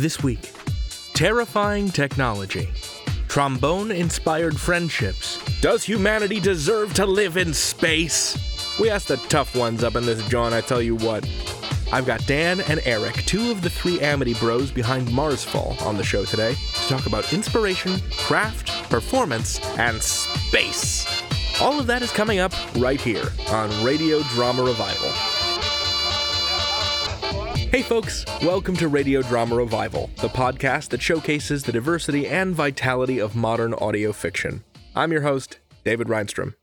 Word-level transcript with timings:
This 0.00 0.22
week, 0.22 0.50
terrifying 1.12 1.90
technology, 1.90 2.70
trombone 3.28 3.90
inspired 3.90 4.58
friendships. 4.58 5.38
Does 5.60 5.84
humanity 5.84 6.40
deserve 6.40 6.94
to 6.94 7.04
live 7.04 7.36
in 7.36 7.52
space? 7.52 8.78
We 8.80 8.88
ask 8.88 9.08
the 9.08 9.18
tough 9.28 9.54
ones 9.54 9.84
up 9.84 9.96
in 9.96 10.06
this 10.06 10.26
joint, 10.28 10.54
I 10.54 10.62
tell 10.62 10.80
you 10.80 10.96
what. 10.96 11.28
I've 11.92 12.06
got 12.06 12.26
Dan 12.26 12.62
and 12.62 12.80
Erik, 12.86 13.16
two 13.26 13.50
of 13.50 13.60
the 13.60 13.68
three 13.68 14.00
Amity 14.00 14.32
bros 14.32 14.70
behind 14.70 15.06
Marsfall, 15.08 15.78
on 15.82 15.98
the 15.98 16.02
show 16.02 16.24
today 16.24 16.54
to 16.54 16.88
talk 16.88 17.04
about 17.04 17.30
inspiration, 17.34 18.00
craft, 18.12 18.88
performance, 18.88 19.60
and 19.76 20.02
space. 20.02 21.22
All 21.60 21.78
of 21.78 21.86
that 21.88 22.00
is 22.00 22.10
coming 22.10 22.38
up 22.38 22.54
right 22.76 22.98
here 22.98 23.28
on 23.50 23.84
Radio 23.84 24.22
Drama 24.32 24.62
Revival. 24.62 25.29
Hey, 27.70 27.82
folks, 27.82 28.24
welcome 28.42 28.74
to 28.78 28.88
Radio 28.88 29.22
Drama 29.22 29.54
Revival, 29.54 30.10
the 30.16 30.28
podcast 30.28 30.88
that 30.88 31.00
showcases 31.00 31.62
the 31.62 31.70
diversity 31.70 32.26
and 32.26 32.52
vitality 32.52 33.20
of 33.20 33.36
modern 33.36 33.74
audio 33.74 34.12
fiction. 34.12 34.64
I'm 34.96 35.12
your 35.12 35.20
host, 35.20 35.60
David 35.84 36.08
Rheinstrom. 36.08 36.56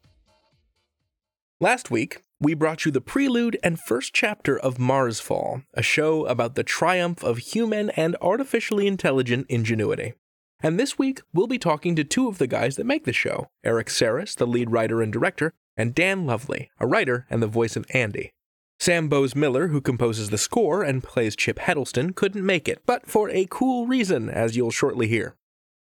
Last 1.61 1.89
week, 1.89 2.23
we 2.41 2.53
brought 2.53 2.83
you 2.83 2.91
the 2.91 2.99
prelude 2.99 3.57
and 3.63 3.79
first 3.79 4.13
chapter 4.13 4.59
of 4.59 4.79
Marsfall, 4.79 5.63
a 5.73 5.81
show 5.81 6.25
about 6.25 6.55
the 6.55 6.63
triumph 6.65 7.23
of 7.23 7.37
human 7.37 7.89
and 7.91 8.17
artificially 8.21 8.85
intelligent 8.85 9.45
ingenuity. 9.47 10.13
And 10.59 10.77
this 10.77 10.99
week, 10.99 11.21
we'll 11.33 11.47
be 11.47 11.57
talking 11.57 11.95
to 11.95 12.03
two 12.03 12.27
of 12.27 12.37
the 12.37 12.47
guys 12.47 12.75
that 12.75 12.85
make 12.85 13.05
the 13.05 13.13
show 13.13 13.47
Erik 13.63 13.87
Saras, 13.87 14.35
the 14.35 14.45
lead 14.45 14.71
writer 14.71 15.01
and 15.01 15.13
director, 15.13 15.53
and 15.77 15.95
Dan 15.95 16.25
Lovley, 16.25 16.69
a 16.81 16.85
writer 16.85 17.25
and 17.29 17.41
the 17.41 17.47
voice 17.47 17.77
of 17.77 17.85
Andy. 17.93 18.33
Sam 18.79 19.09
Bowes 19.09 19.35
Miller, 19.35 19.69
who 19.69 19.81
composes 19.81 20.29
the 20.29 20.37
score 20.37 20.83
and 20.83 21.03
plays 21.03 21.35
Chip 21.35 21.57
Heddleston, 21.59 22.13
couldn't 22.13 22.45
make 22.45 22.67
it, 22.67 22.83
but 22.85 23.07
for 23.07 23.29
a 23.29 23.47
cool 23.49 23.87
reason, 23.87 24.29
as 24.29 24.55
you'll 24.55 24.71
shortly 24.71 25.07
hear. 25.07 25.35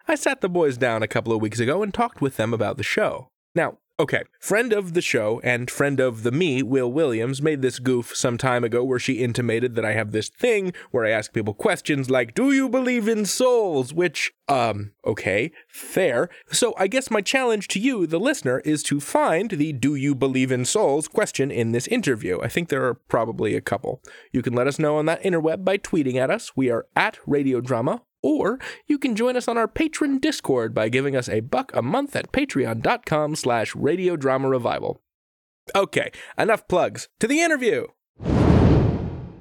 I 0.07 0.17
sat 0.17 0.43
the 0.43 0.51
boys 0.51 0.77
down 0.77 1.03
a 1.03 1.09
couple 1.09 1.33
of 1.33 1.41
weeks 1.41 1.61
ago 1.61 1.83
and 1.83 1.95
talked 1.95 2.21
with 2.21 2.37
them 2.37 2.53
about 2.53 2.77
the 2.77 2.83
show. 2.83 3.29
Now, 3.55 3.79
Okay, 4.00 4.25
friend 4.41 4.73
of 4.73 4.95
the 4.95 5.00
show 5.00 5.41
and 5.45 5.70
friend 5.70 6.00
of 6.00 6.25
the 6.25 6.33
me, 6.33 6.64
Wil 6.64 6.91
Williams, 6.91 7.41
made 7.41 7.62
this 7.62 7.78
goof 7.78 8.17
some 8.17 8.36
time 8.36 8.64
ago 8.64 8.83
where 8.83 8.98
she 8.98 9.23
intimated 9.23 9.77
that 9.77 9.84
I 9.84 9.92
have 9.92 10.11
this 10.11 10.28
thing 10.28 10.73
where 10.91 11.05
I 11.05 11.11
ask 11.11 11.33
people 11.33 11.55
questions 11.55 12.11
like, 12.11 12.34
Do 12.34 12.51
you 12.51 12.69
believe 12.69 13.06
in 13.06 13.25
souls? 13.25 13.95
Which, 13.95 14.33
um, 14.48 14.95
okay, 15.06 15.53
fair. 15.69 16.28
So 16.51 16.75
I 16.77 16.89
guess 16.89 17.09
my 17.09 17.20
challenge 17.20 17.69
to 17.69 17.78
you, 17.78 18.05
the 18.09 18.19
listener, 18.19 18.59
is 18.64 18.83
to 18.84 18.98
find 18.98 19.51
the 19.51 19.73
Do 19.73 19.95
you 19.95 20.17
believe 20.17 20.51
in 20.51 20.64
souls 20.64 21.06
question 21.06 21.53
in 21.53 21.70
this 21.70 21.86
interview. 21.86 22.41
I 22.42 22.48
think 22.48 22.70
there 22.70 22.84
are 22.86 22.95
probably 22.95 23.55
a 23.55 23.61
couple. 23.61 24.03
You 24.33 24.42
can 24.42 24.55
let 24.55 24.67
us 24.67 24.81
know 24.81 24.97
on 24.97 25.06
that 25.06 25.23
interweb 25.23 25.64
by 25.64 25.79
tweeting 25.79 26.17
at 26.17 26.33
us. 26.33 26.56
We 26.56 26.69
are 26.69 26.86
at 26.97 27.20
Radio 27.29 27.61
Drama 27.61 28.03
or 28.25 28.58
you 28.86 28.98
can 28.98 29.14
join 29.14 29.36
us 29.36 29.47
on 29.47 29.58
our 29.58 29.69
Patreon 29.69 30.19
Discord 30.19 30.75
by 30.75 30.89
giving 30.89 31.14
us 31.14 31.28
a 31.28 31.41
buck 31.41 31.70
a 31.75 31.83
month 31.83 32.17
at 32.17 32.33
patreon.com 32.33 33.36
slash 33.36 33.75
radiodrama 33.75 34.50
revival. 34.50 35.03
Okay, 35.77 36.11
enough 36.39 36.67
plugs. 36.67 37.08
To 37.20 37.28
the 37.28 37.42
interview! 37.42 37.86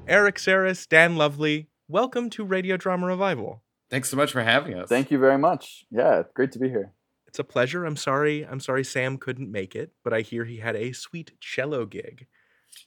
Erik 0.06 0.36
Saras, 0.36 0.88
Dan 0.88 1.16
Lovley, 1.16 1.70
welcome 1.88 2.30
to 2.32 2.44
Radio 2.44 2.76
Drama 2.76 3.08
Revival. 3.08 3.64
Thanks 3.90 4.10
so 4.10 4.18
much 4.18 4.34
for 4.34 4.44
having 4.44 4.74
us. 4.74 4.90
Thank 4.90 5.12
you 5.12 5.18
very 5.18 5.38
much. 5.38 5.86
Yeah, 5.90 6.24
great 6.34 6.52
to 6.52 6.60
be 6.60 6.68
here. 6.68 6.92
It's 7.26 7.40
a 7.40 7.44
pleasure. 7.44 7.86
I'm 7.86 7.96
sorry. 7.96 8.46
I'm 8.46 8.60
sorry 8.60 8.84
Sam 8.84 9.18
couldn't 9.18 9.52
make 9.52 9.76
it, 9.76 9.94
but 10.04 10.14
I 10.14 10.22
hear 10.22 10.44
he 10.44 10.58
had 10.58 10.76
a 10.76 10.92
sweet 10.92 11.32
cello 11.40 11.86
gig. 11.86 12.28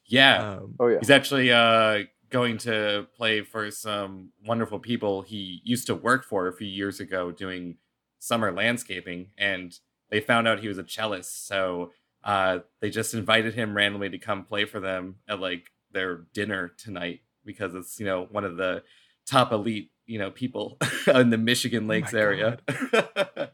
Yeah. 0.04 0.56
Um, 0.56 0.74
oh 0.78 0.88
yeah. 0.88 0.98
He's 0.98 1.10
actually 1.10 1.50
uh, 1.50 2.04
going 2.30 2.58
to 2.58 3.06
play 3.16 3.42
for 3.42 3.70
some 3.70 4.30
wonderful 4.44 4.78
people 4.78 5.22
he 5.22 5.60
used 5.64 5.86
to 5.86 5.94
work 5.94 6.24
for 6.24 6.48
a 6.48 6.52
few 6.52 6.66
years 6.66 7.00
ago 7.00 7.30
doing 7.30 7.76
summer 8.18 8.52
landscaping 8.52 9.28
and 9.38 9.78
they 10.10 10.20
found 10.20 10.46
out 10.46 10.60
he 10.60 10.68
was 10.68 10.78
a 10.78 10.84
cellist. 10.84 11.46
So 11.46 11.92
uh, 12.24 12.60
they 12.80 12.90
just 12.90 13.14
invited 13.14 13.54
him 13.54 13.76
randomly 13.76 14.10
to 14.10 14.18
come 14.18 14.44
play 14.44 14.64
for 14.64 14.80
them 14.80 15.16
at 15.28 15.40
like 15.40 15.70
their 15.92 16.26
dinner 16.34 16.72
tonight 16.76 17.20
because 17.44 17.74
it's 17.74 17.98
you 18.00 18.06
know 18.06 18.26
one 18.30 18.44
of 18.44 18.56
the 18.56 18.82
top 19.24 19.52
elite 19.52 19.90
you 20.04 20.18
know 20.18 20.30
people 20.30 20.76
in 21.06 21.30
the 21.30 21.38
michigan 21.38 21.84
oh 21.84 21.88
lakes 21.88 22.12
oh 22.12 22.18
area. 22.18 22.58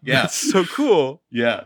Yeah. 0.05 0.23
That's 0.23 0.51
so 0.51 0.65
cool. 0.65 1.23
Yeah. 1.31 1.65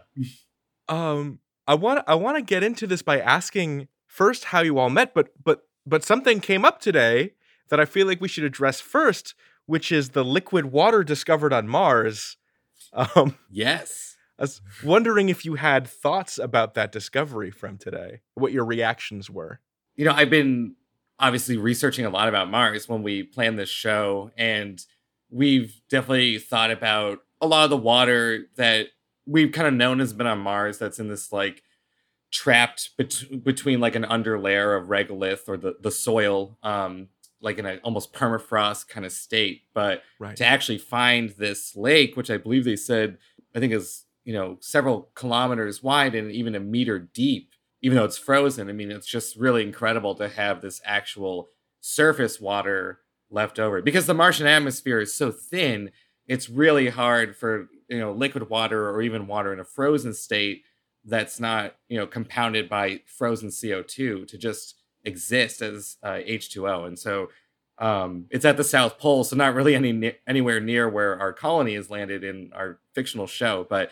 Um 0.89 1.39
i 1.67 1.75
want 1.75 2.05
i 2.07 2.15
want 2.15 2.37
to 2.37 2.43
get 2.43 2.63
into 2.63 2.87
this 2.87 3.03
by 3.03 3.21
asking 3.21 3.89
first 4.07 4.45
how 4.45 4.61
you 4.61 4.79
all 4.79 4.91
met 4.91 5.15
but 5.15 5.31
but 5.43 5.66
but 5.87 6.05
something 6.05 6.41
came 6.41 6.65
up 6.65 6.81
today 6.81 7.33
that 7.69 7.81
I 7.81 7.85
feel 7.85 8.07
like 8.07 8.21
we 8.21 8.29
should 8.29 8.45
address 8.45 8.81
first, 8.81 9.35
which 9.67 9.91
is 9.91 10.11
the 10.11 10.25
liquid 10.25 10.67
water 10.67 11.05
discovered 11.05 11.53
on 11.53 11.69
Mars. 11.69 12.37
Um, 12.93 13.37
yes. 13.51 14.17
I 14.39 14.43
was 14.43 14.63
wondering 14.83 15.29
if 15.29 15.45
you 15.45 15.57
had 15.57 15.87
thoughts 15.87 16.39
about 16.39 16.75
that 16.75 16.93
discovery 16.93 17.51
from 17.51 17.77
today, 17.77 18.21
what 18.35 18.53
your 18.53 18.65
reactions 18.65 19.29
were. 19.29 19.61
You 19.97 20.05
know, 20.07 20.13
I've 20.13 20.31
been 20.31 20.77
obviously 21.19 21.59
researching 21.59 22.07
a 22.07 22.11
lot 22.11 22.29
about 22.29 22.49
Mars 22.49 22.89
when 22.89 23.03
we 23.03 23.23
planned 23.23 23.59
this 23.59 23.69
show, 23.69 24.31
and 24.37 24.83
we've 25.31 25.81
definitely 25.91 26.39
thought 26.39 26.71
about 26.71 27.19
a 27.41 27.47
lot 27.47 27.65
of 27.65 27.71
the 27.71 27.77
water 27.77 28.47
that 28.57 28.87
we've 29.27 29.53
kind 29.53 29.69
of 29.69 29.75
known 29.75 29.99
has 29.99 30.13
been 30.13 30.27
on 30.27 30.39
Mars 30.39 30.79
that's 30.79 30.99
in 30.99 31.09
this 31.09 31.33
like 31.33 31.63
trapped 32.33 32.91
bet- 32.97 33.45
between 33.45 33.81
like 33.81 33.95
an 33.95 34.05
underlayer 34.05 34.81
of 34.81 34.89
regolith 34.89 35.49
or 35.49 35.57
the, 35.57 35.77
the 35.81 35.91
soil 35.91 36.59
um 36.63 37.09
like 37.41 37.59
in 37.59 37.67
an 37.67 37.79
almost 37.85 38.13
permafrost 38.13 38.89
kind 38.89 39.07
of 39.07 39.13
state 39.13 39.63
but 39.75 40.03
right. 40.19 40.37
to 40.37 40.45
actually 40.45 40.79
find 40.79 41.31
this 41.31 41.77
lake 41.77 42.17
which 42.17 42.31
i 42.31 42.37
believe 42.37 42.65
they 42.65 42.77
said 42.77 43.19
i 43.55 43.61
think 43.61 43.73
is 43.73 44.05
you 44.25 44.33
know 44.33 44.57
several 44.61 45.11
kilometers 45.15 45.83
wide 45.83 46.15
and 46.15 46.33
even 46.33 46.55
a 46.55 46.61
meter 46.61 46.99
deep 46.99 47.53
even 47.83 47.97
though 47.97 48.05
it's 48.05 48.19
frozen 48.19 48.69
i 48.69 48.73
mean 48.73 48.91
it's 48.91 49.07
just 49.07 49.37
really 49.37 49.63
incredible 49.63 50.15
to 50.15 50.29
have 50.29 50.61
this 50.61 50.81
actual 50.85 51.49
surface 51.81 52.41
water 52.41 53.01
left 53.31 53.59
over 53.59 53.81
because 53.81 54.07
the 54.07 54.15
martian 54.15 54.47
atmosphere 54.47 55.01
is 55.01 55.15
so 55.15 55.31
thin 55.31 55.91
it's 56.27 56.51
really 56.51 56.89
hard 56.89 57.37
for 57.37 57.69
you 57.89 57.99
know 57.99 58.13
liquid 58.13 58.49
water 58.51 58.91
or 58.91 59.01
even 59.01 59.27
water 59.27 59.53
in 59.53 59.61
a 59.61 59.65
frozen 59.65 60.13
state 60.13 60.63
that's 61.07 61.41
not 61.41 61.77
you 61.89 61.99
know 61.99 62.07
compounded 62.07 62.69
by 62.69 63.01
frozen 63.07 63.49
CO2 63.49 64.27
to 64.29 64.39
just 64.39 64.75
exist 65.05 65.63
as 65.63 65.97
uh, 66.03 66.19
H2O. 66.29 66.87
And 66.87 66.99
so 66.99 67.29
um, 67.79 68.27
it's 68.31 68.45
at 68.45 68.57
the 68.57 68.65
South 68.65 68.99
Pole, 68.99 69.25
so 69.25 69.37
not 69.37 69.55
really 69.55 69.75
any 69.75 70.15
anywhere 70.27 70.61
near 70.61 70.89
where 70.89 71.19
our 71.19 71.33
colony 71.33 71.75
has 71.75 71.91
landed 71.91 72.25
in 72.25 72.51
our 72.55 72.79
fictional 72.95 73.27
show. 73.27 73.67
But 73.69 73.91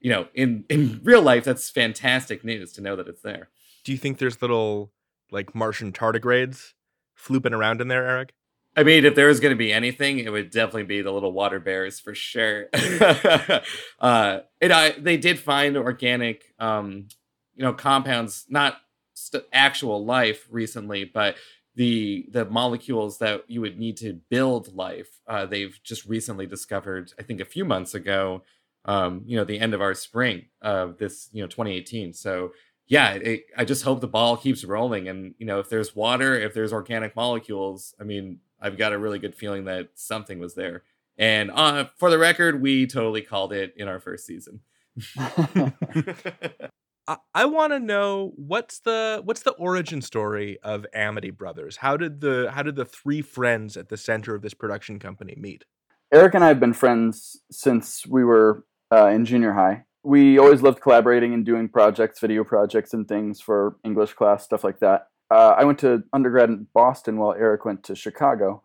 you 0.00 0.10
know, 0.10 0.28
in 0.34 0.64
in 0.68 1.00
real 1.04 1.22
life, 1.22 1.44
that's 1.44 1.70
fantastic 1.70 2.44
news 2.44 2.72
to 2.72 2.80
know 2.80 2.96
that 2.96 3.08
it's 3.08 3.22
there. 3.22 3.48
Do 3.84 3.92
you 3.92 3.98
think 3.98 4.18
there's 4.18 4.42
little 4.42 4.92
like 5.30 5.54
Martian 5.54 5.92
tardigrades 5.92 6.74
flooping 7.18 7.52
around 7.52 7.80
in 7.80 7.88
there, 7.88 8.06
Erik? 8.06 8.34
I 8.80 8.82
mean, 8.82 9.04
if 9.04 9.14
there 9.14 9.26
was 9.26 9.40
going 9.40 9.52
to 9.52 9.58
be 9.58 9.74
anything, 9.74 10.20
it 10.20 10.32
would 10.32 10.50
definitely 10.50 10.84
be 10.84 11.02
the 11.02 11.12
little 11.12 11.32
water 11.32 11.60
bears 11.60 12.00
for 12.00 12.14
sure. 12.14 12.70
uh, 14.00 14.38
it, 14.58 14.72
I, 14.72 14.92
they 14.92 15.18
did 15.18 15.38
find 15.38 15.76
organic, 15.76 16.54
um, 16.58 17.08
you 17.54 17.62
know, 17.62 17.74
compounds, 17.74 18.46
not 18.48 18.78
st- 19.12 19.44
actual 19.52 20.02
life 20.02 20.48
recently, 20.50 21.04
but 21.04 21.36
the 21.74 22.26
the 22.30 22.46
molecules 22.46 23.18
that 23.18 23.44
you 23.48 23.60
would 23.60 23.78
need 23.78 23.98
to 23.98 24.14
build 24.30 24.74
life. 24.74 25.20
Uh, 25.26 25.44
they've 25.44 25.78
just 25.84 26.06
recently 26.06 26.46
discovered, 26.46 27.12
I 27.18 27.22
think, 27.22 27.40
a 27.40 27.44
few 27.44 27.66
months 27.66 27.92
ago. 27.94 28.44
Um, 28.86 29.24
you 29.26 29.36
know, 29.36 29.44
the 29.44 29.60
end 29.60 29.74
of 29.74 29.82
our 29.82 29.92
spring 29.92 30.46
of 30.62 30.96
this, 30.96 31.28
you 31.32 31.42
know, 31.42 31.48
2018. 31.48 32.14
So 32.14 32.52
yeah, 32.86 33.12
it, 33.12 33.44
I 33.58 33.66
just 33.66 33.84
hope 33.84 34.00
the 34.00 34.08
ball 34.08 34.38
keeps 34.38 34.64
rolling. 34.64 35.06
And 35.06 35.34
you 35.36 35.44
know, 35.44 35.58
if 35.58 35.68
there's 35.68 35.94
water, 35.94 36.34
if 36.34 36.54
there's 36.54 36.72
organic 36.72 37.14
molecules, 37.14 37.94
I 38.00 38.04
mean, 38.04 38.38
I've 38.60 38.76
got 38.76 38.92
a 38.92 38.98
really 38.98 39.18
good 39.18 39.34
feeling 39.34 39.64
that 39.64 39.88
something 39.94 40.38
was 40.38 40.54
there. 40.54 40.82
And 41.18 41.50
uh, 41.50 41.86
for 41.96 42.10
the 42.10 42.18
record, 42.18 42.62
we 42.62 42.86
totally 42.86 43.22
called 43.22 43.52
it 43.52 43.74
in 43.76 43.88
our 43.88 44.00
first 44.00 44.26
season. 44.26 44.60
I, 45.18 47.16
I 47.34 47.44
want 47.46 47.72
to 47.72 47.80
know 47.80 48.32
what's 48.36 48.80
the 48.80 49.20
what's 49.24 49.42
the 49.42 49.52
origin 49.52 50.00
story 50.02 50.58
of 50.62 50.86
Amity 50.94 51.30
Brothers? 51.30 51.76
How 51.76 51.96
did 51.96 52.20
the 52.20 52.50
how 52.52 52.62
did 52.62 52.76
the 52.76 52.84
three 52.84 53.22
friends 53.22 53.76
at 53.76 53.88
the 53.88 53.96
center 53.96 54.34
of 54.34 54.42
this 54.42 54.54
production 54.54 54.98
company 54.98 55.34
meet? 55.36 55.64
Erik 56.12 56.34
and 56.34 56.44
I 56.44 56.48
have 56.48 56.60
been 56.60 56.72
friends 56.72 57.40
since 57.50 58.06
we 58.06 58.24
were 58.24 58.64
uh, 58.92 59.08
in 59.08 59.24
junior 59.24 59.52
high. 59.52 59.84
We 60.02 60.38
always 60.38 60.62
loved 60.62 60.80
collaborating 60.80 61.34
and 61.34 61.44
doing 61.44 61.68
projects, 61.68 62.18
video 62.18 62.42
projects, 62.44 62.94
and 62.94 63.06
things 63.06 63.40
for 63.40 63.76
English 63.84 64.14
class, 64.14 64.44
stuff 64.44 64.64
like 64.64 64.80
that 64.80 65.09
uh, 65.30 65.54
I 65.56 65.64
went 65.64 65.78
to 65.80 66.02
undergrad 66.12 66.48
in 66.48 66.66
Boston 66.74 67.18
while 67.18 67.32
Erik 67.32 67.64
went 67.64 67.84
to 67.84 67.94
Chicago. 67.94 68.62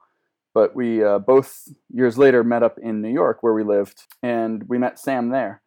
But 0.54 0.74
we 0.74 1.04
uh, 1.04 1.20
both 1.20 1.68
years 1.94 2.18
later 2.18 2.42
met 2.44 2.64
up 2.64 2.78
in 2.82 3.02
New 3.02 3.12
York 3.12 3.44
where 3.44 3.54
we 3.54 3.64
lived, 3.64 4.04
and 4.24 4.64
we 4.70 4.78
met 4.78 4.98
Sam 4.98 5.30
there. 5.30 5.62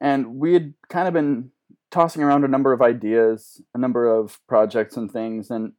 And 0.00 0.36
we 0.36 0.54
had 0.54 0.74
kind 0.88 1.08
of 1.08 1.14
been 1.14 1.50
tossing 1.90 2.22
around 2.22 2.44
a 2.44 2.48
number 2.48 2.72
of 2.72 2.80
ideas, 2.80 3.60
a 3.74 3.78
number 3.78 4.08
of 4.08 4.38
projects 4.48 4.96
and 4.96 5.10
things. 5.10 5.50
And 5.50 5.72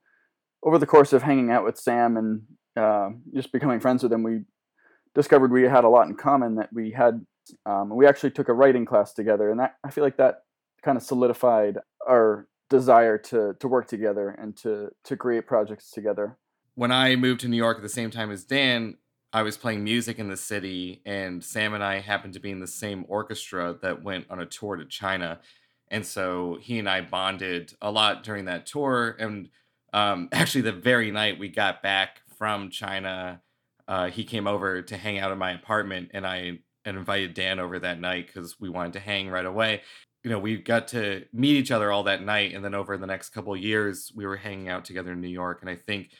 over 0.63 0.77
the 0.77 0.85
course 0.85 1.13
of 1.13 1.23
hanging 1.23 1.49
out 1.49 1.63
with 1.63 1.77
Sam 1.77 2.17
and 2.17 2.41
uh, 2.75 3.11
just 3.33 3.53
becoming 3.53 3.79
friends 3.79 4.03
with 4.03 4.11
him, 4.11 4.21
we 4.21 4.41
discovered 5.15 5.51
we 5.51 5.63
had 5.63 5.85
a 5.85 5.89
lot 5.89 6.07
in 6.07 6.15
common. 6.15 6.55
That 6.55 6.69
we 6.73 6.91
had, 6.91 7.25
um, 7.65 7.95
we 7.95 8.05
actually 8.05 8.31
took 8.31 8.49
a 8.49 8.53
writing 8.53 8.85
class 8.85 9.13
together, 9.13 9.49
and 9.49 9.61
that 9.61 9.75
I 9.85 9.91
feel 9.91 10.03
like 10.03 10.17
that 10.17 10.41
kind 10.83 10.97
of 10.97 11.03
solidified 11.03 11.77
our 12.05 12.47
desire 12.71 13.17
to 13.17 13.53
to 13.59 13.67
work 13.67 13.87
together 13.87 14.29
and 14.29 14.57
to 14.57 14.89
to 15.03 15.15
create 15.15 15.45
projects 15.45 15.91
together. 15.91 16.37
When 16.73 16.91
I 16.91 17.15
moved 17.15 17.41
to 17.41 17.47
New 17.47 17.57
York 17.57 17.77
at 17.77 17.83
the 17.83 17.89
same 17.89 18.09
time 18.09 18.31
as 18.31 18.45
Dan, 18.45 18.97
I 19.33 19.43
was 19.43 19.57
playing 19.57 19.83
music 19.83 20.17
in 20.17 20.29
the 20.29 20.37
city, 20.37 21.01
and 21.05 21.43
Sam 21.43 21.73
and 21.75 21.83
I 21.83 21.99
happened 21.99 22.33
to 22.33 22.39
be 22.39 22.49
in 22.49 22.61
the 22.61 22.67
same 22.67 23.05
orchestra 23.07 23.77
that 23.81 24.03
went 24.03 24.25
on 24.31 24.39
a 24.39 24.45
tour 24.45 24.77
to 24.77 24.85
China. 24.85 25.41
And 25.89 26.05
so 26.05 26.57
he 26.61 26.79
and 26.79 26.89
I 26.89 27.01
bonded 27.01 27.73
a 27.81 27.91
lot 27.91 28.23
during 28.23 28.45
that 28.45 28.65
tour. 28.65 29.17
And 29.19 29.49
um, 29.91 30.29
actually, 30.31 30.61
the 30.61 30.71
very 30.71 31.11
night 31.11 31.37
we 31.37 31.49
got 31.49 31.83
back 31.83 32.21
from 32.37 32.69
China, 32.69 33.41
uh, 33.87 34.09
he 34.09 34.23
came 34.23 34.47
over 34.47 34.81
to 34.81 34.97
hang 34.97 35.19
out 35.19 35.33
in 35.33 35.37
my 35.37 35.51
apartment, 35.51 36.11
and 36.13 36.25
I 36.25 36.59
and 36.83 36.97
invited 36.97 37.35
Dan 37.35 37.59
over 37.59 37.77
that 37.79 37.99
night 37.99 38.25
because 38.25 38.59
we 38.59 38.69
wanted 38.69 38.93
to 38.93 38.99
hang 38.99 39.29
right 39.29 39.45
away 39.45 39.81
you 40.23 40.29
know, 40.29 40.39
we 40.39 40.57
got 40.57 40.87
to 40.89 41.25
meet 41.33 41.55
each 41.55 41.71
other 41.71 41.91
all 41.91 42.03
that 42.03 42.23
night, 42.23 42.53
and 42.53 42.63
then 42.63 42.75
over 42.75 42.97
the 42.97 43.07
next 43.07 43.29
couple 43.29 43.55
years, 43.57 44.11
we 44.15 44.25
were 44.25 44.37
hanging 44.37 44.69
out 44.69 44.85
together 44.85 45.11
in 45.13 45.21
New 45.21 45.27
York. 45.27 45.61
And 45.61 45.69
I 45.69 45.75
think 45.75 46.11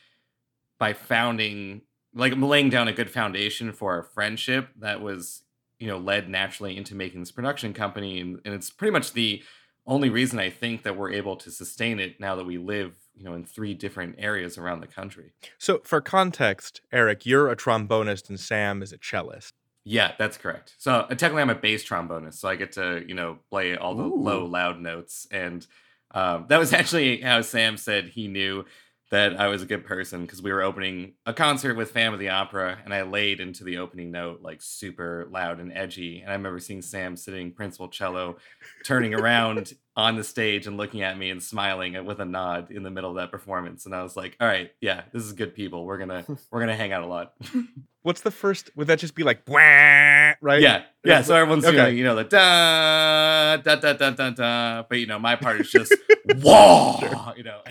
by 0.79 0.93
founding, 0.93 1.81
like, 2.13 2.33
laying 2.35 2.69
down 2.69 2.87
a 2.87 2.93
good 2.93 3.11
foundation 3.11 3.71
for 3.71 3.93
our 3.93 4.03
friendship, 4.03 4.69
that 4.79 5.01
was, 5.01 5.43
you 5.79 5.87
know, 5.87 5.97
led 5.97 6.29
naturally 6.29 6.77
into 6.77 6.95
making 6.95 7.19
this 7.19 7.31
production 7.31 7.73
company, 7.73 8.19
and, 8.19 8.39
and 8.43 8.53
it's 8.53 8.71
pretty 8.71 8.91
much 8.91 9.13
the 9.13 9.43
only 9.85 10.09
reason 10.09 10.39
I 10.39 10.49
think 10.49 10.83
that 10.83 10.97
we're 10.97 11.11
able 11.11 11.35
to 11.37 11.51
sustain 11.51 11.99
it 11.99 12.19
now 12.19 12.35
that 12.35 12.45
we 12.45 12.57
live, 12.57 12.93
you 13.15 13.23
know, 13.23 13.33
in 13.33 13.43
three 13.43 13.73
different 13.73 14.15
areas 14.17 14.57
around 14.57 14.81
the 14.81 14.87
country. 14.87 15.33
So, 15.57 15.81
for 15.83 16.01
context, 16.01 16.81
Erik, 16.91 17.25
you're 17.25 17.49
a 17.49 17.55
trombonist 17.55 18.29
and 18.29 18.39
Sam 18.39 18.81
is 18.81 18.93
a 18.93 18.97
cellist. 18.97 19.53
Yeah, 19.83 20.13
that's 20.17 20.37
correct. 20.37 20.75
So 20.77 20.91
uh, 20.93 21.07
technically, 21.07 21.41
I'm 21.41 21.49
a 21.49 21.55
bass 21.55 21.83
trombonist, 21.83 22.35
so 22.35 22.47
I 22.47 22.55
get 22.55 22.73
to 22.73 23.03
you 23.07 23.15
know 23.15 23.39
play 23.49 23.75
all 23.75 23.95
the 23.95 24.03
Ooh. 24.03 24.15
low, 24.15 24.45
loud 24.45 24.79
notes, 24.79 25.27
and 25.31 25.65
um, 26.11 26.45
that 26.49 26.59
was 26.59 26.73
actually 26.81 27.21
how 27.21 27.41
Sam 27.41 27.77
said 27.77 28.09
he 28.09 28.27
knew 28.27 28.65
that 29.11 29.37
I 29.39 29.47
was 29.47 29.61
a 29.61 29.65
good 29.65 29.85
person 29.85 30.21
because 30.21 30.41
we 30.41 30.51
were 30.53 30.61
opening 30.61 31.13
a 31.25 31.33
concert 31.33 31.75
with 31.75 31.91
Phantom 31.91 32.13
of 32.13 32.19
the 32.21 32.29
Opera, 32.29 32.79
and 32.85 32.93
I 32.93 33.01
laid 33.01 33.41
into 33.41 33.63
the 33.65 33.77
opening 33.77 34.09
note 34.09 34.41
like 34.41 34.61
super 34.61 35.27
loud 35.29 35.59
and 35.59 35.71
edgy. 35.75 36.21
And 36.21 36.29
I 36.29 36.33
remember 36.35 36.59
seeing 36.59 36.81
Sam 36.81 37.17
sitting 37.17 37.51
principal 37.51 37.89
cello, 37.89 38.37
turning 38.85 39.13
around 39.13 39.73
on 39.97 40.15
the 40.15 40.23
stage 40.23 40.65
and 40.65 40.77
looking 40.77 41.01
at 41.01 41.17
me 41.17 41.29
and 41.29 41.43
smiling 41.43 41.97
uh, 41.97 42.03
with 42.03 42.21
a 42.21 42.25
nod 42.25 42.71
in 42.71 42.83
the 42.83 42.89
middle 42.89 43.09
of 43.09 43.17
that 43.17 43.29
performance. 43.31 43.85
And 43.85 43.93
I 43.93 44.01
was 44.01 44.15
like, 44.15 44.37
"All 44.39 44.47
right, 44.47 44.71
yeah, 44.79 45.01
this 45.11 45.23
is 45.25 45.33
good 45.33 45.53
people. 45.55 45.85
We're 45.85 45.97
gonna 45.97 46.25
we're 46.51 46.61
gonna 46.61 46.75
hang 46.77 46.93
out 46.93 47.03
a 47.03 47.07
lot." 47.07 47.33
What's 48.03 48.21
the 48.21 48.31
first? 48.31 48.71
Would 48.75 48.87
that 48.87 48.97
just 48.97 49.13
be 49.13 49.21
like, 49.23 49.41
right? 49.47 50.35
Yeah, 50.59 50.83
yeah. 51.03 51.21
So 51.21 51.35
everyone's 51.35 51.65
Okay. 51.65 51.75
doing, 51.77 51.97
you 51.97 52.03
know, 52.03 52.15
the 52.15 52.23
da 52.23 53.57
da 53.57 53.75
da 53.75 53.93
da 53.93 54.09
da 54.09 54.29
da. 54.31 54.83
But 54.89 54.97
you 54.99 55.05
know, 55.05 55.19
my 55.19 55.35
part 55.35 55.61
is 55.61 55.69
just 55.69 55.93
whoa. 56.41 57.33
You 57.37 57.43
know, 57.43 57.61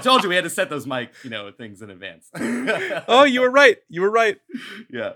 told 0.00 0.22
you 0.22 0.28
we 0.28 0.34
had 0.34 0.44
to 0.44 0.50
set 0.50 0.70
those 0.70 0.86
mic, 0.86 1.12
you 1.22 1.30
know, 1.30 1.50
things 1.50 1.82
in 1.82 1.90
advance. 1.90 2.28
oh, 3.08 3.24
you 3.24 3.40
were 3.40 3.50
right. 3.50 3.78
You 3.88 4.02
were 4.02 4.10
right. 4.10 4.38
yeah. 4.90 5.12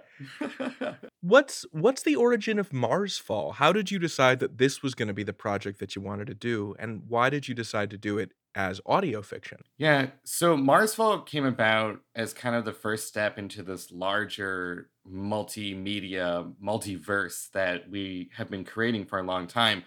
What's 1.20 1.64
what's 1.72 2.02
the 2.02 2.16
origin 2.16 2.58
of 2.58 2.70
Marsfall? 2.70 3.54
How 3.54 3.72
did 3.72 3.90
you 3.90 3.98
decide 3.98 4.40
that 4.40 4.58
this 4.58 4.82
was 4.82 4.94
going 4.94 5.08
to 5.08 5.14
be 5.14 5.24
the 5.24 5.32
project 5.32 5.80
that 5.80 5.96
you 5.96 6.02
wanted 6.02 6.26
to 6.28 6.34
do, 6.34 6.74
and 6.78 7.02
why 7.08 7.30
did 7.30 7.48
you 7.48 7.54
decide 7.54 7.90
to 7.90 7.98
do 7.98 8.18
it 8.18 8.32
as 8.54 8.80
audio 8.86 9.22
fiction? 9.22 9.58
Yeah, 9.78 10.08
so 10.24 10.56
Marsfall 10.56 11.26
came 11.26 11.44
about 11.44 12.00
as 12.14 12.32
kind 12.32 12.54
of 12.54 12.64
the 12.64 12.72
first 12.72 13.08
step 13.08 13.38
into 13.38 13.62
this 13.62 13.90
larger 13.90 14.90
multimedia 15.10 16.52
multiverse 16.62 17.50
that 17.52 17.90
we 17.90 18.30
have 18.36 18.50
been 18.50 18.64
creating 18.64 19.06
for 19.06 19.18
a 19.18 19.22
long 19.22 19.46
time. 19.46 19.84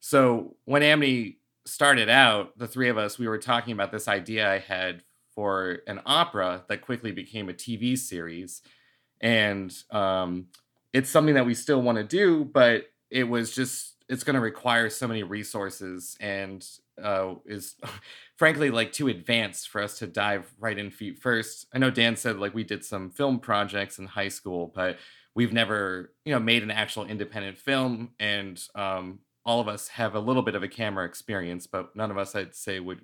So 0.00 0.56
when 0.64 0.82
Amity 0.82 1.37
started 1.68 2.08
out, 2.08 2.58
the 2.58 2.66
three 2.66 2.88
of 2.88 2.98
us, 2.98 3.18
we 3.18 3.28
were 3.28 3.38
talking 3.38 3.72
about 3.72 3.92
this 3.92 4.08
idea 4.08 4.50
I 4.50 4.58
had 4.58 5.02
for 5.34 5.78
an 5.86 6.00
opera 6.04 6.64
that 6.68 6.82
quickly 6.82 7.12
became 7.12 7.48
a 7.48 7.54
TV 7.54 7.96
series. 7.96 8.62
And 9.20 9.74
um, 9.90 10.46
it's 10.92 11.10
something 11.10 11.34
that 11.34 11.46
we 11.46 11.54
still 11.54 11.82
want 11.82 11.98
to 11.98 12.04
do, 12.04 12.44
but 12.44 12.86
it 13.10 13.24
was 13.24 13.54
just, 13.54 13.94
it's 14.08 14.24
going 14.24 14.34
to 14.34 14.40
require 14.40 14.90
so 14.90 15.06
many 15.06 15.22
resources 15.22 16.16
and 16.20 16.66
uh, 17.02 17.34
is 17.46 17.76
frankly 18.36 18.70
like 18.70 18.92
too 18.92 19.08
advanced 19.08 19.68
for 19.68 19.82
us 19.82 19.98
to 19.98 20.06
dive 20.06 20.52
right 20.58 20.78
in 20.78 20.90
feet 20.90 21.18
first. 21.18 21.66
I 21.72 21.78
know 21.78 21.90
Dan 21.90 22.16
said 22.16 22.38
like 22.38 22.54
we 22.54 22.64
did 22.64 22.84
some 22.84 23.10
film 23.10 23.38
projects 23.38 23.98
in 23.98 24.06
high 24.06 24.28
school, 24.28 24.72
but 24.74 24.98
we've 25.34 25.52
never 25.52 26.12
you 26.24 26.32
know 26.32 26.40
made 26.40 26.62
an 26.62 26.70
actual 26.70 27.04
independent 27.04 27.58
film, 27.58 28.10
and 28.18 28.60
um, 28.74 29.20
all 29.44 29.60
of 29.60 29.68
us 29.68 29.88
have 29.88 30.14
a 30.14 30.20
little 30.20 30.42
bit 30.42 30.54
of 30.54 30.62
a 30.62 30.68
camera 30.68 31.04
experience, 31.04 31.66
but 31.66 31.94
none 31.96 32.10
of 32.10 32.18
us 32.18 32.34
I'd 32.34 32.54
say 32.54 32.80
would 32.80 33.00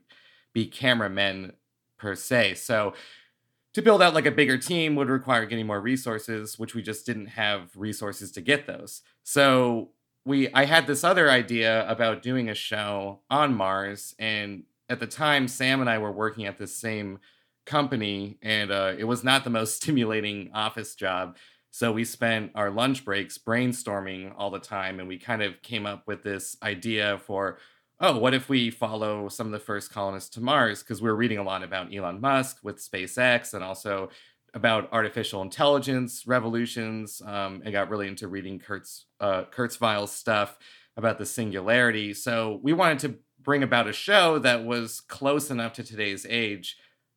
be 0.52 0.66
cameramen 0.66 1.52
per 1.98 2.14
se. 2.14 2.54
So 2.54 2.94
to 3.74 3.82
build 3.82 4.02
out 4.02 4.14
like 4.14 4.26
a 4.26 4.30
bigger 4.30 4.56
team 4.56 4.94
would 4.94 5.08
require 5.08 5.46
getting 5.46 5.66
more 5.66 5.80
resources, 5.80 6.58
which 6.58 6.74
we 6.74 6.82
just 6.82 7.04
didn't 7.04 7.26
have 7.26 7.70
resources 7.76 8.30
to 8.32 8.40
get 8.40 8.66
those. 8.66 9.02
So 9.24 9.90
we 10.24 10.52
I 10.52 10.64
had 10.64 10.86
this 10.86 11.04
other 11.04 11.30
idea 11.30 11.88
about 11.88 12.22
doing 12.22 12.48
a 12.48 12.54
show 12.54 13.20
on 13.30 13.54
Mars, 13.54 14.14
and 14.18 14.64
at 14.88 15.00
the 15.00 15.06
time, 15.06 15.48
Sam 15.48 15.80
and 15.80 15.90
I 15.90 15.98
were 15.98 16.12
working 16.12 16.46
at 16.46 16.58
the 16.58 16.66
same 16.66 17.18
company, 17.66 18.38
and 18.42 18.70
uh, 18.70 18.94
it 18.96 19.04
was 19.04 19.24
not 19.24 19.44
the 19.44 19.50
most 19.50 19.76
stimulating 19.82 20.50
office 20.54 20.94
job. 20.94 21.36
So 21.74 21.90
we 21.90 22.04
spent 22.04 22.52
our 22.54 22.70
lunch 22.70 23.04
breaks 23.04 23.36
brainstorming 23.36 24.32
all 24.38 24.52
the 24.52 24.60
time, 24.60 25.00
and 25.00 25.08
we 25.08 25.18
kind 25.18 25.42
of 25.42 25.60
came 25.60 25.86
up 25.86 26.06
with 26.06 26.22
this 26.22 26.56
idea 26.62 27.18
for, 27.26 27.58
oh, 27.98 28.16
what 28.16 28.32
if 28.32 28.48
we 28.48 28.70
follow 28.70 29.28
some 29.28 29.48
of 29.48 29.52
the 29.52 29.58
first 29.58 29.90
colonists 29.90 30.30
to 30.36 30.40
Mars? 30.40 30.84
Because 30.84 31.02
we 31.02 31.08
were 31.08 31.16
reading 31.16 31.38
a 31.38 31.42
lot 31.42 31.64
about 31.64 31.92
Elon 31.92 32.20
Musk 32.20 32.58
with 32.62 32.76
SpaceX, 32.76 33.54
and 33.54 33.64
also 33.64 34.10
about 34.54 34.88
artificial 34.92 35.42
intelligence 35.42 36.28
revolutions. 36.28 37.20
Um, 37.26 37.60
I 37.66 37.72
got 37.72 37.90
really 37.90 38.06
into 38.06 38.28
reading 38.28 38.60
Kurtz 38.60 39.06
uh, 39.18 39.42
Kurzweil's 39.50 40.12
stuff 40.12 40.56
about 40.96 41.18
the 41.18 41.26
singularity. 41.26 42.14
So 42.14 42.60
we 42.62 42.72
wanted 42.72 43.00
to 43.00 43.18
bring 43.42 43.64
about 43.64 43.88
a 43.88 43.92
show 43.92 44.38
that 44.38 44.64
was 44.64 45.00
close 45.00 45.50
enough 45.50 45.72
to 45.72 45.82
today's 45.82 46.24
age 46.30 46.76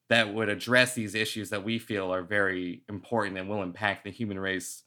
that 0.10 0.34
would 0.34 0.50
address 0.50 0.94
these 0.94 1.16
issues 1.16 1.50
that 1.50 1.64
we 1.64 1.80
feel 1.80 2.14
are 2.14 2.24
very 2.24 2.84
important 2.88 3.38
and 3.38 3.50
will 3.50 3.64
impact 3.64 4.04
the 4.04 4.12
human 4.12 4.40
race 4.40 4.84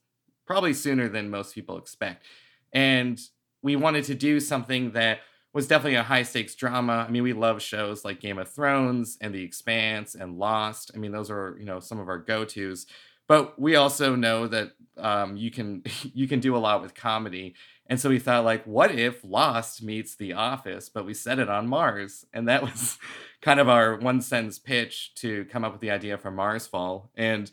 probably 0.47 0.73
sooner 0.73 1.09
than 1.09 1.31
most 1.31 1.55
people 1.55 1.79
expect. 1.79 2.25
And 2.73 3.21
we 3.63 3.77
wanted 3.77 4.05
to 4.05 4.15
do 4.15 4.41
something 4.41 4.93
that 4.93 5.21
was 5.53 5.67
definitely 5.67 5.97
a 5.97 6.03
high 6.03 6.23
stakes 6.23 6.55
drama. 6.55 7.05
I 7.07 7.11
mean, 7.11 7.23
we 7.23 7.33
love 7.33 7.61
shows 7.61 8.05
like 8.05 8.21
Game 8.21 8.39
of 8.39 8.49
Thrones 8.49 9.19
and 9.21 9.35
The 9.35 9.43
Expanse 9.43 10.15
and 10.15 10.39
Lost. 10.39 10.93
I 10.95 10.99
mean, 10.99 11.13
those 11.13 11.31
are 11.31 11.57
you 11.59 11.67
know 11.67 11.81
some 11.81 11.99
of 11.99 12.09
our 12.09 12.19
go 12.19 12.45
tos. 12.45 12.87
But 13.31 13.61
we 13.61 13.77
also 13.77 14.17
know 14.17 14.49
that 14.49 14.73
um, 14.97 15.37
you 15.37 15.53
can 15.53 15.85
you 16.15 16.27
can 16.27 16.41
do 16.41 16.57
a 16.57 16.59
lot 16.59 16.83
with 16.83 16.97
comedy, 16.97 17.55
and 17.87 18.01
so 18.01 18.09
we 18.09 18.19
thought 18.19 18.45
like, 18.45 18.65
what 18.65 18.91
if 18.91 19.23
Lost 19.23 19.85
meets 19.85 20.17
The 20.17 20.33
Office, 20.33 20.89
but 20.89 21.07
we 21.07 21.15
set 21.15 21.39
it 21.39 21.49
on 21.49 21.69
Mars, 21.69 22.27
and 22.33 22.49
that 22.49 22.63
was 22.69 22.99
kind 23.41 23.61
of 23.61 23.69
our 23.69 23.97
one 23.99 24.21
sentence 24.21 24.59
pitch 24.59 25.15
to 25.15 25.45
come 25.45 25.65
up 25.65 25.71
with 25.71 25.81
the 25.81 25.93
idea 25.93 26.19
for 26.19 26.33
Marsfall. 26.33 27.11
And 27.15 27.49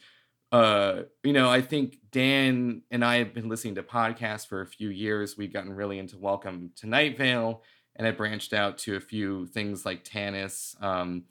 uh, 0.52 1.04
you 1.24 1.34
know, 1.34 1.48
I 1.48 1.62
think 1.62 2.00
Dan 2.10 2.82
and 2.90 3.06
I 3.06 3.18
have 3.18 3.36
been 3.36 3.48
listening 3.48 3.76
to 3.76 3.84
podcasts 3.84 4.48
for 4.48 4.62
a 4.62 4.68
few 4.68 4.90
years. 4.90 5.38
We've 5.38 5.54
gotten 5.54 5.72
really 5.72 6.00
into 6.00 6.18
Welcome 6.18 6.72
to 6.78 6.88
Night 6.88 7.20
Vale 7.20 7.62
and 7.96 8.08
I 8.08 8.12
branched 8.12 8.54
out 8.54 8.80
to 8.80 8.96
a 8.96 9.00
few 9.00 9.46
things 9.46 9.86
like 9.86 10.04
Tanis 10.04 10.82
um, 10.82 11.26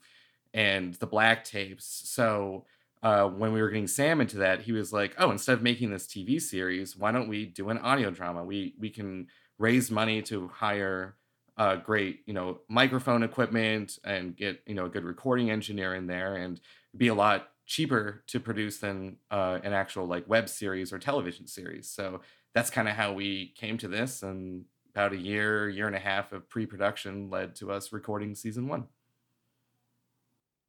and 0.55 0.95
the 0.95 1.07
Black 1.07 1.43
Tapes. 1.43 2.03
So 2.05 2.65
uh, 3.07 3.29
when 3.29 3.53
we 3.53 3.63
were 3.63 3.69
getting 3.69 3.87
Sam 3.87 4.21
into 4.21 4.39
that, 4.39 4.63
he 4.63 4.73
was 4.73 4.93
like, 4.93 5.15
"Oh, 5.17 5.31
instead 5.31 5.53
of 5.53 5.63
making 5.63 5.91
this 5.93 6.09
TV 6.09 6.43
series, 6.43 6.97
why 6.97 7.13
don't 7.13 7.29
we 7.29 7.47
do 7.47 7.69
an 7.69 7.79
audio 7.79 8.11
drama? 8.11 8.43
We 8.43 8.75
we 8.81 8.91
can 8.91 9.29
raise 9.59 9.93
money 9.93 10.23
to 10.23 10.49
hire 10.49 11.17
uh, 11.57 11.77
great, 11.77 12.25
you 12.27 12.35
know, 12.35 12.63
microphone 12.69 13.23
equipment 13.23 14.01
and 14.03 14.37
get 14.37 14.61
you 14.67 14.75
know 14.75 14.87
a 14.87 14.89
good 14.89 15.05
recording 15.05 15.53
engineer 15.53 15.95
in 15.95 16.09
there, 16.09 16.35
and 16.35 16.61
be 16.97 17.07
a 17.07 17.15
lot 17.15 17.51
cheaper 17.65 18.25
to 18.27 18.41
produce 18.41 18.79
than 18.79 19.19
uh, 19.31 19.61
an 19.63 19.73
actual 19.73 20.07
like 20.07 20.29
web 20.29 20.49
series 20.49 20.93
or 20.93 20.99
television 20.99 21.47
series. 21.47 21.89
So 21.89 22.23
that's 22.55 22.71
kind 22.71 22.89
of 22.89 22.97
how 22.97 23.13
we 23.13 23.55
came 23.57 23.79
to 23.79 23.89
this, 23.89 24.25
and 24.25 24.65
about 24.91 25.13
a 25.13 25.17
year, 25.17 25.69
year 25.69 25.87
and 25.87 25.95
a 25.95 26.01
half 26.01 26.33
of 26.33 26.49
pre-production 26.49 27.31
led 27.31 27.55
to 27.55 27.71
us 27.71 27.93
recording 27.93 28.35
season 28.35 28.67
one. 28.67 28.89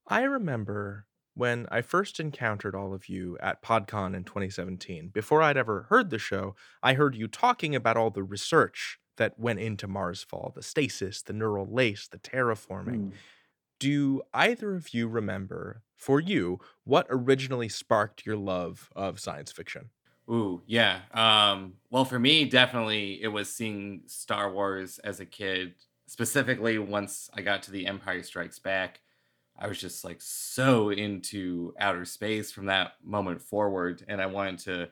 I 0.07 0.21
remember 0.21 1.07
when 1.37 1.67
I 1.69 1.81
first 1.81 2.19
encountered 2.19 2.75
all 2.75 2.93
of 2.93 3.07
you 3.07 3.37
at 3.39 3.61
PodCon 3.61 4.15
in 4.15 4.23
2017. 4.23 5.09
Before 5.09 5.41
I'd 5.41 5.55
ever 5.55 5.83
heard 5.83 6.09
the 6.09 6.17
show, 6.17 6.55
I 6.81 6.93
heard 6.93 7.15
you 7.15 7.27
talking 7.27 7.75
about 7.75 7.95
all 7.95 8.09
the 8.09 8.23
research 8.23 8.99
that 9.17 9.37
went 9.39 9.59
into 9.59 9.87
Marsfall 9.87 10.53
the 10.55 10.63
stasis, 10.63 11.21
the 11.21 11.33
neural 11.33 11.67
lace, 11.71 12.07
the 12.07 12.17
terraforming. 12.17 13.09
Mm. 13.09 13.11
Do 13.79 14.23
either 14.33 14.73
of 14.73 14.93
you 14.93 15.07
remember, 15.07 15.83
for 15.95 16.19
you, 16.19 16.59
what 16.83 17.05
originally 17.09 17.69
sparked 17.69 18.25
your 18.25 18.37
love 18.37 18.89
of 18.95 19.19
science 19.19 19.51
fiction? 19.51 19.91
Ooh, 20.29 20.63
yeah. 20.65 21.01
Um, 21.13 21.73
well, 21.91 22.03
for 22.03 22.17
me, 22.17 22.45
definitely 22.45 23.21
it 23.21 23.27
was 23.27 23.49
seeing 23.49 24.01
Star 24.07 24.51
Wars 24.51 24.99
as 24.99 25.19
a 25.19 25.25
kid. 25.25 25.75
Specifically, 26.07 26.79
once 26.79 27.29
I 27.33 27.41
got 27.41 27.63
to 27.63 27.71
the 27.71 27.85
Empire 27.85 28.23
Strikes 28.23 28.59
Back, 28.59 29.01
I 29.57 29.67
was 29.67 29.79
just 29.79 30.03
like 30.03 30.21
so 30.21 30.89
into 30.89 31.73
outer 31.79 32.05
space 32.05 32.51
from 32.51 32.67
that 32.67 32.93
moment 33.03 33.41
forward, 33.41 34.05
and 34.07 34.21
I 34.21 34.27
wanted 34.27 34.59
to 34.59 34.89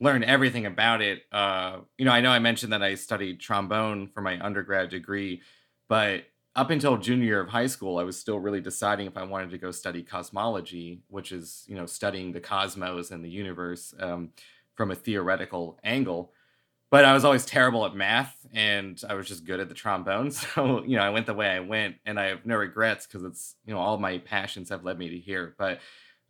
learn 0.00 0.24
everything 0.24 0.66
about 0.66 1.02
it. 1.02 1.22
Uh, 1.32 1.80
you 1.96 2.04
know, 2.04 2.12
I 2.12 2.20
know 2.20 2.30
I 2.30 2.38
mentioned 2.38 2.72
that 2.72 2.82
I 2.82 2.94
studied 2.94 3.40
trombone 3.40 4.08
for 4.08 4.20
my 4.20 4.44
undergrad 4.44 4.90
degree, 4.90 5.42
but 5.88 6.24
up 6.56 6.70
until 6.70 6.96
junior 6.96 7.24
year 7.24 7.40
of 7.40 7.48
high 7.48 7.66
school, 7.66 7.98
I 7.98 8.04
was 8.04 8.18
still 8.18 8.38
really 8.40 8.60
deciding 8.60 9.06
if 9.06 9.16
I 9.16 9.24
wanted 9.24 9.50
to 9.50 9.58
go 9.58 9.70
study 9.70 10.02
cosmology, 10.02 11.02
which 11.08 11.32
is 11.32 11.64
you 11.68 11.76
know 11.76 11.86
studying 11.86 12.32
the 12.32 12.40
cosmos 12.40 13.10
and 13.10 13.24
the 13.24 13.30
universe 13.30 13.94
um, 14.00 14.30
from 14.74 14.90
a 14.90 14.94
theoretical 14.94 15.78
angle. 15.84 16.32
But 16.90 17.04
I 17.04 17.12
was 17.12 17.24
always 17.24 17.44
terrible 17.44 17.84
at 17.84 17.94
math, 17.94 18.34
and 18.52 19.00
I 19.06 19.14
was 19.14 19.28
just 19.28 19.44
good 19.44 19.60
at 19.60 19.68
the 19.68 19.74
trombone. 19.74 20.30
So 20.54 20.82
you 20.84 20.96
know, 20.96 21.02
I 21.02 21.10
went 21.10 21.26
the 21.26 21.34
way 21.34 21.48
I 21.48 21.60
went, 21.60 21.96
and 22.06 22.18
I 22.18 22.26
have 22.26 22.46
no 22.46 22.56
regrets 22.56 23.06
because 23.06 23.24
it's 23.24 23.56
you 23.66 23.74
know 23.74 23.80
all 23.80 23.98
my 23.98 24.18
passions 24.18 24.70
have 24.70 24.84
led 24.84 24.98
me 24.98 25.10
to 25.10 25.18
here. 25.18 25.54
But 25.58 25.80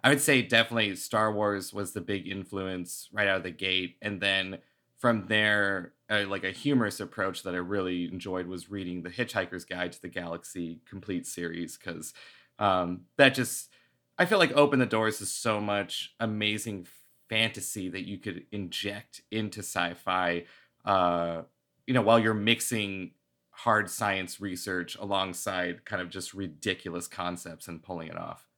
I 0.02 0.08
would 0.10 0.20
say 0.20 0.42
definitely 0.42 0.94
Star 0.96 1.32
Wars 1.32 1.72
was 1.72 1.92
the 1.92 2.00
big 2.00 2.26
influence 2.26 3.08
right 3.12 3.28
out 3.28 3.38
of 3.38 3.42
the 3.44 3.50
gate, 3.50 3.96
and 4.02 4.20
then 4.20 4.58
from 4.98 5.26
there, 5.28 5.92
uh, 6.10 6.24
like 6.26 6.44
a 6.44 6.50
humorous 6.50 6.98
approach 6.98 7.44
that 7.44 7.54
I 7.54 7.58
really 7.58 8.06
enjoyed 8.06 8.46
was 8.48 8.68
reading 8.68 9.02
the 9.02 9.10
Hitchhiker's 9.10 9.64
Guide 9.64 9.92
to 9.92 10.02
the 10.02 10.08
Galaxy 10.08 10.80
complete 10.88 11.26
series 11.26 11.76
because 11.78 12.12
um, 12.58 13.02
that 13.16 13.34
just 13.34 13.70
I 14.18 14.26
feel 14.26 14.38
like 14.38 14.52
opened 14.52 14.82
the 14.82 14.86
doors 14.86 15.18
to 15.18 15.26
so 15.26 15.60
much 15.60 16.14
amazing 16.18 16.86
fantasy 17.28 17.88
that 17.88 18.06
you 18.06 18.18
could 18.18 18.46
inject 18.52 19.22
into 19.30 19.60
sci-fi. 19.60 20.44
Uh, 20.84 21.42
you 21.86 21.94
know, 21.94 22.02
while 22.02 22.18
you're 22.18 22.34
mixing 22.34 23.12
hard 23.50 23.90
science 23.90 24.40
research 24.40 24.96
alongside 24.96 25.84
kind 25.84 26.00
of 26.00 26.10
just 26.10 26.32
ridiculous 26.32 27.08
concepts 27.08 27.66
and 27.66 27.82
pulling 27.82 28.08
it 28.08 28.16
off 28.16 28.48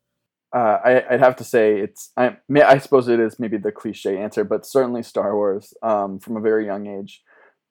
uh, 0.53 0.79
I, 0.85 1.05
would 1.12 1.21
have 1.21 1.37
to 1.37 1.45
say 1.45 1.79
it's. 1.79 2.11
I, 2.17 2.37
I 2.57 2.79
suppose 2.79 3.09
it 3.09 3.21
is 3.21 3.39
maybe 3.39 3.57
the 3.57 3.71
cliche 3.71 4.19
answer, 4.19 4.43
but 4.43 4.67
certainly 4.67 5.03
Star 5.03 5.35
Wars 5.35 5.73
um, 5.83 6.19
from 6.19 6.37
a 6.37 6.41
very 6.41 6.67
young 6.67 6.87
age. 6.87 7.23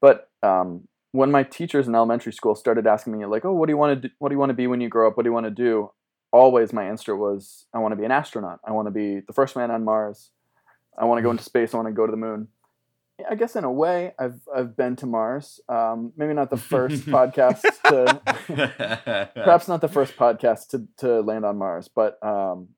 But 0.01 0.29
um, 0.43 0.87
when 1.11 1.29
my 1.29 1.43
teachers 1.43 1.87
in 1.87 1.95
elementary 1.95 2.31
school 2.31 2.55
started 2.55 2.87
asking 2.87 3.17
me 3.17 3.25
like, 3.25 3.43
"Oh, 3.43 3.53
what 3.53 3.65
do 3.65 3.73
you 3.73 3.77
want 3.77 4.01
to 4.01 4.07
do? 4.07 4.13
What 4.19 4.29
do 4.29 4.35
you 4.35 4.39
want 4.39 4.51
to 4.51 4.55
be 4.55 4.67
when 4.67 4.79
you 4.79 4.87
grow 4.87 5.09
up? 5.09 5.17
What 5.17 5.23
do 5.23 5.29
you 5.29 5.33
want 5.33 5.45
to 5.45 5.51
do?" 5.51 5.91
Always 6.31 6.71
my 6.71 6.85
answer 6.85 7.17
was, 7.17 7.65
"I 7.73 7.79
want 7.79 7.91
to 7.91 7.97
be 7.97 8.05
an 8.05 8.11
astronaut. 8.11 8.59
I 8.65 8.71
want 8.71 8.87
to 8.87 8.91
be 8.91 9.19
the 9.27 9.33
first 9.33 9.57
man 9.57 9.71
on 9.71 9.83
Mars. 9.83 10.31
I 10.99 11.05
want 11.05 11.19
to 11.19 11.23
go 11.23 11.31
into 11.31 11.43
space. 11.43 11.73
I 11.73 11.77
want 11.77 11.87
to 11.87 11.93
go 11.93 12.05
to 12.05 12.11
the 12.11 12.17
moon." 12.17 12.49
I 13.29 13.35
guess 13.35 13.55
in 13.55 13.63
a 13.63 13.71
way, 13.71 14.13
I've 14.19 14.41
I've 14.53 14.75
been 14.75 14.95
to 14.97 15.05
Mars. 15.05 15.59
Um, 15.67 16.13
maybe 16.15 16.33
not 16.33 16.49
the 16.49 16.57
first 16.57 17.05
podcast 17.05 17.61
to, 17.85 19.29
perhaps 19.35 19.67
not 19.67 19.81
the 19.81 19.87
first 19.87 20.15
podcast 20.15 20.69
to 20.69 20.87
to 20.97 21.21
land 21.21 21.45
on 21.45 21.57
Mars, 21.57 21.89
but 21.93 22.23
um, 22.23 22.69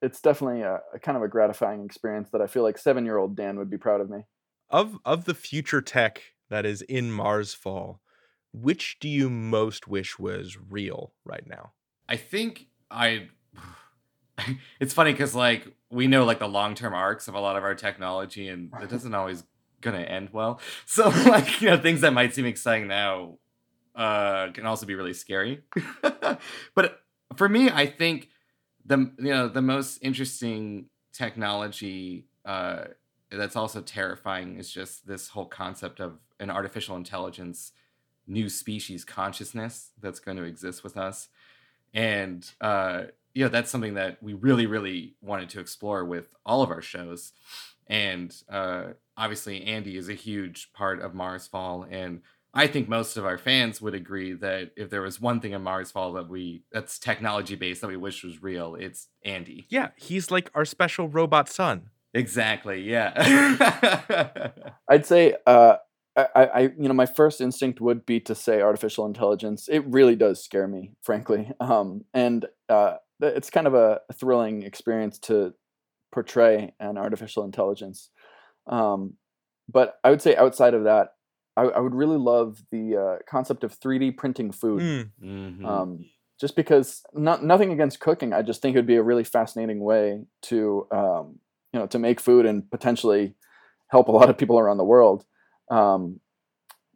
it's 0.00 0.20
definitely 0.20 0.62
a, 0.62 0.80
a, 0.94 0.98
kind 0.98 1.16
of 1.16 1.22
a 1.22 1.28
gratifying 1.28 1.84
experience 1.84 2.30
that 2.30 2.40
I 2.40 2.46
feel 2.46 2.62
like 2.62 2.78
seven 2.78 3.04
year 3.04 3.18
old 3.18 3.36
Dan 3.36 3.58
would 3.58 3.70
be 3.70 3.78
proud 3.78 4.00
of 4.00 4.10
me. 4.10 4.24
Of 4.70 4.98
of 5.04 5.24
the 5.24 5.34
future 5.34 5.80
tech 5.80 6.22
that 6.48 6.64
is 6.64 6.82
in 6.82 7.10
Marsfall, 7.10 7.98
which 8.52 8.98
do 9.00 9.08
you 9.08 9.28
most 9.30 9.88
wish 9.88 10.18
was 10.18 10.56
real 10.70 11.12
right 11.24 11.46
now? 11.46 11.72
I 12.08 12.16
think 12.16 12.68
I. 12.90 13.28
It's 14.80 14.94
funny 14.94 15.12
because 15.12 15.34
like 15.34 15.66
we 15.90 16.06
know 16.06 16.24
like 16.24 16.38
the 16.38 16.48
long 16.48 16.74
term 16.74 16.94
arcs 16.94 17.28
of 17.28 17.34
a 17.34 17.40
lot 17.40 17.56
of 17.56 17.64
our 17.64 17.74
technology, 17.74 18.48
and 18.48 18.72
it 18.82 18.88
doesn't 18.88 19.14
always 19.14 19.44
gonna 19.80 20.00
end 20.00 20.30
well. 20.32 20.60
So 20.86 21.08
like 21.08 21.60
you 21.60 21.70
know 21.70 21.76
things 21.76 22.00
that 22.00 22.12
might 22.12 22.34
seem 22.34 22.46
exciting 22.46 22.88
now 22.88 23.38
uh, 23.94 24.50
can 24.52 24.66
also 24.66 24.86
be 24.86 24.94
really 24.94 25.14
scary. 25.14 25.62
but 26.74 27.02
for 27.36 27.48
me, 27.48 27.70
I 27.70 27.86
think 27.86 28.28
the 28.84 29.12
you 29.18 29.30
know 29.30 29.48
the 29.48 29.62
most 29.62 29.98
interesting 30.02 30.86
technology 31.12 32.26
uh, 32.44 32.84
that's 33.30 33.56
also 33.56 33.80
terrifying 33.80 34.56
is 34.56 34.70
just 34.70 35.06
this 35.06 35.28
whole 35.28 35.46
concept 35.46 36.00
of 36.00 36.18
an 36.40 36.50
artificial 36.50 36.96
intelligence 36.96 37.72
new 38.26 38.48
species 38.48 39.04
consciousness 39.04 39.90
that's 40.00 40.20
going 40.20 40.36
to 40.36 40.44
exist 40.44 40.84
with 40.84 40.96
us 40.96 41.28
and 41.92 42.52
uh, 42.60 43.02
you 43.34 43.44
know 43.44 43.48
that's 43.48 43.70
something 43.70 43.94
that 43.94 44.22
we 44.22 44.34
really 44.34 44.66
really 44.66 45.14
wanted 45.20 45.48
to 45.48 45.60
explore 45.60 46.04
with 46.04 46.28
all 46.44 46.62
of 46.62 46.70
our 46.70 46.82
shows 46.82 47.32
and 47.86 48.34
uh, 48.48 48.84
obviously 49.16 49.64
Andy 49.64 49.96
is 49.96 50.08
a 50.08 50.14
huge 50.14 50.72
part 50.72 51.00
of 51.00 51.12
Marsfall, 51.12 51.86
and 51.90 52.22
I 52.54 52.66
think 52.66 52.88
most 52.88 53.16
of 53.16 53.24
our 53.24 53.38
fans 53.38 53.80
would 53.80 53.94
agree 53.94 54.32
that 54.34 54.72
if 54.76 54.90
there 54.90 55.02
was 55.02 55.20
one 55.20 55.40
thing 55.40 55.52
in 55.52 55.62
Marsfall 55.62 56.14
that 56.14 56.28
we 56.28 56.62
that's 56.72 56.98
technology 56.98 57.54
based 57.54 57.80
that 57.80 57.88
we 57.88 57.96
wish 57.96 58.24
was 58.24 58.42
real, 58.42 58.74
it's 58.74 59.08
Andy. 59.24 59.66
Yeah, 59.68 59.88
he's 59.96 60.30
like 60.30 60.50
our 60.54 60.64
special 60.64 61.08
robot 61.08 61.48
son. 61.48 61.90
Exactly. 62.14 62.82
Yeah. 62.82 64.50
I'd 64.88 65.06
say 65.06 65.34
uh, 65.46 65.76
I, 66.14 66.26
I, 66.34 66.60
you 66.60 66.88
know, 66.88 66.92
my 66.92 67.06
first 67.06 67.40
instinct 67.40 67.80
would 67.80 68.04
be 68.04 68.20
to 68.20 68.34
say 68.34 68.60
artificial 68.60 69.06
intelligence. 69.06 69.66
It 69.70 69.86
really 69.86 70.14
does 70.14 70.44
scare 70.44 70.68
me, 70.68 70.92
frankly. 71.02 71.50
Um, 71.58 72.04
and 72.12 72.44
uh, 72.68 72.96
it's 73.22 73.50
kind 73.50 73.66
of 73.66 73.74
a 73.74 74.00
thrilling 74.14 74.62
experience 74.62 75.18
to 75.20 75.54
portray 76.12 76.74
an 76.80 76.98
artificial 76.98 77.44
intelligence. 77.44 78.10
Um, 78.66 79.14
but 79.68 79.98
I 80.04 80.10
would 80.10 80.22
say 80.22 80.36
outside 80.36 80.74
of 80.74 80.84
that, 80.84 81.14
I, 81.56 81.62
I 81.62 81.80
would 81.80 81.94
really 81.94 82.16
love 82.16 82.62
the 82.70 82.96
uh, 82.96 83.22
concept 83.28 83.64
of 83.64 83.78
3D 83.78 84.16
printing 84.16 84.52
food. 84.52 84.82
Mm. 84.82 85.10
Mm-hmm. 85.22 85.66
Um, 85.66 86.04
just 86.40 86.56
because 86.56 87.02
not 87.14 87.44
nothing 87.44 87.72
against 87.72 88.00
cooking, 88.00 88.32
I 88.32 88.42
just 88.42 88.62
think 88.62 88.74
it 88.74 88.78
would 88.78 88.86
be 88.86 88.96
a 88.96 89.02
really 89.02 89.24
fascinating 89.24 89.80
way 89.80 90.24
to 90.42 90.86
um, 90.90 91.38
you 91.72 91.78
know 91.78 91.86
to 91.86 91.98
make 91.98 92.20
food 92.20 92.46
and 92.46 92.68
potentially 92.70 93.34
help 93.88 94.08
a 94.08 94.12
lot 94.12 94.28
of 94.28 94.36
people 94.36 94.58
around 94.58 94.78
the 94.78 94.84
world. 94.84 95.24
Um, 95.70 96.20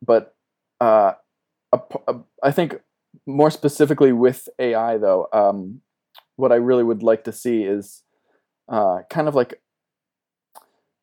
but 0.05 0.35
uh, 0.81 1.13
a, 1.73 1.81
a, 2.09 2.15
I 2.43 2.51
think 2.51 2.81
more 3.25 3.51
specifically 3.51 4.13
with 4.13 4.49
AI, 4.59 4.99
though, 4.99 5.29
um, 5.33 5.81
what 6.37 6.53
I 6.53 6.57
really 6.57 6.85
would 6.85 7.03
like 7.03 7.25
to 7.25 7.33
see 7.33 7.63
is 7.63 8.03
uh, 8.69 8.99
kind 9.11 9.29
of 9.29 9.35
like 9.35 9.61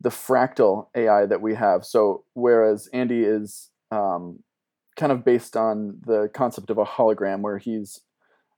the 0.02 0.10
fractal 0.10 0.88
AI 0.96 1.25
that 1.25 1.42
we 1.42 1.56
have. 1.56 1.86
So 1.86 2.25
whereas 2.34 2.88
Andy 2.94 3.24
is 3.24 3.70
um, 3.92 4.40
kind 4.96 5.12
of 5.12 5.25
based 5.25 5.56
on 5.56 6.00
the 6.06 6.30
concept 6.34 6.70
of 6.70 6.78
a 6.78 6.86
hologram, 6.86 7.42
where 7.42 7.58
he's 7.58 8.02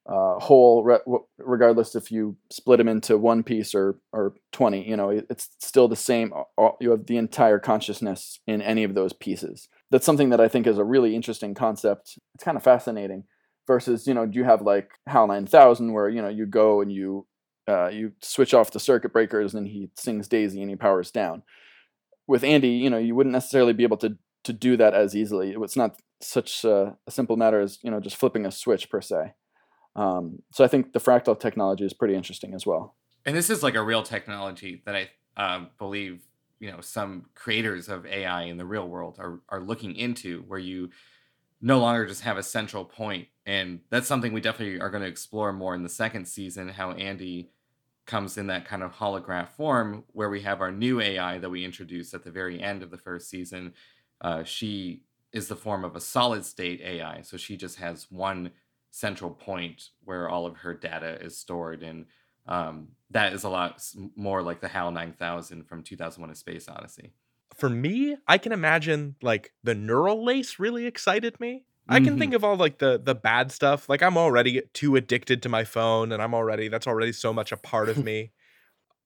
uh, 0.08 0.40
whole, 0.40 0.84
re- 0.84 1.00
regardless 1.40 1.96
if 1.96 2.12
you 2.12 2.36
split 2.52 2.80
him 2.80 2.88
into 2.88 3.18
one 3.18 3.44
piece 3.44 3.74
or 3.74 3.98
or 4.12 4.34
twenty. 4.52 4.88
You 4.88 4.98
know, 4.98 5.10
it's 5.10 5.50
still 5.60 5.88
the 5.88 5.96
same. 5.96 6.34
You 6.80 6.92
have 6.92 7.06
the 7.06 7.18
entire 7.18 7.60
consciousness 7.60 8.40
in 8.48 8.62
any 8.62 8.84
of 8.84 8.96
those 8.96 9.14
pieces. 9.14 9.68
That's 9.92 10.06
something 10.06 10.30
that 10.30 10.42
I 10.42 10.48
think 10.48 10.68
is 10.68 10.78
a 10.78 10.84
really 10.84 11.16
interesting 11.16 11.54
concept. 11.54 12.18
It's 12.34 12.44
kind 12.44 12.58
of 12.58 12.64
fascinating. 12.64 13.26
Versus, 13.68 14.06
you 14.06 14.14
know, 14.14 14.28
do 14.28 14.38
you 14.38 14.44
have 14.44 14.62
like 14.62 14.92
HAL 15.08 15.28
9000, 15.28 15.92
where 15.92 16.08
you 16.08 16.22
know 16.22 16.30
you 16.30 16.46
go 16.46 16.82
and 16.82 16.92
you 16.92 17.26
uh, 17.68 17.88
you 17.88 18.12
switch 18.22 18.54
off 18.54 18.72
the 18.72 18.80
circuit 18.80 19.12
breakers 19.12 19.56
and 19.56 19.68
he 19.68 19.90
sings 19.96 20.28
Daisy 20.28 20.62
and 20.62 20.70
he 20.70 20.76
powers 20.76 21.10
down. 21.12 21.44
With 22.28 22.44
Andy, 22.44 22.70
you 22.70 22.90
know, 22.90 22.98
you 22.98 23.16
wouldn't 23.16 23.34
necessarily 23.34 23.74
be 23.74 23.84
able 23.84 23.98
to 23.98 24.18
to 24.44 24.54
do 24.54 24.78
that 24.78 24.94
as 24.94 25.16
easily. 25.16 25.56
It's 25.60 25.76
not 25.76 26.00
such 26.22 26.64
a, 26.64 26.96
a 27.08 27.12
simple 27.12 27.36
matter 27.36 27.60
as 27.60 27.80
you 27.82 27.92
know 27.92 28.00
just 28.00 28.16
flipping 28.16 28.46
a 28.46 28.52
switch 28.52 28.90
per 28.90 29.02
se. 29.02 29.34
Um, 29.96 30.44
so 30.52 30.64
I 30.64 30.68
think 30.68 30.94
the 30.94 31.00
fractal 31.00 31.40
technology 31.40 31.86
is 31.86 31.94
pretty 31.94 32.16
interesting 32.16 32.54
as 32.54 32.66
well. 32.66 32.96
And 33.26 33.36
this 33.36 33.50
is 33.50 33.64
like 33.64 33.76
a 33.76 33.82
real 33.82 34.04
technology 34.04 34.84
that 34.86 34.96
I 34.96 35.10
uh, 35.38 35.66
believe 35.78 36.22
you 36.60 36.72
know 36.72 36.82
some 36.82 37.26
creators 37.36 37.90
of 37.90 38.06
AI 38.06 38.44
in 38.44 38.58
the 38.58 38.66
real 38.66 38.88
world 38.88 39.18
are 39.20 39.40
are 39.50 39.62
looking 39.62 39.96
into, 39.96 40.44
where 40.48 40.60
you 40.60 40.90
no 41.62 41.80
longer 41.80 42.06
just 42.06 42.22
have 42.22 42.38
a 42.38 42.44
central 42.44 42.86
point, 42.86 43.28
and 43.46 43.82
that's 43.90 44.08
something 44.08 44.34
we 44.34 44.42
definitely 44.42 44.80
are 44.80 44.90
going 44.90 45.04
to 45.04 45.10
explore 45.10 45.54
more 45.54 45.76
in 45.76 45.84
the 45.84 45.90
second 45.90 46.26
season. 46.26 46.70
How 46.70 46.92
Andy 46.92 47.52
comes 48.06 48.38
in 48.38 48.48
that 48.48 48.66
kind 48.66 48.84
of 48.84 48.94
holograph 48.94 49.50
form 49.50 50.04
where 50.14 50.30
we 50.30 50.42
have 50.42 50.62
our 50.62 50.72
new 50.72 51.02
AI 51.02 51.38
that 51.40 51.50
we 51.50 51.66
introduced 51.66 52.14
at 52.14 52.24
the 52.24 52.32
very 52.32 52.62
end 52.62 52.84
of 52.84 52.92
the 52.92 52.98
first 52.98 53.30
season. 53.30 53.74
Uh, 54.22 54.44
she 54.44 55.02
is 55.32 55.48
the 55.48 55.56
form 55.56 55.84
of 55.84 55.96
a 55.96 56.02
solid 56.02 56.46
state 56.46 56.82
AI. 56.82 57.22
So 57.22 57.38
she 57.38 57.58
just 57.58 57.78
has 57.78 58.08
one 58.10 58.52
central 58.92 59.32
point 59.32 59.90
where 60.04 60.30
all 60.30 60.46
of 60.46 60.58
her 60.58 60.74
data 60.74 61.22
is 61.22 61.38
stored. 61.38 61.84
And 61.84 62.06
um, 62.48 62.90
that 63.12 63.34
is 63.34 63.44
a 63.44 63.50
lot 63.50 63.84
more 64.16 64.42
like 64.42 64.62
the 64.62 64.68
HAL 64.68 64.92
9000 64.92 65.68
from 65.68 65.84
2001 65.84 66.30
A 66.30 66.36
Space 66.36 66.70
Odyssey. 66.70 67.12
For 67.56 67.70
me, 67.70 68.18
I 68.28 68.38
can 68.38 68.52
imagine 68.52 69.16
like 69.22 69.52
the 69.64 69.76
neural 69.76 70.24
lace 70.24 70.60
really 70.60 70.86
excited 70.86 71.40
me. 71.40 71.66
I 71.88 72.00
can 72.00 72.18
Mhm. 72.18 72.18
think 72.18 72.34
of 72.34 72.44
all 72.44 72.56
like 72.58 72.80
the 72.80 72.98
the 73.00 73.16
bad 73.16 73.52
stuff. 73.52 73.90
Like 73.90 74.02
I'm 74.02 74.18
already 74.18 74.62
too 74.74 74.96
addicted 74.96 75.44
to 75.44 75.50
my 75.50 75.64
phone 75.64 76.12
and 76.12 76.22
I'm 76.22 76.34
already 76.34 76.68
that's 76.68 76.88
already 76.88 77.12
so 77.12 77.34
much 77.34 77.52
a 77.52 77.58
part 77.58 77.90
of 77.90 78.02
me. 78.04 78.32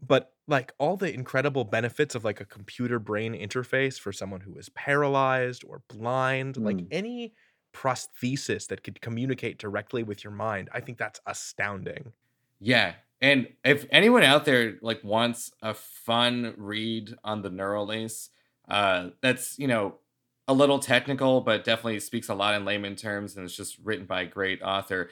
But 0.01 0.33
like 0.47 0.73
all 0.79 0.97
the 0.97 1.13
incredible 1.13 1.65
benefits 1.65 2.15
of 2.15 2.23
like 2.25 2.41
a 2.41 2.45
computer 2.45 2.99
brain 2.99 3.33
interface 3.35 3.99
for 3.99 4.13
someone 4.13 4.41
who 4.41 4.57
is 4.57 4.69
paralyzed 4.69 5.63
or 5.65 5.83
blind, 5.89 6.57
like 6.63 6.83
Mm. 6.83 6.91
any 6.91 7.35
prosthesis 7.73 8.67
that 8.69 8.83
could 8.83 9.01
communicate 9.01 9.59
directly 9.59 10.03
with 10.03 10.23
your 10.23 10.33
mind, 10.33 10.69
I 10.73 10.81
think 10.81 10.97
that's 10.99 11.21
astounding. 11.27 12.13
Yeah. 12.59 12.95
And 13.21 13.53
if 13.65 13.85
anyone 13.91 14.23
out 14.23 14.45
there 14.45 14.77
like 14.81 15.03
wants 15.03 15.51
a 15.61 15.73
fun 15.73 16.55
read 16.57 17.13
on 17.23 17.41
the 17.41 17.49
neural 17.49 17.85
lace, 17.87 18.29
uh, 18.67 19.09
that's 19.21 19.57
you 19.59 19.67
know 19.67 19.99
a 20.49 20.53
little 20.53 20.79
technical, 20.79 21.39
but 21.41 21.63
definitely 21.63 21.99
speaks 22.01 22.27
a 22.29 22.35
lot 22.35 22.55
in 22.55 22.65
layman 22.65 22.95
terms, 22.97 23.35
and 23.37 23.45
it's 23.45 23.55
just 23.55 23.77
written 23.83 24.05
by 24.05 24.21
a 24.23 24.27
great 24.27 24.61
author. 24.63 25.09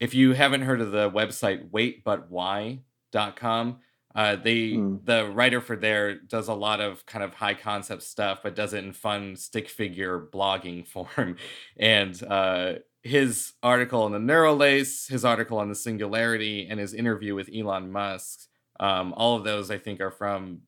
If 0.00 0.14
you 0.14 0.32
haven't 0.34 0.62
heard 0.62 0.80
of 0.80 0.92
the 0.92 1.10
website 1.10 1.70
waitbutwhy.com, 1.70 3.78
uh, 4.14 4.36
they 4.36 4.72
Mm. 4.74 5.04
the 5.04 5.26
writer 5.26 5.60
for 5.60 5.76
there 5.76 6.14
does 6.14 6.48
a 6.48 6.54
lot 6.54 6.80
of 6.80 7.04
kind 7.06 7.24
of 7.24 7.34
high 7.34 7.54
concept 7.54 8.02
stuff, 8.02 8.40
but 8.42 8.54
does 8.54 8.72
it 8.72 8.84
in 8.84 8.92
fun 8.92 9.36
stick 9.36 9.68
figure 9.68 10.20
blogging 10.32 10.86
form. 11.18 11.36
And 11.76 12.20
uh, 12.22 12.74
his 13.02 13.52
article 13.62 14.02
on 14.04 14.12
the 14.12 14.18
neural 14.20 14.56
lace, 14.56 15.08
his 15.08 15.24
article 15.24 15.58
on 15.58 15.68
the 15.68 15.74
Singularity, 15.74 16.68
and 16.68 16.78
his 16.80 16.94
interview 16.94 17.34
with 17.34 17.50
Elon 17.54 17.90
Musk. 17.90 18.40
Um, 18.80 19.12
all 19.16 19.36
of 19.36 19.44
those, 19.44 19.70
I 19.70 19.78
think, 19.78 20.00
are 20.00 20.10
from 20.10 20.62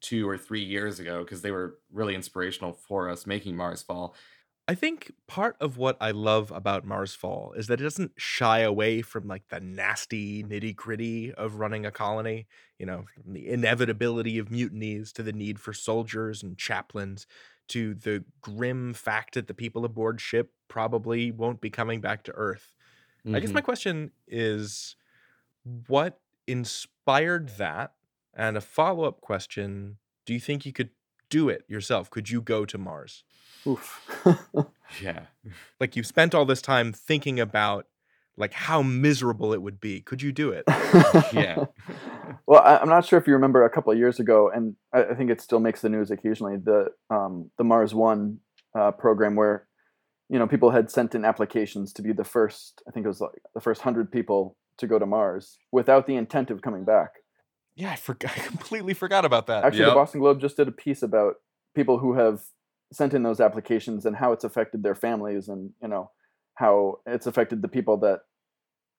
two 0.00 0.28
or 0.28 0.38
three 0.38 0.62
years 0.62 1.00
ago 1.00 1.24
because 1.24 1.42
they 1.42 1.50
were 1.50 1.78
really 1.90 2.14
inspirational 2.14 2.72
for 2.72 3.08
us 3.08 3.26
making 3.26 3.54
Marsfall. 3.56 4.14
I 4.66 4.74
think 4.74 5.12
part 5.26 5.56
of 5.60 5.78
what 5.78 5.96
I 5.98 6.10
love 6.10 6.50
about 6.50 6.84
Marsfall 6.84 7.56
is 7.56 7.68
that 7.68 7.80
it 7.80 7.84
doesn't 7.84 8.12
shy 8.20 8.58
away 8.58 9.00
from 9.00 9.26
like 9.26 9.48
the 9.48 9.60
nasty 9.60 10.44
nitty 10.44 10.76
gritty 10.76 11.32
of 11.32 11.54
running 11.54 11.86
a 11.86 11.90
colony, 11.90 12.46
you 12.78 12.84
know, 12.84 13.06
from 13.14 13.32
the 13.32 13.48
inevitability 13.48 14.36
of 14.36 14.50
mutinies 14.50 15.10
to 15.14 15.22
the 15.22 15.32
need 15.32 15.58
for 15.58 15.72
soldiers 15.72 16.42
and 16.42 16.58
chaplains 16.58 17.26
to 17.68 17.94
the 17.94 18.26
grim 18.42 18.92
fact 18.92 19.34
that 19.34 19.46
the 19.46 19.54
people 19.54 19.86
aboard 19.86 20.20
ship 20.20 20.52
probably 20.68 21.30
won't 21.30 21.62
be 21.62 21.70
coming 21.70 22.02
back 22.02 22.22
to 22.24 22.32
Earth. 22.32 22.74
I 23.32 23.40
guess 23.40 23.52
Mhm. 23.52 23.54
my 23.54 23.62
question 23.62 24.12
is 24.28 24.96
what 25.62 26.20
inspired 26.46 27.50
that? 27.50 27.94
And 28.38 28.56
a 28.56 28.60
follow 28.60 29.04
up 29.04 29.20
question 29.20 29.98
do 30.24 30.32
you 30.32 30.40
think 30.40 30.64
you 30.64 30.72
could 30.72 30.90
do 31.28 31.48
it 31.48 31.64
yourself? 31.68 32.10
Could 32.10 32.30
you 32.30 32.40
go 32.40 32.64
to 32.64 32.78
Mars? 32.78 33.24
Oof. 33.66 34.08
yeah. 35.02 35.22
like 35.80 35.96
you've 35.96 36.06
spent 36.06 36.34
all 36.34 36.44
this 36.44 36.62
time 36.62 36.92
thinking 36.92 37.40
about 37.40 37.86
like 38.36 38.52
how 38.52 38.82
miserable 38.82 39.52
it 39.52 39.60
would 39.60 39.80
be 39.80 40.00
could 40.00 40.22
you 40.22 40.30
do 40.30 40.50
it 40.50 40.64
Yeah. 41.32 41.64
well, 42.46 42.62
I, 42.62 42.78
I'm 42.78 42.88
not 42.88 43.04
sure 43.04 43.18
if 43.18 43.26
you 43.26 43.32
remember 43.32 43.64
a 43.64 43.70
couple 43.70 43.92
of 43.92 43.98
years 43.98 44.20
ago, 44.20 44.50
and 44.54 44.76
I, 44.92 45.04
I 45.04 45.14
think 45.14 45.30
it 45.30 45.40
still 45.40 45.60
makes 45.60 45.80
the 45.80 45.88
news 45.88 46.10
occasionally. 46.10 46.56
The 46.56 46.88
um, 47.10 47.50
the 47.58 47.64
Mars 47.64 47.94
One 47.94 48.38
uh, 48.78 48.92
program, 48.92 49.34
where 49.34 49.66
you 50.28 50.38
know 50.38 50.46
people 50.46 50.70
had 50.70 50.90
sent 50.90 51.14
in 51.14 51.24
applications 51.24 51.92
to 51.94 52.02
be 52.02 52.12
the 52.12 52.24
first. 52.24 52.82
I 52.88 52.90
think 52.90 53.04
it 53.04 53.08
was 53.08 53.20
like 53.20 53.42
the 53.54 53.60
first 53.60 53.82
hundred 53.82 54.10
people 54.12 54.56
to 54.78 54.86
go 54.86 54.98
to 54.98 55.06
Mars 55.06 55.58
without 55.72 56.06
the 56.06 56.16
intent 56.16 56.50
of 56.50 56.62
coming 56.62 56.84
back. 56.84 57.10
Yeah 57.78 57.90
i 57.92 57.96
forgot 57.96 58.32
i 58.36 58.40
completely 58.40 58.92
forgot 58.94 59.24
about 59.24 59.46
that 59.46 59.64
Actually, 59.64 59.80
Yep. 59.80 59.88
the 59.90 59.94
Boston 59.94 60.20
Globe 60.20 60.40
just 60.40 60.56
did 60.58 60.68
a 60.68 60.72
piece 60.72 61.02
about 61.02 61.36
people 61.74 61.98
who 61.98 62.12
have 62.14 62.42
sent 62.92 63.14
in 63.14 63.22
those 63.22 63.40
applications 63.40 64.04
and 64.06 64.16
how 64.16 64.32
it's 64.32 64.44
affected 64.44 64.82
their 64.82 64.94
families, 64.94 65.48
and 65.48 65.70
you 65.82 65.88
know 65.88 66.10
how 66.54 66.98
it's 67.06 67.26
affected 67.26 67.62
the 67.62 67.68
people 67.68 67.96
that 67.98 68.20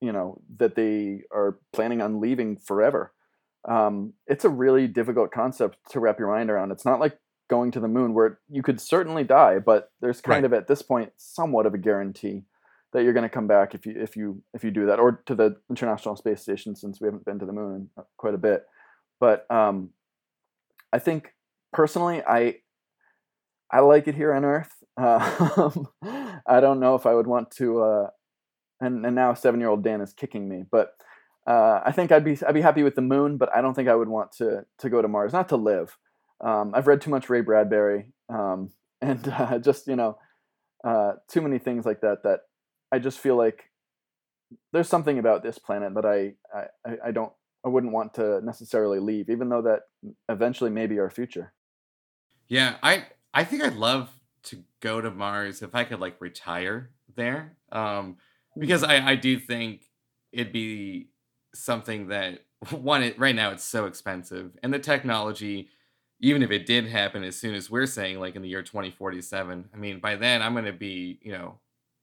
you 0.02 0.12
know 0.12 0.42
that 0.58 0.76
they 0.76 1.22
are 1.32 1.60
planning 1.74 2.02
on 2.02 2.20
leaving 2.22 2.58
forever. 2.58 3.14
Um, 3.68 4.14
it's 4.28 4.46
a 4.46 4.50
really 4.50 4.88
difficult 4.88 5.32
concept 5.32 5.78
to 5.92 6.00
wrap 6.00 6.18
your 6.20 6.30
mind 6.30 6.50
around. 6.50 6.72
It's 6.72 6.86
not 6.86 7.00
like 7.02 7.18
going 7.50 7.72
to 7.72 7.80
the 7.80 7.88
moon 7.88 8.14
where 8.14 8.40
you 8.50 8.62
could 8.64 8.80
certainly 8.80 9.24
die, 9.26 9.60
but 9.60 9.92
there's 10.02 10.22
kind 10.22 10.44
Right. 10.44 10.46
of 10.46 10.54
at 10.54 10.68
this 10.68 10.82
point 10.82 11.12
somewhat 11.18 11.66
of 11.66 11.74
a 11.74 11.78
guarantee 11.80 12.44
that 12.94 13.04
you're 13.04 13.14
going 13.14 13.24
to 13.24 13.30
come 13.30 13.48
back 13.48 13.76
if 13.76 13.86
you 13.86 13.96
if 13.98 14.16
you 14.16 14.42
if 14.54 14.64
you 14.64 14.72
do 14.72 14.86
that, 14.88 15.00
or 15.00 15.22
to 15.26 15.36
the 15.36 15.58
International 15.70 16.16
Space 16.16 16.42
Station 16.42 16.76
since 16.76 17.00
we 17.00 17.06
haven't 17.06 17.26
been 17.26 17.40
to 17.40 17.46
the 17.46 17.54
moon 17.54 17.90
uh, 17.98 18.04
quite 18.18 18.34
a 18.34 18.40
bit. 18.40 18.64
But 19.20 19.50
um, 19.52 19.90
I 20.92 21.00
think 21.00 21.34
personally, 21.74 22.22
I 22.26 22.56
I 23.72 23.82
like 23.82 24.08
it 24.08 24.16
here 24.16 24.34
on 24.34 24.46
Earth. 24.46 24.72
Um, 25.00 25.88
I 26.46 26.60
don't 26.60 26.82
know 26.82 26.96
if 26.96 27.06
I 27.06 27.14
would 27.14 27.28
want 27.28 27.52
to. 27.52 27.82
Uh, 27.82 28.08
and 28.82 29.06
and 29.06 29.16
now 29.16 29.34
seven 29.34 29.60
year 29.60 29.70
old 29.70 29.84
Dan 29.84 30.02
is 30.02 30.14
kicking 30.14 30.48
me, 30.48 30.64
but 30.70 30.94
uh, 31.48 31.82
I 31.86 31.92
think 31.92 32.12
I'd 32.12 32.24
be 32.24 32.38
I'd 32.48 32.54
be 32.54 32.62
happy 32.62 32.84
with 32.84 32.96
the 32.96 33.02
moon, 33.02 33.38
but 33.38 33.50
I 33.56 33.62
don't 33.62 33.74
think 33.74 33.90
I 33.90 33.96
would 33.96 34.08
want 34.08 34.32
to 34.34 34.66
to 34.80 34.90
go 34.90 35.02
to 35.02 35.08
Mars, 35.08 35.34
not 35.34 35.50
to 35.50 35.58
live. 35.58 35.98
Um, 36.42 36.74
I've 36.74 36.88
read 36.88 37.02
too 37.02 37.10
much 37.10 37.30
Ray 37.30 37.42
Bradbury, 37.42 38.12
um, 38.30 38.72
and 39.02 39.28
uh, 39.28 39.60
just 39.60 39.88
you 39.88 39.96
know, 39.96 40.18
uh, 40.84 41.14
too 41.28 41.42
many 41.42 41.60
things 41.60 41.86
like 41.86 42.02
that. 42.02 42.24
That 42.24 42.42
I 42.92 43.00
just 43.00 43.20
feel 43.20 43.36
like 43.36 43.70
there's 44.74 44.90
something 44.90 45.20
about 45.20 45.44
this 45.44 45.60
planet 45.60 45.94
that 45.96 46.06
I 46.06 46.34
I, 46.88 46.98
I- 47.08 47.12
don't 47.12 47.32
I 47.66 47.68
wouldn't 47.68 47.92
want 47.92 48.14
to 48.14 48.40
necessarily 48.42 49.00
leave, 49.00 49.30
even 49.30 49.50
though 49.50 49.62
that 49.64 49.82
eventually 50.30 50.70
may 50.70 50.88
be 50.88 50.98
our 51.00 51.10
future. 51.10 51.52
Yeah, 52.48 52.78
I 52.82 53.08
I 53.34 53.44
think 53.44 53.64
I'd 53.64 53.76
love 53.76 54.10
to 54.44 54.64
go 54.80 55.02
to 55.02 55.12
Mars 55.12 55.62
if 55.62 55.76
I 55.76 55.84
could 55.84 56.00
like 56.00 56.22
retire 56.22 56.92
there. 57.16 57.58
Um 57.72 58.18
because 58.58 58.84
I 58.84 59.12
I 59.12 59.16
do 59.16 59.38
think 59.40 59.84
it'd 60.32 60.54
be 60.54 61.10
something 61.54 62.08
that 62.08 62.46
one 62.72 63.04
it, 63.04 63.20
right 63.20 63.36
now 63.36 63.52
it's 63.52 63.64
so 63.64 63.86
expensive 63.86 64.52
and 64.64 64.74
the 64.74 64.80
technology 64.80 65.70
even 66.22 66.44
if 66.44 66.52
it 66.52 66.66
did 66.66 66.86
happen 66.86 67.24
as 67.24 67.36
soon 67.38 67.56
as 67.56 67.70
we're 67.70 67.86
saying 67.86 68.20
like 68.20 68.36
in 68.36 68.42
the 68.42 68.50
year 68.50 68.62
2047 68.62 69.70
i 69.74 69.78
mean 69.78 70.00
by 70.00 70.16
then 70.16 70.42
i'm 70.42 70.54
going 70.54 70.66
to 70.66 70.74
be 70.74 71.18
you 71.22 71.32
know 71.32 71.58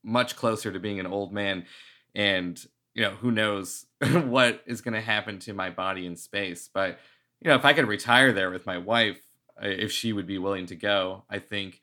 much 0.06 0.36
closer 0.36 0.72
to 0.72 0.80
being 0.80 1.00
an 1.00 1.06
old 1.06 1.32
man 1.32 1.66
and 2.14 2.64
you 2.94 3.02
know 3.02 3.10
who 3.10 3.30
knows 3.30 3.84
what 4.12 4.62
is 4.66 4.80
going 4.80 4.94
to 4.94 5.00
happen 5.02 5.38
to 5.40 5.52
my 5.52 5.68
body 5.68 6.06
in 6.06 6.16
space. 6.16 6.70
But 6.72 6.98
you 7.40 7.50
know 7.50 7.56
if 7.56 7.64
i 7.64 7.72
could 7.72 7.86
retire 7.86 8.32
there 8.32 8.50
with 8.50 8.66
my 8.66 8.78
wife 8.78 9.20
uh, 9.62 9.68
if 9.68 9.92
she 9.92 10.12
would 10.12 10.26
be 10.26 10.38
willing 10.38 10.66
to 10.66 10.74
go 10.74 11.24
i 11.30 11.38
think 11.38 11.80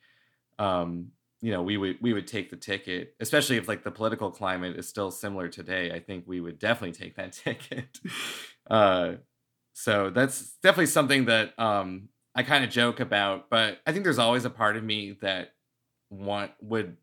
um 0.60 1.12
you 1.42 1.52
know 1.52 1.62
we 1.62 1.78
would 1.78 1.98
we 2.02 2.14
would 2.14 2.28
take 2.28 2.50
the 2.50 2.56
ticket 2.56 3.16
especially 3.20 3.58
if 3.58 3.68
like 3.68 3.84
the 3.84 3.92
political 3.92 4.32
climate 4.32 4.78
is 4.78 4.88
still 4.88 5.12
similar 5.12 5.48
today 5.48 5.92
i 5.92 6.00
think 6.00 6.26
we 6.28 6.40
would 6.40 6.60
definitely 6.60 6.92
take 6.92 7.16
that 7.16 7.32
ticket. 7.44 8.00
Uh 8.70 9.14
so 9.76 10.10
that's 10.10 10.54
definitely 10.62 10.86
something 10.86 11.26
that 11.26 11.58
um 11.60 12.10
i 12.36 12.44
kind 12.44 12.64
of 12.64 12.70
joke 12.70 13.00
about 13.00 13.50
but 13.50 13.80
i 13.86 13.92
think 13.92 14.04
there's 14.04 14.20
always 14.20 14.46
a 14.46 14.50
part 14.50 14.78
of 14.78 14.84
me 14.84 15.18
that 15.22 15.54
want 16.10 16.52
would 16.62 16.98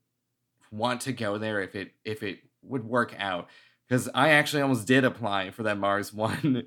want 0.71 1.03
to 1.03 1.13
go 1.13 1.39
there 1.39 1.61
if 1.61 1.75
it 1.75 1.93
if 2.05 2.23
it 2.23 2.39
would 2.63 2.85
work 2.85 3.15
out 3.19 3.49
because 3.91 4.09
I 4.15 4.31
actually 4.31 4.63
almost 4.63 4.87
did 4.87 5.05
apply 5.05 5.51
for 5.51 5.65
that 5.65 5.77
Mars 5.77 6.15
One 6.15 6.65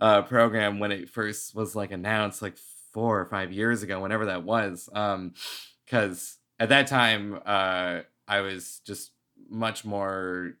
uh, 0.00 0.22
program 0.22 0.78
when 0.78 0.92
it 0.92 1.08
first 1.08 1.54
was 1.54 1.74
like 1.74 1.90
announced, 1.90 2.42
like 2.42 2.58
four 2.92 3.18
or 3.18 3.24
five 3.26 3.50
years 3.50 3.82
ago, 3.82 4.00
whenever 4.00 4.26
that 4.26 4.44
was. 4.44 4.88
Because 4.92 6.36
at 6.60 6.68
that 6.68 6.86
time, 6.86 7.40
uh, 7.46 8.00
I 8.28 8.40
was 8.40 8.82
just 8.86 9.12
much 9.48 9.86
more, 9.86 10.52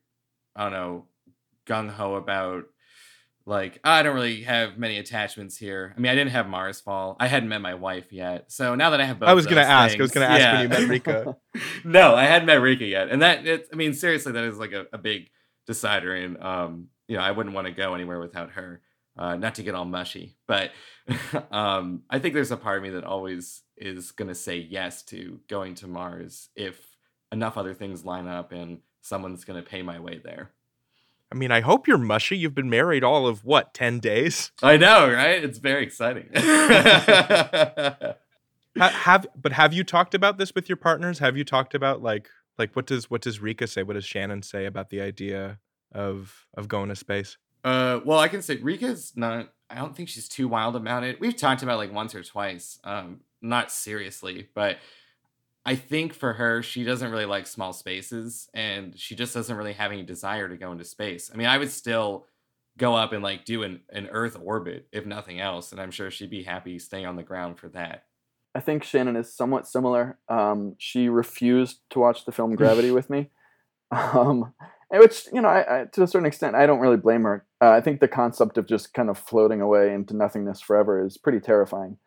I 0.54 0.62
don't 0.64 0.72
know, 0.72 1.04
gung 1.66 1.90
ho 1.90 2.14
about 2.14 2.64
like 3.46 3.78
I 3.84 4.02
don't 4.02 4.14
really 4.14 4.42
have 4.42 4.76
many 4.76 4.98
attachments 4.98 5.56
here. 5.56 5.94
I 5.96 6.00
mean, 6.00 6.10
I 6.10 6.16
didn't 6.16 6.32
have 6.32 6.46
Marsfall. 6.46 7.16
I 7.20 7.28
hadn't 7.28 7.48
met 7.48 7.60
my 7.62 7.74
wife 7.74 8.12
yet. 8.12 8.50
So 8.50 8.74
now 8.74 8.90
that 8.90 9.00
I 9.00 9.04
have 9.04 9.20
both, 9.20 9.28
i 9.28 9.34
was 9.34 9.46
gonna 9.46 9.60
those 9.60 9.70
ask 9.70 9.96
i 9.96 10.02
was 10.02 10.10
gonna 10.10 10.26
ask 10.26 10.42
when 10.42 10.62
you 10.62 10.74
yeah. 10.74 10.80
met 10.80 10.88
rika 10.88 11.36
no, 11.84 12.14
I 12.14 12.24
hadn't 12.24 12.46
met 12.46 12.60
Rika 12.60 12.84
yet, 12.84 13.08
and 13.08 13.22
that 13.22 13.46
it, 13.46 13.68
I 13.72 13.76
mean, 13.76 13.94
seriously, 13.94 14.32
that 14.32 14.44
is 14.44 14.58
like 14.58 14.72
a, 14.72 14.86
a 14.92 14.98
big 14.98 15.30
decider, 15.66 16.14
and 16.14 16.42
um, 16.42 16.88
you 17.08 17.16
know, 17.16 17.22
I 17.22 17.30
wouldn't 17.30 17.54
want 17.54 17.66
to 17.66 17.72
go 17.72 17.94
anywhere 17.94 18.18
without 18.18 18.52
her. 18.52 18.82
Uh, 19.18 19.34
not 19.34 19.54
to 19.54 19.62
get 19.62 19.74
all 19.74 19.86
mushy, 19.86 20.36
but 20.46 20.72
um, 21.50 22.02
I 22.10 22.18
think 22.18 22.34
there's 22.34 22.50
a 22.50 22.56
part 22.56 22.76
of 22.76 22.82
me 22.82 22.90
that 22.90 23.04
always 23.04 23.62
is 23.76 24.12
gonna 24.12 24.34
say 24.34 24.58
yes 24.58 25.02
to 25.04 25.40
going 25.48 25.74
to 25.76 25.86
Mars 25.86 26.50
if 26.54 26.96
enough 27.32 27.56
other 27.56 27.72
things 27.72 28.04
line 28.04 28.28
up 28.28 28.52
and 28.52 28.80
someone's 29.00 29.44
gonna 29.44 29.62
pay 29.62 29.80
my 29.80 30.00
way 30.00 30.20
there. 30.22 30.50
I 31.36 31.38
mean 31.38 31.50
i 31.52 31.60
hope 31.60 31.86
you're 31.86 31.98
mushy 31.98 32.34
you've 32.36 32.54
been 32.54 32.70
married 32.70 33.04
all 33.04 33.26
of 33.26 33.44
what 33.44 33.74
10 33.74 33.98
days 34.00 34.52
I 34.62 34.78
know, 34.78 35.12
right? 35.12 35.44
It's 35.44 35.58
very 35.58 35.82
exciting. 35.82 36.30
ha- 36.34 38.14
have 38.76 39.26
but 39.36 39.52
have 39.52 39.74
you 39.74 39.84
talked 39.84 40.14
about 40.14 40.38
this 40.38 40.54
with 40.54 40.68
your 40.68 40.76
partners 40.76 41.18
have 41.18 41.36
you 41.36 41.44
talked 41.44 41.74
about 41.74 42.02
like 42.02 42.30
like 42.58 42.74
what 42.74 42.86
does 42.86 43.10
what 43.10 43.20
does 43.20 43.38
rika 43.40 43.66
say 43.66 43.82
what 43.82 43.94
does 43.94 44.04
shannon 44.06 44.42
say 44.42 44.64
about 44.64 44.88
the 44.88 45.02
idea 45.02 45.58
of 45.92 46.46
of 46.54 46.68
going 46.68 46.88
to 46.88 46.96
space 46.96 47.36
Uh, 47.64 48.00
well, 48.04 48.18
I 48.20 48.28
can 48.28 48.42
say 48.42 48.56
Rika's 48.58 49.12
not. 49.16 49.52
I 49.68 49.74
don't 49.76 49.96
think 49.96 50.08
she's 50.08 50.28
too 50.28 50.46
wild 50.46 50.76
about 50.76 51.02
it. 51.02 51.20
We've 51.20 51.34
talked 51.34 51.64
about 51.64 51.74
it, 51.74 51.78
like 51.78 51.92
once 51.92 52.14
or 52.14 52.22
twice. 52.22 52.78
Um, 52.84 53.22
not 53.42 53.72
seriously, 53.72 54.48
but 54.54 54.76
I 55.66 55.74
think 55.74 56.14
for 56.14 56.34
her, 56.34 56.62
she 56.62 56.84
doesn't 56.84 57.10
really 57.10 57.26
like 57.26 57.48
small 57.48 57.72
spaces 57.72 58.48
and 58.54 58.96
she 58.96 59.16
just 59.16 59.34
doesn't 59.34 59.56
really 59.56 59.72
have 59.72 59.90
any 59.90 60.04
desire 60.04 60.48
to 60.48 60.56
go 60.56 60.70
into 60.70 60.84
space. 60.84 61.28
I 61.32 61.36
mean, 61.36 61.48
I 61.48 61.58
would 61.58 61.72
still 61.72 62.26
go 62.78 62.94
up 62.94 63.12
and 63.12 63.20
like 63.20 63.44
do 63.44 63.64
an, 63.64 63.80
an 63.90 64.06
Earth 64.12 64.38
orbit, 64.40 64.86
if 64.92 65.04
nothing 65.06 65.40
else. 65.40 65.72
And 65.72 65.80
I'm 65.80 65.90
sure 65.90 66.08
she'd 66.08 66.30
be 66.30 66.44
happy 66.44 66.78
staying 66.78 67.04
on 67.04 67.16
the 67.16 67.24
ground 67.24 67.58
for 67.58 67.68
that. 67.70 68.04
I 68.54 68.60
think 68.60 68.84
Shannon 68.84 69.16
is 69.16 69.34
somewhat 69.34 69.66
similar. 69.66 70.18
Um, 70.28 70.76
she 70.78 71.08
refused 71.08 71.80
to 71.90 71.98
watch 71.98 72.24
the 72.24 72.32
film 72.32 72.54
Gravity 72.54 72.90
with 72.92 73.10
me, 73.10 73.30
um, 73.90 74.54
which 74.90 75.26
you 75.32 75.42
know, 75.42 75.48
I, 75.48 75.80
I, 75.80 75.84
to 75.86 76.04
a 76.04 76.06
certain 76.06 76.26
extent, 76.26 76.54
I 76.54 76.66
don't 76.66 76.80
really 76.80 76.96
blame 76.96 77.24
her. 77.24 77.44
Uh, 77.60 77.70
I 77.70 77.80
think 77.80 77.98
the 77.98 78.08
concept 78.08 78.56
of 78.56 78.68
just 78.68 78.94
kind 78.94 79.10
of 79.10 79.18
floating 79.18 79.60
away 79.60 79.92
into 79.92 80.16
nothingness 80.16 80.60
forever 80.60 81.04
is 81.04 81.18
pretty 81.18 81.40
terrifying. 81.40 81.98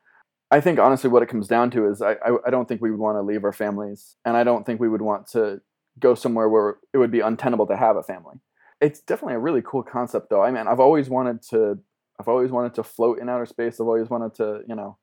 I 0.52 0.62
think 0.62 0.80
honestly, 0.80 1.10
what 1.10 1.22
it 1.22 1.30
comes 1.30 1.48
down 1.48 1.70
to 1.72 1.86
is 1.88 2.02
I, 2.02 2.14
I, 2.14 2.38
I 2.48 2.50
don't 2.50 2.68
think 2.68 2.82
we 2.82 2.90
would 2.90 3.00
want 3.00 3.18
to 3.18 3.22
leave 3.22 3.44
our 3.44 3.54
families, 3.54 4.16
and 4.26 4.36
I 4.36 4.44
don't 4.44 4.66
think 4.66 4.80
we 4.80 4.90
would 4.90 5.02
want 5.02 5.28
to 5.28 5.62
go 6.00 6.16
somewhere 6.16 6.50
where 6.50 6.78
it 6.94 6.98
would 6.98 7.12
be 7.12 7.20
untenable 7.20 7.68
to 7.68 7.78
have 7.78 7.98
a 7.98 8.04
family. 8.04 8.38
It's 8.82 9.02
definitely 9.02 9.36
a 9.36 9.40
really 9.40 9.62
cool 9.62 9.84
concept, 9.84 10.30
though. 10.30 10.42
I 10.42 10.52
mean, 10.52 10.68
I've 10.68 10.80
always 10.80 11.10
wanted 11.10 11.42
to, 11.50 11.78
I've 12.20 12.28
always 12.28 12.52
wanted 12.52 12.74
to 12.76 12.84
float 12.84 13.20
in 13.20 13.30
outer 13.30 13.46
space. 13.46 13.80
I've 13.80 13.88
always 13.88 14.10
wanted 14.10 14.34
to, 14.36 14.62
you 14.68 14.76
know, 14.76 14.98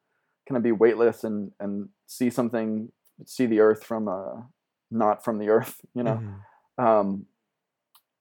kind 0.48 0.56
of 0.56 0.62
be 0.62 0.72
weightless 0.72 1.24
and 1.24 1.52
and 1.60 1.90
see 2.06 2.30
something, 2.30 2.90
see 3.24 3.46
the 3.46 3.60
Earth 3.60 3.84
from 3.84 4.08
uh, 4.08 4.42
not 4.90 5.24
from 5.24 5.38
the 5.38 5.48
Earth. 5.48 5.80
You 5.94 6.02
know, 6.02 6.20
mm-hmm. 6.78 6.84
um, 6.84 7.26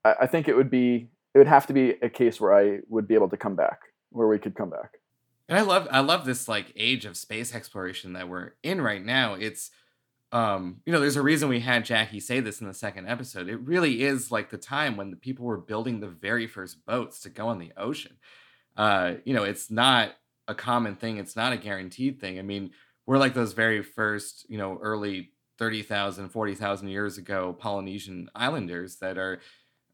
I, 0.04 0.16
I 0.22 0.28
think 0.28 0.48
it 0.48 0.56
would 0.56 0.70
be, 0.70 1.10
it 1.34 1.38
would 1.38 1.48
have 1.48 1.66
to 1.68 1.74
be 1.74 1.92
a 2.02 2.10
case 2.10 2.40
where 2.40 2.54
I 2.54 2.82
would 2.90 3.08
be 3.08 3.16
able 3.16 3.30
to 3.30 3.38
come 3.38 3.56
back, 3.56 3.80
where 4.12 4.28
we 4.28 4.38
could 4.38 4.56
come 4.56 4.70
back. 4.70 5.00
And 5.48 5.58
I 5.58 5.62
love 5.62 5.88
I 5.92 6.00
love 6.00 6.26
this 6.26 6.48
like 6.48 6.74
age 6.76 7.06
of 7.06 7.18
space 7.18 7.54
exploration 7.54 8.14
that 8.14 8.30
we're 8.30 8.54
in 8.64 8.82
right 8.82 9.04
now. 9.04 9.36
It's 9.36 9.72
um, 10.32 10.82
you 10.86 10.92
know, 10.92 11.00
there's 11.00 11.16
a 11.16 11.22
reason 11.22 11.50
we 11.50 11.62
had 11.62 11.86
Jackie 11.86 12.20
say 12.20 12.40
this 12.40 12.60
in 12.60 12.68
the 12.68 12.74
second 12.74 13.08
episode. 13.08 13.48
It 13.48 13.58
really 13.58 14.04
is 14.04 14.32
like 14.32 14.50
the 14.50 14.58
time 14.58 14.98
when 14.98 15.12
the 15.12 15.16
people 15.16 15.46
were 15.46 15.58
building 15.58 16.00
the 16.00 16.10
very 16.10 16.48
first 16.48 16.86
boats 16.86 17.22
to 17.22 17.30
go 17.30 17.48
on 17.48 17.60
the 17.60 17.72
ocean. 17.78 18.18
Uh, 18.76 19.14
you 19.24 19.34
know, 19.34 19.44
it's 19.44 19.72
not 19.72 20.16
a 20.48 20.56
common 20.56 20.96
thing, 20.96 21.18
it's 21.18 21.36
not 21.36 21.54
a 21.54 21.58
guaranteed 21.58 22.20
thing. 22.20 22.38
I 22.38 22.42
mean, 22.42 22.72
we're 23.06 23.18
like 23.18 23.34
those 23.34 23.54
very 23.54 23.82
first, 23.82 24.46
you 24.50 24.58
know, 24.58 24.78
early 24.82 25.32
30,000, 25.58 26.30
40,000 26.30 26.88
years 26.90 27.18
ago 27.18 27.54
Polynesian 27.54 28.30
islanders 28.36 28.98
that 28.98 29.18
are 29.18 29.40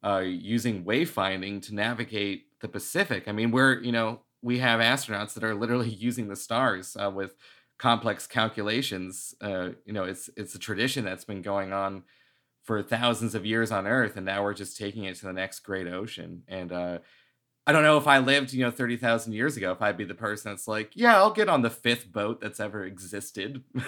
uh, 0.03 0.23
using 0.25 0.83
wayfinding 0.83 1.61
to 1.63 1.75
navigate 1.75 2.59
the 2.61 2.67
Pacific. 2.67 3.27
I 3.27 3.31
mean, 3.31 3.51
we're, 3.51 3.79
you 3.81 3.91
know, 3.91 4.21
we 4.41 4.59
have 4.59 4.79
astronauts 4.79 5.33
that 5.33 5.43
are 5.43 5.55
literally 5.55 5.89
using 5.89 6.27
the 6.27 6.35
stars 6.35 6.97
uh, 6.99 7.09
with 7.09 7.35
complex 7.77 8.27
calculations. 8.27 9.35
Uh, 9.41 9.69
you 9.85 9.93
know, 9.93 10.03
it's 10.03 10.29
it's 10.37 10.55
a 10.55 10.59
tradition 10.59 11.03
that's 11.05 11.25
been 11.25 11.41
going 11.41 11.73
on 11.73 12.03
for 12.63 12.81
thousands 12.83 13.33
of 13.35 13.45
years 13.45 13.71
on 13.71 13.87
Earth, 13.87 14.15
and 14.15 14.25
now 14.25 14.43
we're 14.43 14.53
just 14.53 14.77
taking 14.77 15.05
it 15.05 15.15
to 15.17 15.25
the 15.25 15.33
next 15.33 15.61
great 15.61 15.87
ocean. 15.87 16.43
And 16.47 16.71
uh, 16.71 16.99
I 17.65 17.71
don't 17.71 17.83
know 17.83 17.97
if 17.97 18.07
I 18.07 18.19
lived, 18.19 18.53
you 18.53 18.63
know, 18.63 18.71
thirty 18.71 18.97
thousand 18.97 19.33
years 19.33 19.57
ago, 19.57 19.71
if 19.71 19.81
I'd 19.81 19.97
be 19.97 20.05
the 20.05 20.13
person 20.13 20.51
that's 20.51 20.67
like, 20.67 20.91
yeah, 20.95 21.17
I'll 21.17 21.31
get 21.31 21.49
on 21.49 21.63
the 21.63 21.69
fifth 21.69 22.11
boat 22.11 22.39
that's 22.39 22.59
ever 22.59 22.85
existed. 22.85 23.63
you 23.73 23.83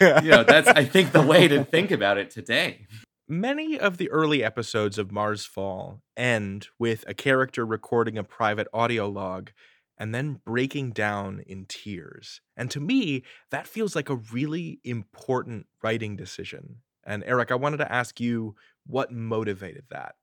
know, 0.00 0.44
that's 0.44 0.68
I 0.68 0.84
think 0.84 1.12
the 1.12 1.22
way 1.22 1.48
to 1.48 1.64
think 1.64 1.90
about 1.90 2.18
it 2.18 2.30
today. 2.30 2.86
Many 3.30 3.78
of 3.78 3.98
the 3.98 4.10
early 4.10 4.42
episodes 4.42 4.96
of 4.96 5.08
Marsfall 5.08 6.00
end 6.16 6.68
with 6.78 7.04
a 7.06 7.12
character 7.12 7.66
recording 7.66 8.16
a 8.16 8.24
private 8.24 8.68
audio 8.72 9.06
log 9.06 9.50
and 9.98 10.14
then 10.14 10.40
breaking 10.44 10.92
down 10.92 11.42
in 11.46 11.66
tears. 11.66 12.40
And 12.56 12.70
to 12.70 12.80
me, 12.80 13.24
that 13.50 13.66
feels 13.66 13.96
like 13.96 14.08
a 14.08 14.16
really 14.16 14.80
important 14.84 15.66
writing 15.82 16.16
decision. 16.16 16.76
And 17.04 17.24
Erik, 17.24 17.50
I 17.50 17.56
wanted 17.56 17.78
to 17.78 17.92
ask 17.92 18.20
you 18.20 18.54
what 18.86 19.12
motivated 19.12 19.84
that. 19.90 20.14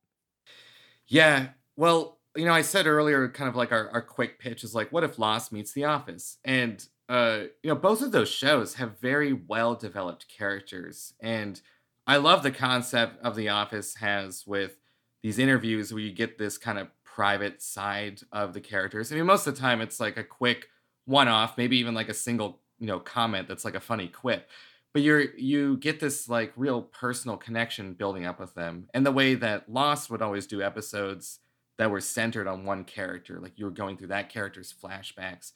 Yeah. 1.08 1.50
Well, 1.76 2.20
you 2.36 2.46
know, 2.46 2.54
I 2.54 2.62
said 2.62 2.88
earlier, 2.88 3.28
kind 3.30 3.50
of 3.50 3.56
like 3.56 3.72
our, 3.72 3.90
our 3.90 4.02
quick 4.02 4.40
pitch 4.40 4.64
is 4.64 4.74
like, 4.76 4.92
what 4.92 5.04
if 5.04 5.20
Lost 5.20 5.52
meets 5.52 5.74
The 5.74 5.86
Office? 5.86 6.38
And, 6.44 6.86
uh, 7.08 7.44
you 7.64 7.70
know, 7.70 7.76
both 7.76 8.02
of 8.02 8.12
those 8.12 8.30
shows 8.30 8.76
have 8.76 9.00
very 9.00 9.34
well 9.34 9.76
developed 9.76 10.28
characters. 10.28 11.14
And 11.20 11.62
I 12.08 12.18
love 12.18 12.44
the 12.44 12.52
concept 12.52 13.22
of 13.24 13.36
The 13.36 13.50
Office 13.50 13.96
has 13.96 14.46
with 14.46 14.78
these 15.24 15.40
interviews 15.40 15.92
where 15.92 16.04
you 16.04 16.12
get 16.12 16.38
this 16.38 16.58
kind 16.58 16.78
of 16.78 16.88
private 17.16 17.62
side 17.62 18.20
of 18.34 18.54
the 18.54 18.60
characters. 18.60 19.10
I 19.10 19.16
mean, 19.16 19.26
most 19.26 19.48
of 19.48 19.56
the 19.56 19.62
time 19.62 19.80
it's 19.80 20.02
like 20.02 20.18
a 20.18 20.24
quick 20.24 20.68
one 21.06 21.30
off, 21.30 21.58
maybe 21.58 21.78
even 21.78 21.94
like 21.94 22.10
a 22.10 22.14
single, 22.14 22.60
you 22.78 22.88
know, 22.88 23.00
comment 23.00 23.48
that's 23.48 23.64
like 23.64 23.74
a 23.74 23.80
funny 23.80 24.10
quip. 24.10 24.50
But 24.92 25.02
you're 25.02 25.34
you 25.36 25.78
get 25.78 26.02
this 26.02 26.28
like 26.28 26.52
real 26.58 26.82
personal 26.82 27.38
connection 27.38 27.94
building 27.94 28.26
up 28.26 28.38
with 28.38 28.54
them. 28.54 28.90
And 28.94 29.06
the 29.06 29.14
way 29.14 29.34
that 29.36 29.72
Lost 29.72 30.10
would 30.10 30.22
always 30.22 30.46
do 30.46 30.62
episodes 30.62 31.40
that 31.78 31.90
were 31.90 32.02
centered 32.02 32.48
on 32.48 32.66
one 32.66 32.84
character, 32.84 33.40
like 33.40 33.58
you 33.58 33.64
were 33.64 33.72
going 33.72 33.96
through 33.96 34.08
that 34.08 34.28
character's 34.28 34.74
flashbacks. 34.74 35.54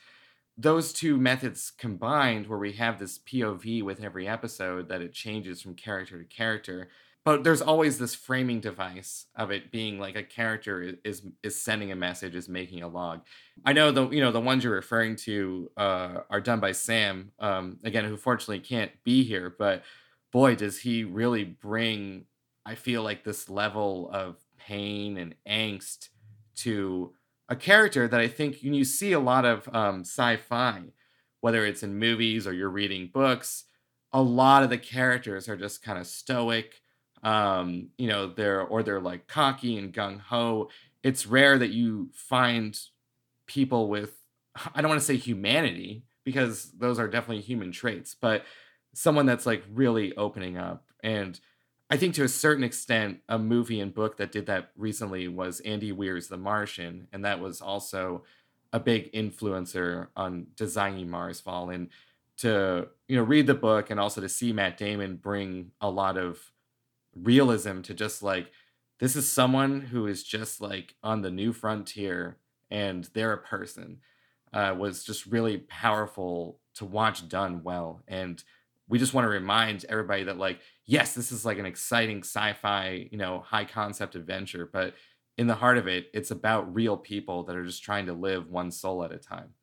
Those 0.58 0.94
two 0.94 1.18
methods 1.18 1.74
combined, 1.78 2.48
where 2.48 2.60
we 2.60 2.74
have 2.74 3.00
this 3.00 3.20
POV 3.20 3.84
with 3.84 4.02
every 4.02 4.30
episode 4.30 4.88
that 4.88 5.02
it 5.02 5.12
changes 5.12 5.62
from 5.62 5.76
character 5.76 6.18
to 6.18 6.26
character, 6.26 6.88
but 7.26 7.44
there's 7.44 7.62
always 7.62 7.98
this 7.98 8.16
framing 8.16 8.60
device 8.60 9.26
of 9.36 9.52
it 9.52 9.72
being 9.72 10.00
like 10.00 10.16
a 10.16 10.24
character 10.24 10.96
is 11.04 11.22
is 11.44 11.62
sending 11.62 11.92
a 11.92 11.96
message 11.96 12.36
is 12.36 12.50
making 12.50 12.82
a 12.82 12.88
log. 12.88 13.22
I 13.66 13.74
know 13.74 13.92
the 13.92 14.10
you 14.10 14.22
know 14.22 14.32
the 14.32 14.40
ones 14.42 14.64
you're 14.64 14.74
referring 14.74 15.16
to 15.18 15.70
uh, 15.78 16.22
are 16.30 16.42
done 16.42 16.60
by 16.60 16.72
sam 16.72 17.32
um, 17.40 17.80
again 17.84 18.06
who 18.06 18.18
fortunately 18.18 18.60
can't 18.60 18.92
be 19.04 19.24
here 19.24 19.54
but 19.58 19.84
boy 20.32 20.56
does 20.56 20.80
he 20.80 21.04
really 21.04 21.44
bring 21.44 22.26
i 22.66 22.76
feel 22.76 23.04
like 23.04 23.24
this 23.24 23.50
level 23.50 24.10
of 24.14 24.38
pain 24.58 25.18
and 25.18 25.36
angst 25.48 26.10
to 26.56 27.14
a 27.48 27.56
character 27.56 28.08
that 28.08 28.20
i 28.20 28.28
think 28.28 28.62
you 28.62 28.84
see 28.84 29.12
a 29.12 29.20
lot 29.20 29.46
of 29.46 29.68
um, 29.74 30.02
sci-fi 30.02 30.84
whether 31.42 31.66
it's 31.66 31.84
in 31.84 31.98
movies 31.98 32.46
or 32.46 32.54
you're 32.54 32.70
reading 32.70 33.10
books 33.12 33.66
a 34.12 34.22
lot 34.22 34.64
of 34.64 34.70
the 34.70 34.78
characters 34.78 35.48
are 35.48 35.58
just 35.58 35.84
kind 35.84 36.00
of 36.00 36.08
stoic 36.08 36.82
um, 37.24 37.90
you 37.98 38.08
know, 38.08 38.28
they're 38.28 38.62
or 38.62 38.84
they're 38.84 39.02
like 39.02 39.28
cocky 39.28 39.78
and 39.78 39.94
gung 39.94 40.20
ho. 40.20 40.70
It's 41.04 41.26
rare 41.26 41.58
that 41.58 41.72
you 41.72 42.10
find 42.14 42.80
people 43.46 43.88
with 43.90 44.12
I 44.76 44.82
don't 44.82 44.90
want 44.90 45.02
to 45.02 45.06
say 45.06 45.18
humanity 45.18 46.04
because 46.24 46.72
those 46.72 47.00
are 47.00 47.08
definitely 47.08 47.42
human 47.42 47.72
traits, 47.72 48.16
but 48.20 48.44
someone 48.94 49.26
that's 49.26 49.46
like 49.46 49.64
really 49.72 50.16
opening 50.16 50.58
up. 50.58 50.86
And 51.04 51.40
I 51.90 51.98
think 51.98 52.14
to 52.16 52.24
a 52.24 52.28
certain 52.28 52.64
extent, 52.64 53.20
a 53.28 53.40
movie 53.40 53.80
and 53.80 53.94
book 53.94 54.18
that 54.18 54.32
did 54.32 54.46
that 54.46 54.72
recently 54.78 55.28
was 55.28 55.60
Andy 55.62 55.92
Weir's 55.92 56.28
The 56.28 56.38
Martian, 56.38 57.08
and 57.12 57.26
that 57.26 57.40
was 57.40 57.62
also 57.62 58.24
a 58.72 58.80
big 58.80 59.12
influencer 59.14 60.08
on 60.16 60.48
designing 60.56 61.08
Marsfall. 61.08 61.74
And 61.74 61.90
to 62.40 62.88
you 63.08 63.18
know 63.18 63.24
read 63.24 63.48
the 63.48 63.54
book 63.54 63.90
and 63.90 64.00
also 64.00 64.22
to 64.22 64.30
see 64.30 64.54
Matt 64.54 64.78
Damon 64.78 65.18
bring 65.18 65.72
a 65.82 65.90
lot 65.90 66.18
of 66.18 66.40
realism 67.16 67.82
to 67.82 67.94
just 67.94 68.24
like 68.24 68.52
this 69.00 69.16
is 69.16 69.32
someone 69.32 69.82
who 69.82 70.08
is 70.08 70.24
just 70.24 70.62
like 70.62 70.96
on 71.02 71.22
the 71.22 71.32
new 71.32 71.54
frontier 71.54 72.38
and 72.70 73.10
they're 73.14 73.34
a 73.34 73.38
person 73.38 74.00
uh, 74.54 74.76
was 74.78 75.04
just 75.04 75.26
really 75.26 75.58
powerful 75.58 76.60
to 76.76 76.86
watch 76.86 77.28
done 77.28 77.64
well. 77.64 78.02
And 78.08 78.44
we 78.90 78.98
just 79.00 79.14
want 79.14 79.26
to 79.26 79.30
remind 79.30 79.86
everybody 79.88 80.24
that 80.24 80.38
like 80.38 80.60
yes 80.86 81.14
this 81.14 81.32
is 81.32 81.46
like 81.46 81.60
an 81.60 81.66
exciting 81.66 82.20
sci-fi 82.20 83.08
you 83.12 83.18
know 83.18 83.40
high 83.40 83.64
concept 83.64 84.16
adventure 84.16 84.68
but 84.74 84.96
in 85.38 85.48
the 85.48 85.56
heart 85.56 85.78
of 85.78 85.88
it 85.88 86.10
it's 86.14 86.32
about 86.32 86.74
real 86.74 86.98
people 86.98 87.44
that 87.44 87.56
are 87.56 87.64
just 87.64 87.84
trying 87.84 88.08
to 88.08 88.14
live 88.14 88.50
one 88.50 88.72
soul 88.72 89.04
at 89.04 89.12
a 89.12 89.18
time. 89.18 89.54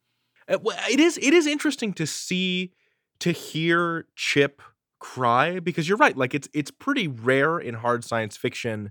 Uh, 0.48 0.58
it 0.88 1.00
is 1.00 1.18
it 1.18 1.34
is 1.34 1.46
interesting 1.46 1.92
to 1.92 2.06
see 2.06 2.72
to 3.18 3.32
hear 3.32 4.06
chip 4.14 4.62
cry 4.98 5.60
because 5.60 5.88
you're 5.88 5.98
right 5.98 6.16
like 6.16 6.34
it's 6.34 6.48
it's 6.54 6.70
pretty 6.70 7.06
rare 7.06 7.58
in 7.58 7.74
hard 7.74 8.02
science 8.02 8.36
fiction 8.36 8.90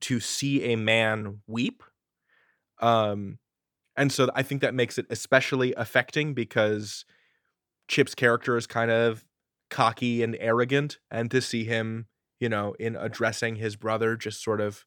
to 0.00 0.20
see 0.20 0.62
a 0.72 0.76
man 0.76 1.40
weep 1.46 1.82
um 2.80 3.38
and 3.96 4.12
so 4.12 4.28
i 4.34 4.42
think 4.42 4.60
that 4.60 4.74
makes 4.74 4.98
it 4.98 5.06
especially 5.08 5.72
affecting 5.74 6.34
because 6.34 7.04
chip's 7.88 8.14
character 8.14 8.56
is 8.56 8.66
kind 8.66 8.90
of 8.90 9.24
cocky 9.70 10.22
and 10.22 10.36
arrogant 10.40 10.98
and 11.10 11.30
to 11.30 11.40
see 11.40 11.64
him 11.64 12.06
you 12.38 12.48
know 12.48 12.74
in 12.78 12.94
addressing 12.94 13.56
his 13.56 13.76
brother 13.76 14.16
just 14.16 14.42
sort 14.42 14.60
of 14.60 14.84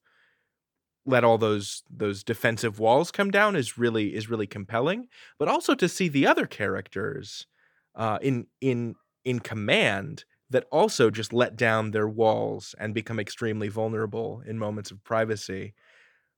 let 1.06 1.24
all 1.24 1.38
those 1.38 1.84
those 1.90 2.24
defensive 2.24 2.80
walls 2.80 3.12
come 3.12 3.32
down 3.32 3.56
is 3.56 3.78
really 3.78 4.16
is 4.16 4.30
really 4.30 4.48
compelling 4.48 5.08
but 5.40 5.48
also 5.48 5.74
to 5.74 5.90
see 5.90 6.08
the 6.08 6.28
other 6.28 6.46
characters 6.46 7.48
uh 7.96 8.20
in 8.22 8.46
in 8.62 8.96
in 9.26 9.40
command 9.40 10.26
that 10.50 10.66
also 10.72 11.10
just 11.10 11.32
let 11.32 11.56
down 11.56 11.92
their 11.92 12.08
walls 12.08 12.76
and 12.80 12.94
become 12.94 13.20
extremely 13.20 13.68
vulnerable 13.68 14.42
in 14.46 14.58
moments 14.58 14.92
of 14.92 15.04
privacy 15.04 15.74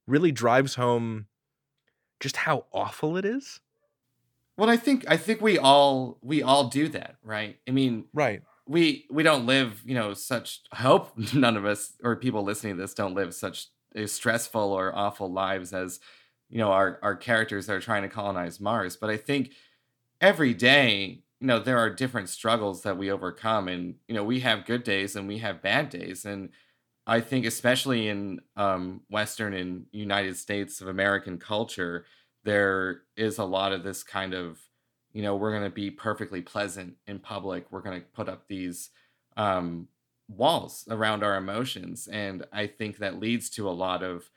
really 0.07 0.31
drives 0.31 0.75
home 0.75 1.27
just 2.19 2.37
how 2.37 2.65
awful 2.73 3.17
it 3.17 3.25
is. 3.25 3.59
Well 4.57 4.69
i 4.69 4.77
think 4.77 5.05
i 5.07 5.17
think 5.17 5.41
we 5.41 5.57
all 5.57 6.19
we 6.21 6.43
all 6.43 6.65
do 6.65 6.87
that 6.89 7.15
right? 7.23 7.57
I 7.67 7.71
mean 7.71 8.05
right. 8.13 8.41
we 8.67 9.05
we 9.09 9.23
don't 9.23 9.45
live, 9.45 9.81
you 9.85 9.95
know, 9.95 10.13
such 10.13 10.61
I 10.71 10.77
hope 10.77 11.17
none 11.33 11.57
of 11.57 11.65
us 11.65 11.93
or 12.03 12.15
people 12.15 12.43
listening 12.43 12.75
to 12.75 12.81
this 12.81 12.93
don't 12.93 13.15
live 13.15 13.33
such 13.33 13.67
stressful 14.05 14.61
or 14.61 14.95
awful 14.95 15.31
lives 15.31 15.73
as 15.73 15.99
you 16.49 16.57
know 16.57 16.71
our 16.71 16.99
our 17.01 17.15
characters 17.15 17.65
that 17.65 17.75
are 17.75 17.81
trying 17.81 18.03
to 18.03 18.09
colonize 18.09 18.59
Mars. 18.59 18.95
But 18.95 19.09
I 19.09 19.17
think 19.17 19.51
every 20.19 20.53
day, 20.53 21.23
you 21.41 21.47
know, 21.47 21.59
there 21.59 21.79
are 21.79 21.89
different 21.89 22.29
struggles 22.29 22.83
that 22.83 22.97
we 22.97 23.11
overcome, 23.11 23.67
and 23.67 23.95
you 24.07 24.15
know, 24.15 24.23
we 24.23 24.39
have 24.41 24.65
good 24.65 24.83
days 24.83 25.15
and 25.15 25.27
we 25.27 25.39
have 25.39 25.61
bad 25.61 25.89
days, 25.89 26.23
and 26.23 26.49
I 27.07 27.19
think 27.19 27.45
especially 27.45 28.07
in 28.07 28.41
um, 28.55 29.01
Western 29.09 29.53
and 29.53 29.87
United 29.91 30.37
States 30.37 30.79
of 30.79 30.87
American 30.87 31.39
culture, 31.39 32.05
there 32.43 33.01
is 33.17 33.37
a 33.37 33.43
lot 33.43 33.73
of 33.73 33.83
this 33.83 34.03
kind 34.03 34.33
of 34.33 34.59
you 35.13 35.21
know 35.21 35.35
we're 35.35 35.51
going 35.51 35.63
to 35.63 35.69
be 35.69 35.91
perfectly 35.91 36.41
pleasant 36.41 36.95
in 37.07 37.19
public 37.19 37.65
we're 37.71 37.81
going 37.81 37.99
to 37.99 38.07
put 38.07 38.29
up 38.29 38.47
these 38.47 38.89
um, 39.37 39.87
walls 40.27 40.85
around 40.89 41.23
our 41.23 41.35
emotions 41.35 42.07
and 42.11 42.45
i 42.53 42.65
think 42.65 42.97
that 42.97 43.19
leads 43.19 43.49
to 43.49 43.67
a 43.67 43.71
lot 43.71 44.03
of 44.03 44.29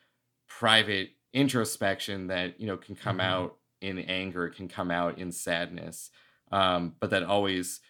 private 0.49 1.11
introspection 1.33 2.27
that 2.27 2.61
you 2.61 2.67
know 2.67 2.77
can 2.77 2.95
come 2.95 3.19
mm-hmm. 3.19 3.27
out 3.27 3.57
in 3.81 3.99
anger 3.99 4.49
can 4.49 4.69
come 4.69 4.91
out 4.91 5.19
in 5.19 5.31
sadness 5.31 6.11
um, 6.55 6.95
but 7.01 7.11
that 7.11 7.23
always 7.23 7.81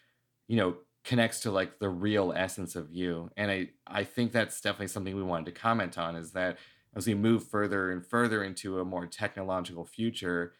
you 0.48 0.56
know 0.56 0.76
connects 1.04 1.40
to 1.40 1.50
like 1.50 1.78
the 1.78 1.88
real 1.88 2.32
essence 2.34 2.76
of 2.76 2.90
you 2.90 3.30
and 3.36 3.50
i 3.50 3.68
i 3.86 4.02
think 4.02 4.32
that's 4.32 4.60
definitely 4.60 4.88
something 4.88 5.14
we 5.14 5.22
wanted 5.22 5.46
to 5.46 5.52
comment 5.52 5.98
on 5.98 6.16
is 6.16 6.32
that 6.32 6.56
as 6.96 7.06
we 7.06 7.14
move 7.14 7.46
further 7.46 7.90
and 7.90 8.06
further 8.06 8.42
into 8.42 8.80
a 8.80 8.84
more 8.84 9.06
technological 9.06 9.84
future 9.84 10.54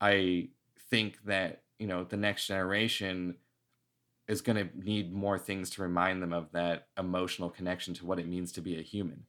i 0.00 0.48
think 0.90 1.22
that 1.24 1.62
you 1.78 1.86
know 1.86 2.04
the 2.04 2.16
next 2.16 2.46
generation 2.46 3.36
is 4.30 4.40
going 4.40 4.56
to 4.56 4.68
need 4.78 5.12
more 5.12 5.38
things 5.38 5.70
to 5.70 5.82
remind 5.82 6.22
them 6.22 6.32
of 6.32 6.52
that 6.52 6.86
emotional 6.96 7.50
connection 7.50 7.92
to 7.92 8.06
what 8.06 8.20
it 8.20 8.28
means 8.28 8.52
to 8.52 8.60
be 8.60 8.78
a 8.78 8.82
human. 8.82 9.24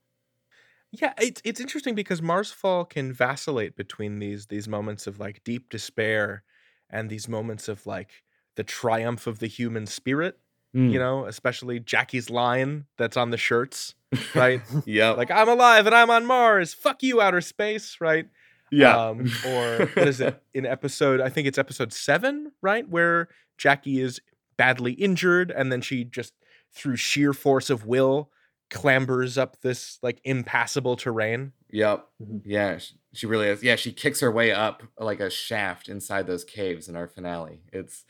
Yeah, 0.91 1.13
it's 1.19 1.41
it's 1.43 1.59
interesting 1.59 1.95
because 1.95 2.21
Marsfall 2.21 2.87
can 2.87 3.11
vacillate 3.11 3.75
between 3.75 4.19
these 4.19 4.45
these 4.47 4.67
moments 4.67 5.07
of 5.07 5.19
like 5.19 5.43
deep 5.43 5.69
despair 5.69 6.43
and 6.91 7.09
these 7.09 7.27
moments 7.27 7.67
of 7.67 7.85
like 7.85 8.23
the 8.55 8.63
triumph 8.63 9.27
of 9.27 9.39
the 9.39 9.47
human 9.47 9.85
spirit. 9.85 10.37
Mm. 10.75 10.91
You 10.91 10.99
know, 10.99 11.25
especially 11.25 11.79
Jackie's 11.79 12.29
line 12.29 12.85
that's 12.97 13.17
on 13.17 13.29
the 13.29 13.37
shirts, 13.37 13.95
right? 14.33 14.61
yeah, 14.85 15.09
like 15.11 15.29
I'm 15.29 15.49
alive 15.49 15.85
and 15.85 15.93
I'm 15.93 16.09
on 16.09 16.25
Mars. 16.25 16.73
Fuck 16.73 17.03
you, 17.03 17.19
outer 17.19 17.41
space, 17.41 17.97
right? 17.99 18.27
Yeah. 18.71 18.97
Um, 18.97 19.29
or 19.45 19.89
what 19.93 20.07
is 20.07 20.21
it 20.21 20.41
in 20.53 20.65
episode? 20.65 21.19
I 21.19 21.27
think 21.27 21.45
it's 21.45 21.57
episode 21.57 21.91
seven, 21.91 22.53
right, 22.61 22.87
where 22.87 23.27
Jackie 23.57 23.99
is 23.99 24.21
badly 24.55 24.93
injured, 24.93 25.51
and 25.51 25.73
then 25.73 25.81
she 25.81 26.05
just 26.05 26.33
through 26.73 26.95
sheer 26.95 27.33
force 27.33 27.69
of 27.69 27.85
will 27.85 28.31
clambers 28.71 29.37
up 29.37 29.61
this 29.61 29.99
like 30.01 30.19
impassable 30.23 30.95
terrain. 30.95 31.51
Yep. 31.69 32.07
Mm-hmm. 32.21 32.49
Yeah, 32.49 32.79
she 33.13 33.27
really 33.27 33.47
is. 33.47 33.61
Yeah, 33.61 33.75
she 33.75 33.91
kicks 33.91 34.21
her 34.21 34.31
way 34.31 34.51
up 34.51 34.81
like 34.97 35.19
a 35.19 35.29
shaft 35.29 35.89
inside 35.89 36.25
those 36.25 36.43
caves 36.43 36.89
in 36.89 36.95
our 36.95 37.07
finale. 37.07 37.61
It's 37.71 38.03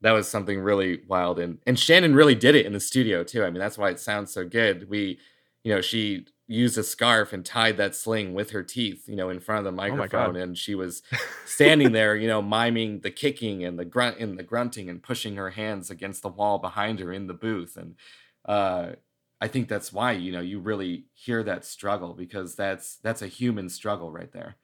that 0.00 0.12
was 0.12 0.28
something 0.28 0.60
really 0.60 1.00
wild 1.06 1.38
and 1.38 1.58
and 1.66 1.78
Shannon 1.78 2.14
really 2.14 2.34
did 2.34 2.54
it 2.54 2.66
in 2.66 2.72
the 2.72 2.80
studio 2.80 3.22
too. 3.22 3.44
I 3.44 3.50
mean, 3.50 3.60
that's 3.60 3.78
why 3.78 3.90
it 3.90 4.00
sounds 4.00 4.32
so 4.32 4.44
good. 4.44 4.88
We, 4.88 5.18
you 5.62 5.74
know, 5.74 5.80
she 5.80 6.26
used 6.48 6.78
a 6.78 6.82
scarf 6.82 7.32
and 7.32 7.44
tied 7.44 7.76
that 7.76 7.94
sling 7.94 8.32
with 8.32 8.50
her 8.50 8.62
teeth, 8.62 9.08
you 9.08 9.16
know, 9.16 9.28
in 9.30 9.40
front 9.40 9.58
of 9.58 9.64
the 9.64 9.82
oh 9.82 9.96
microphone, 9.96 10.36
oh 10.36 10.40
and 10.40 10.56
she 10.56 10.74
was 10.74 11.02
standing 11.46 11.92
there, 11.92 12.16
you 12.16 12.28
know, 12.28 12.40
miming 12.40 13.00
the 13.00 13.10
kicking 13.10 13.64
and 13.64 13.78
the 13.78 13.84
grunt 13.84 14.18
and 14.18 14.38
the 14.38 14.44
grunting 14.44 14.88
and 14.88 15.02
pushing 15.02 15.36
her 15.36 15.50
hands 15.50 15.90
against 15.90 16.22
the 16.22 16.28
wall 16.28 16.58
behind 16.58 17.00
her 17.00 17.12
in 17.12 17.26
the 17.26 17.34
booth, 17.34 17.76
and 17.76 17.96
uh, 18.46 18.92
I 19.40 19.48
think 19.48 19.68
that's 19.68 19.92
why 19.92 20.12
you 20.12 20.32
know 20.32 20.40
you 20.40 20.58
really 20.58 21.06
hear 21.12 21.42
that 21.42 21.64
struggle 21.64 22.14
because 22.14 22.54
that's 22.54 22.96
that's 22.96 23.22
a 23.22 23.26
human 23.26 23.68
struggle 23.68 24.10
right 24.10 24.32
there. 24.32 24.56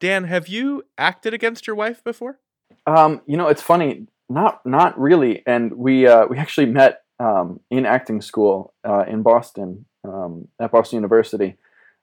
Dan, 0.00 0.24
have 0.24 0.48
you 0.48 0.84
acted 0.96 1.34
against 1.34 1.66
your 1.66 1.76
wife 1.76 2.02
before? 2.02 2.40
Um, 2.86 3.20
you 3.26 3.36
know, 3.36 3.48
it's 3.48 3.62
funny, 3.62 4.06
not 4.28 4.64
not 4.64 4.98
really, 4.98 5.42
and 5.46 5.72
we 5.74 6.06
uh, 6.06 6.26
we 6.26 6.38
actually 6.38 6.66
met 6.66 7.02
um, 7.18 7.60
in 7.70 7.86
acting 7.86 8.20
school 8.20 8.74
uh, 8.84 9.04
in 9.06 9.22
Boston 9.22 9.84
um, 10.04 10.48
at 10.58 10.72
Boston 10.72 10.96
University. 10.96 11.56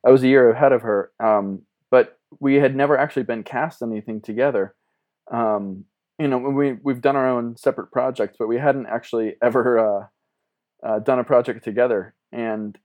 I 0.06 0.12
was 0.12 0.24
a 0.24 0.28
year 0.28 0.52
ahead 0.52 0.72
of 0.72 0.84
her, 0.84 1.12
um, 1.20 1.64
but 1.90 2.20
we 2.40 2.56
had 2.56 2.76
never 2.76 2.98
actually 2.98 3.24
been 3.24 3.44
cast 3.44 3.82
anything 3.82 4.22
together. 4.22 4.76
Um, 5.32 5.86
you 6.20 6.28
know, 6.28 6.38
we 6.38 6.74
we've 6.74 7.02
done 7.02 7.16
our 7.16 7.28
own 7.28 7.58
separate 7.58 7.92
projects, 7.92 8.38
but 8.40 8.48
we 8.48 8.58
hadn't 8.58 8.86
actually 8.86 9.36
ever 9.42 9.80
uh, 9.80 10.08
uh, 10.84 11.00
done 11.00 11.20
a 11.20 11.24
project 11.24 11.64
together, 11.64 12.14
and 12.32 12.78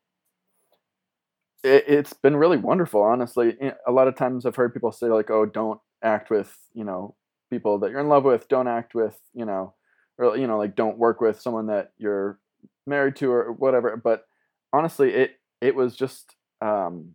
it, 1.63 1.89
has 1.89 2.13
been 2.13 2.37
really 2.37 2.57
wonderful. 2.57 3.03
Honestly, 3.03 3.57
a 3.87 3.93
lot 3.93 4.09
of 4.09 4.17
times 4.17 4.47
I've 4.47 4.57
heard 4.57 4.75
people 4.75 4.93
say 4.93 5.07
like, 5.07 5.31
"Oh, 5.31 5.47
don't 5.47 5.81
act 6.03 6.31
with 6.31 6.57
you 6.75 6.85
know 6.85 7.15
people 7.51 7.79
that 7.81 7.91
you're 7.91 8.01
in 8.01 8.09
love 8.09 8.25
with. 8.25 8.49
Don't 8.49 8.69
act 8.69 8.95
with 8.95 9.19
you 9.35 9.45
know." 9.45 9.75
Or 10.19 10.37
you 10.37 10.47
know, 10.47 10.59
like 10.59 10.77
don't 10.77 10.99
work 10.99 11.21
with 11.21 11.41
someone 11.41 11.69
that 11.69 11.93
you're 11.97 12.39
married 12.87 13.17
to 13.17 13.31
or 13.31 13.53
whatever. 13.53 13.97
But 13.97 14.27
honestly, 14.73 15.13
it 15.13 15.41
it 15.61 15.75
was 15.75 15.97
just 15.97 16.35
um, 16.61 17.15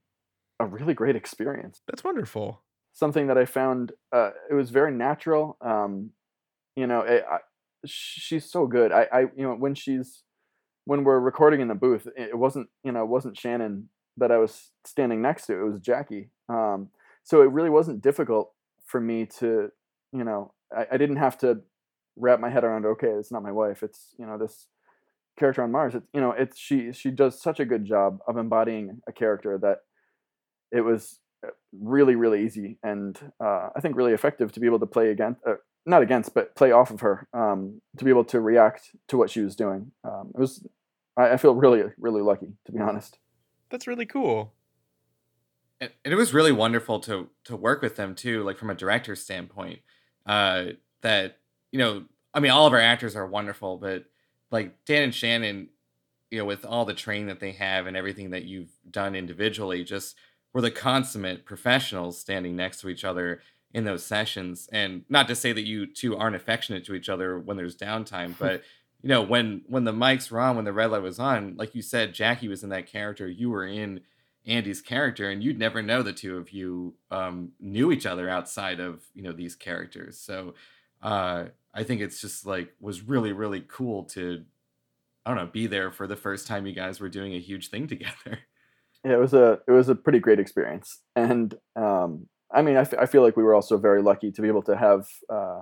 a 0.59 0.65
really 0.65 0.93
great 0.93 1.15
experience. 1.15 1.81
That's 1.87 2.03
wonderful. 2.03 2.63
Something 2.93 3.27
that 3.27 3.37
I 3.37 3.45
found 3.45 3.91
uh, 4.11 4.31
it 4.49 4.53
was 4.53 4.69
very 4.69 4.91
natural. 4.91 5.57
Um, 5.61 6.11
you 6.75 6.87
know, 6.87 7.01
it, 7.01 7.25
I, 7.29 7.39
she's 7.85 8.49
so 8.49 8.67
good. 8.67 8.91
I, 8.91 9.07
I, 9.11 9.19
you 9.21 9.43
know, 9.43 9.53
when 9.53 9.75
she's 9.75 10.23
when 10.87 11.03
we're 11.03 11.19
recording 11.19 11.59
in 11.59 11.67
the 11.67 11.75
booth, 11.75 12.07
it 12.15 12.37
wasn't 12.37 12.69
you 12.83 12.93
know 12.93 13.03
it 13.03 13.09
wasn't 13.09 13.37
Shannon 13.37 13.89
that 14.15 14.31
I 14.31 14.37
was 14.37 14.71
standing 14.85 15.21
next 15.21 15.45
to. 15.47 15.53
It 15.53 15.69
was 15.69 15.81
Jackie. 15.81 16.29
Um, 16.49 16.89
so 17.23 17.41
it 17.41 17.51
really 17.51 17.69
wasn't 17.69 18.01
difficult 18.01 18.53
for 18.85 19.01
me 19.01 19.25
to, 19.39 19.69
you 20.13 20.23
know, 20.23 20.53
I, 20.75 20.87
I 20.93 20.97
didn't 20.97 21.17
have 21.17 21.37
to 21.39 21.59
wrap 22.15 22.39
my 22.39 22.49
head 22.49 22.63
around. 22.63 22.85
Okay, 22.85 23.09
it's 23.09 23.33
not 23.33 23.43
my 23.43 23.51
wife. 23.51 23.83
It's 23.83 24.15
you 24.17 24.25
know 24.25 24.37
this 24.37 24.67
character 25.37 25.61
on 25.61 25.71
Mars. 25.71 25.93
It's 25.93 26.07
you 26.13 26.21
know, 26.21 26.31
it's 26.31 26.57
she 26.57 26.93
she 26.93 27.11
does 27.11 27.39
such 27.39 27.59
a 27.59 27.65
good 27.65 27.83
job 27.83 28.19
of 28.25 28.37
embodying 28.37 29.01
a 29.07 29.11
character 29.11 29.57
that 29.57 29.79
it 30.71 30.81
was 30.81 31.19
uh, 31.45 31.49
really 31.77 32.15
really 32.15 32.45
easy 32.45 32.77
and 32.81 33.19
uh, 33.43 33.69
I 33.75 33.81
think 33.81 33.97
really 33.97 34.13
effective 34.13 34.53
to 34.53 34.61
be 34.61 34.67
able 34.67 34.79
to 34.79 34.85
play 34.85 35.11
against, 35.11 35.41
uh, 35.45 35.55
not 35.85 36.01
against, 36.01 36.33
but 36.33 36.55
play 36.55 36.71
off 36.71 36.91
of 36.91 37.01
her 37.01 37.27
um, 37.33 37.81
to 37.97 38.05
be 38.05 38.09
able 38.09 38.25
to 38.25 38.39
react 38.39 38.91
to 39.09 39.17
what 39.17 39.29
she 39.29 39.41
was 39.41 39.55
doing. 39.55 39.91
Um, 40.05 40.31
it 40.33 40.39
was 40.39 40.65
I, 41.17 41.33
I, 41.33 41.37
feel 41.37 41.55
really 41.55 41.83
really 41.97 42.21
lucky 42.21 42.53
to 42.65 42.71
be 42.71 42.79
honest. 42.79 43.17
That's 43.69 43.87
really 43.87 44.05
cool. 44.05 44.53
And 45.79 45.91
it 46.03 46.15
was 46.15 46.33
really 46.33 46.51
wonderful 46.51 46.99
to 47.01 47.29
to 47.45 47.55
work 47.55 47.81
with 47.81 47.95
them 47.95 48.15
too, 48.15 48.43
like 48.43 48.57
from 48.57 48.69
a 48.69 48.75
director's 48.75 49.21
standpoint. 49.21 49.79
Uh, 50.25 50.65
that 51.01 51.39
you 51.71 51.79
know, 51.79 52.05
I 52.33 52.39
mean, 52.39 52.51
all 52.51 52.67
of 52.67 52.73
our 52.73 52.79
actors 52.79 53.15
are 53.15 53.25
wonderful, 53.27 53.77
but 53.77 54.05
like 54.51 54.85
Dan 54.85 55.03
and 55.03 55.15
Shannon, 55.15 55.69
you 56.31 56.39
know, 56.39 56.45
with 56.45 56.65
all 56.65 56.85
the 56.85 56.93
training 56.93 57.27
that 57.27 57.39
they 57.39 57.51
have 57.53 57.87
and 57.87 57.97
everything 57.97 58.31
that 58.31 58.45
you've 58.45 58.71
done 58.89 59.15
individually, 59.15 59.83
just 59.83 60.15
were 60.53 60.61
the 60.61 60.71
consummate 60.71 61.45
professionals 61.45 62.19
standing 62.19 62.55
next 62.55 62.81
to 62.81 62.89
each 62.89 63.03
other 63.03 63.41
in 63.73 63.83
those 63.83 64.05
sessions. 64.05 64.67
And 64.71 65.03
not 65.09 65.27
to 65.27 65.35
say 65.35 65.51
that 65.51 65.65
you 65.65 65.85
two 65.85 66.17
aren't 66.17 66.35
affectionate 66.35 66.85
to 66.85 66.95
each 66.95 67.09
other 67.09 67.37
when 67.39 67.57
there's 67.57 67.77
downtime, 67.77 68.33
but 68.39 68.63
you 69.01 69.09
know, 69.09 69.21
when 69.21 69.61
when 69.67 69.83
the 69.83 69.93
mics 69.93 70.31
were 70.31 70.39
on, 70.39 70.55
when 70.55 70.65
the 70.65 70.73
red 70.73 70.91
light 70.91 71.01
was 71.01 71.19
on, 71.19 71.55
like 71.57 71.75
you 71.75 71.81
said, 71.81 72.13
Jackie 72.13 72.47
was 72.47 72.63
in 72.63 72.69
that 72.69 72.87
character, 72.87 73.27
you 73.27 73.49
were 73.49 73.65
in 73.65 74.01
Andy's 74.45 74.81
character, 74.81 75.29
and 75.29 75.43
you'd 75.43 75.59
never 75.59 75.81
know 75.81 76.01
the 76.01 76.13
two 76.13 76.37
of 76.37 76.51
you 76.51 76.95
um, 77.11 77.51
knew 77.59 77.91
each 77.91 78.05
other 78.05 78.29
outside 78.29 78.79
of 78.79 79.03
you 79.13 79.21
know 79.21 79.31
these 79.31 79.55
characters. 79.55 80.19
So 80.19 80.55
uh, 81.01 81.45
I 81.73 81.83
think 81.83 82.01
it's 82.01 82.21
just 82.21 82.45
like 82.45 82.73
was 82.79 83.01
really 83.01 83.33
really 83.33 83.61
cool 83.67 84.05
to 84.05 84.43
I 85.25 85.29
don't 85.29 85.37
know 85.37 85.51
be 85.51 85.67
there 85.67 85.91
for 85.91 86.07
the 86.07 86.15
first 86.15 86.47
time 86.47 86.65
you 86.65 86.73
guys 86.73 86.99
were 86.99 87.09
doing 87.09 87.33
a 87.33 87.39
huge 87.39 87.69
thing 87.69 87.87
together. 87.87 88.39
Yeah, 89.03 89.13
it 89.13 89.19
was 89.19 89.33
a 89.33 89.59
it 89.67 89.71
was 89.71 89.89
a 89.89 89.95
pretty 89.95 90.19
great 90.19 90.39
experience, 90.39 90.99
and 91.15 91.53
um, 91.75 92.27
I 92.51 92.63
mean 92.63 92.77
I, 92.77 92.81
f- 92.81 92.97
I 92.97 93.05
feel 93.05 93.21
like 93.21 93.37
we 93.37 93.43
were 93.43 93.53
also 93.53 93.77
very 93.77 94.01
lucky 94.01 94.31
to 94.31 94.41
be 94.41 94.47
able 94.47 94.63
to 94.63 94.75
have 94.75 95.07
uh, 95.29 95.61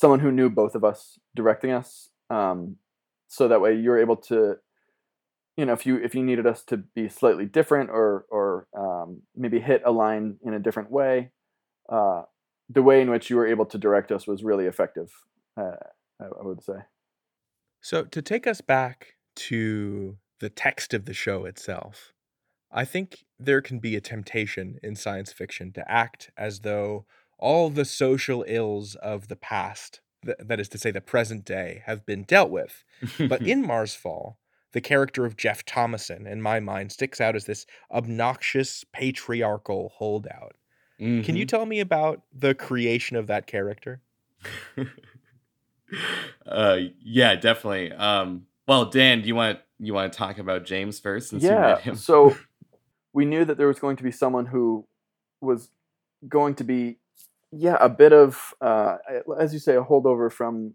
someone 0.00 0.20
who 0.20 0.32
knew 0.32 0.48
both 0.48 0.74
of 0.74 0.84
us 0.84 1.18
directing 1.34 1.70
us, 1.70 2.08
um, 2.30 2.76
so 3.28 3.48
that 3.48 3.60
way 3.60 3.74
you're 3.74 3.98
able 3.98 4.16
to 4.16 4.56
you 5.56 5.66
know 5.66 5.72
if 5.72 5.84
you 5.84 5.96
if 5.96 6.14
you 6.14 6.22
needed 6.22 6.46
us 6.46 6.62
to 6.64 6.76
be 6.76 7.08
slightly 7.08 7.44
different 7.44 7.90
or 7.90 8.26
or 8.30 8.66
um, 8.76 9.22
maybe 9.36 9.60
hit 9.60 9.82
a 9.84 9.90
line 9.90 10.36
in 10.42 10.54
a 10.54 10.58
different 10.58 10.90
way 10.90 11.30
uh, 11.90 12.22
the 12.68 12.82
way 12.82 13.02
in 13.02 13.10
which 13.10 13.28
you 13.28 13.36
were 13.36 13.46
able 13.46 13.66
to 13.66 13.76
direct 13.76 14.12
us 14.12 14.26
was 14.26 14.44
really 14.44 14.66
effective. 14.66 15.10
Uh, 15.56 15.76
I 16.20 16.42
would 16.42 16.62
say. 16.62 16.74
So 17.80 18.04
to 18.04 18.22
take 18.22 18.46
us 18.46 18.60
back 18.60 19.14
to 19.36 20.18
the 20.38 20.50
text 20.50 20.94
of 20.94 21.06
the 21.06 21.14
show 21.14 21.44
itself, 21.44 22.12
I 22.70 22.84
think 22.84 23.24
there 23.38 23.60
can 23.60 23.78
be 23.78 23.96
a 23.96 24.00
temptation 24.00 24.78
in 24.82 24.94
science 24.94 25.32
fiction 25.32 25.72
to 25.72 25.90
act 25.90 26.30
as 26.36 26.60
though 26.60 27.06
all 27.40 27.70
the 27.70 27.84
social 27.84 28.44
ills 28.46 28.94
of 28.96 29.28
the 29.28 29.36
past 29.36 30.00
th- 30.24 30.38
that 30.40 30.60
is 30.60 30.68
to 30.70 30.78
say, 30.78 30.90
the 30.90 31.00
present 31.00 31.44
day, 31.44 31.82
have 31.86 32.06
been 32.06 32.22
dealt 32.22 32.50
with. 32.50 32.84
But 33.18 33.42
in 33.46 33.64
Marsfall, 33.64 34.36
the 34.72 34.80
character 34.80 35.24
of 35.24 35.36
Jeff 35.36 35.64
Thomason, 35.64 36.26
in 36.26 36.42
my 36.42 36.60
mind, 36.60 36.92
sticks 36.92 37.20
out 37.20 37.36
as 37.36 37.46
this 37.46 37.66
obnoxious 37.90 38.84
patriarchal 38.92 39.92
holdout. 39.96 40.54
Mm-hmm. 41.00 41.22
Can 41.22 41.36
you 41.36 41.44
mm-hmm. 41.44 41.56
tell 41.56 41.66
me 41.66 41.80
about 41.80 42.22
the 42.32 42.54
creation 42.54 43.16
of 43.16 43.26
that 43.26 43.46
character? 43.46 44.00
uh, 46.46 46.76
yeah, 47.02 47.34
definitely. 47.36 47.92
Um, 47.92 48.46
well, 48.68 48.84
Dan, 48.86 49.22
do 49.22 49.28
you 49.28 49.34
want 49.34 49.58
you 49.78 49.94
want 49.94 50.12
to 50.12 50.18
talk 50.18 50.38
about 50.38 50.64
James 50.64 51.00
first? 51.00 51.32
yeah. 51.32 51.94
so 51.94 52.36
we 53.12 53.24
knew 53.24 53.44
that 53.44 53.56
there 53.56 53.66
was 53.66 53.78
going 53.78 53.96
to 53.96 54.02
be 54.04 54.12
someone 54.12 54.46
who 54.46 54.86
was 55.40 55.70
going 56.28 56.54
to 56.56 56.64
be, 56.64 56.98
yeah, 57.52 57.76
a 57.80 57.88
bit 57.88 58.12
of, 58.12 58.54
uh, 58.60 58.96
as 59.38 59.52
you 59.52 59.58
say, 59.58 59.76
a 59.76 59.82
holdover 59.82 60.32
from 60.32 60.74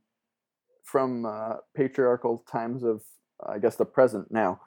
from 0.83 1.25
uh, 1.25 1.55
patriarchal 1.75 2.45
times 2.49 2.83
of, 2.83 3.01
I 3.45 3.57
guess, 3.57 3.75
the 3.75 3.85
present 3.85 4.31
now, 4.31 4.61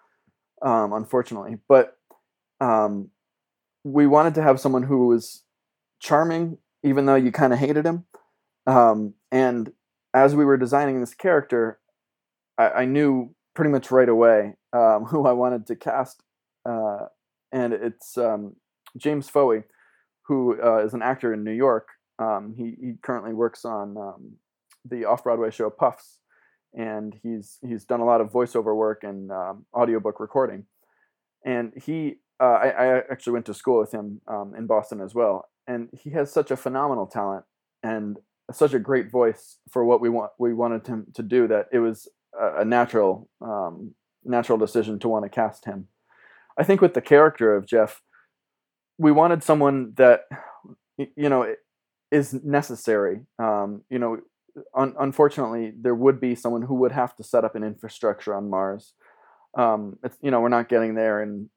um, 0.62 0.92
unfortunately. 0.92 1.58
But 1.68 1.96
um, 2.60 3.10
we 3.84 4.06
wanted 4.06 4.34
to 4.34 4.42
have 4.42 4.58
someone 4.58 4.82
who 4.82 5.06
was 5.06 5.44
charming, 6.00 6.58
even 6.82 7.06
though 7.06 7.14
you 7.14 7.30
kind 7.30 7.52
of 7.52 7.58
hated 7.60 7.86
him. 7.86 8.04
Um, 8.66 9.14
and 9.30 9.72
as 10.12 10.34
we 10.34 10.44
were 10.44 10.56
designing 10.56 11.00
this 11.00 11.14
character, 11.14 11.78
I, 12.58 12.68
I 12.68 12.84
knew 12.84 13.34
pretty 13.54 13.70
much 13.70 13.90
right 13.90 14.08
away 14.08 14.54
um, 14.72 15.04
who 15.08 15.26
I 15.26 15.32
wanted 15.32 15.66
to 15.68 15.76
cast, 15.76 16.22
uh, 16.68 17.06
and 17.52 17.72
it's 17.72 18.18
um, 18.18 18.56
James 18.96 19.30
Foey, 19.30 19.64
who 20.26 20.60
uh, 20.62 20.84
is 20.84 20.94
an 20.94 21.02
actor 21.02 21.32
in 21.32 21.44
New 21.44 21.52
York. 21.52 21.88
Um, 22.18 22.54
he, 22.56 22.76
he 22.80 22.94
currently 23.02 23.32
works 23.32 23.64
on 23.64 23.96
um, 23.96 24.32
the 24.84 25.04
off 25.04 25.24
Broadway 25.24 25.50
show 25.50 25.70
Puffs, 25.70 26.18
and 26.74 27.18
he's 27.22 27.58
he's 27.66 27.84
done 27.84 28.00
a 28.00 28.04
lot 28.04 28.20
of 28.20 28.30
voiceover 28.30 28.76
work 28.76 29.04
and 29.04 29.30
um, 29.30 29.66
audiobook 29.74 30.20
recording. 30.20 30.64
And 31.44 31.72
he, 31.84 32.16
uh, 32.40 32.44
I, 32.44 32.68
I, 32.68 32.96
actually 33.10 33.34
went 33.34 33.46
to 33.46 33.54
school 33.54 33.78
with 33.78 33.92
him 33.92 34.20
um, 34.26 34.54
in 34.56 34.66
Boston 34.66 35.00
as 35.00 35.14
well, 35.14 35.48
and 35.66 35.88
he 35.92 36.10
has 36.10 36.32
such 36.32 36.50
a 36.50 36.56
phenomenal 36.56 37.06
talent 37.06 37.44
and 37.82 38.18
such 38.50 38.74
a 38.74 38.78
great 38.78 39.10
voice 39.10 39.58
for 39.70 39.84
what 39.84 40.00
we 40.00 40.08
want 40.08 40.32
we 40.38 40.54
wanted 40.54 40.86
him 40.86 41.06
to 41.14 41.22
do 41.22 41.46
that 41.46 41.66
it 41.70 41.78
was 41.78 42.08
a, 42.38 42.62
a 42.62 42.64
natural 42.64 43.28
um, 43.40 43.94
natural 44.24 44.58
decision 44.58 44.98
to 45.00 45.08
want 45.08 45.24
to 45.24 45.28
cast 45.28 45.64
him. 45.64 45.88
I 46.58 46.64
think 46.64 46.80
with 46.80 46.94
the 46.94 47.00
character 47.00 47.54
of 47.54 47.66
Jeff, 47.66 48.02
we 48.98 49.12
wanted 49.12 49.42
someone 49.42 49.92
that 49.96 50.22
you 50.96 51.28
know 51.28 51.54
is 52.10 52.32
necessary. 52.44 53.20
Um, 53.38 53.82
you 53.90 53.98
know, 53.98 54.18
un- 54.74 54.94
unfortunately, 54.98 55.72
there 55.78 55.94
would 55.94 56.20
be 56.20 56.34
someone 56.34 56.62
who 56.62 56.74
would 56.76 56.92
have 56.92 57.14
to 57.16 57.22
set 57.22 57.44
up 57.44 57.54
an 57.54 57.64
infrastructure 57.64 58.34
on 58.34 58.50
Mars. 58.50 58.94
Um, 59.56 59.98
it's 60.02 60.16
you 60.22 60.30
know 60.30 60.40
we're 60.40 60.48
not 60.48 60.68
getting 60.68 60.94
there 60.94 61.22
and 61.22 61.48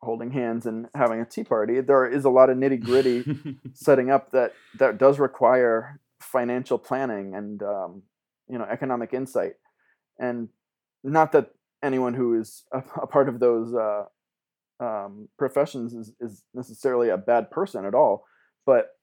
holding 0.00 0.30
hands 0.30 0.66
and 0.66 0.86
having 0.94 1.20
a 1.20 1.24
tea 1.24 1.44
party. 1.44 1.80
There 1.80 2.06
is 2.06 2.24
a 2.24 2.30
lot 2.30 2.50
of 2.50 2.56
nitty 2.56 2.80
gritty 2.80 3.24
setting 3.74 4.10
up 4.10 4.30
that 4.32 4.54
that 4.78 4.98
does 4.98 5.18
require 5.18 6.00
financial 6.20 6.78
planning 6.78 7.34
and 7.34 7.62
um, 7.62 8.02
you 8.48 8.58
know 8.58 8.64
economic 8.64 9.12
insight, 9.12 9.54
and 10.18 10.48
not 11.02 11.32
that 11.32 11.50
anyone 11.82 12.14
who 12.14 12.38
is 12.38 12.64
a, 12.72 12.82
a 13.02 13.06
part 13.06 13.28
of 13.28 13.40
those 13.40 13.74
uh, 13.74 14.04
um, 14.80 15.28
professions 15.38 15.94
is, 15.94 16.12
is 16.20 16.42
necessarily 16.54 17.08
a 17.08 17.16
bad 17.16 17.50
person 17.50 17.84
at 17.84 17.94
all, 17.94 18.24
but 18.66 18.97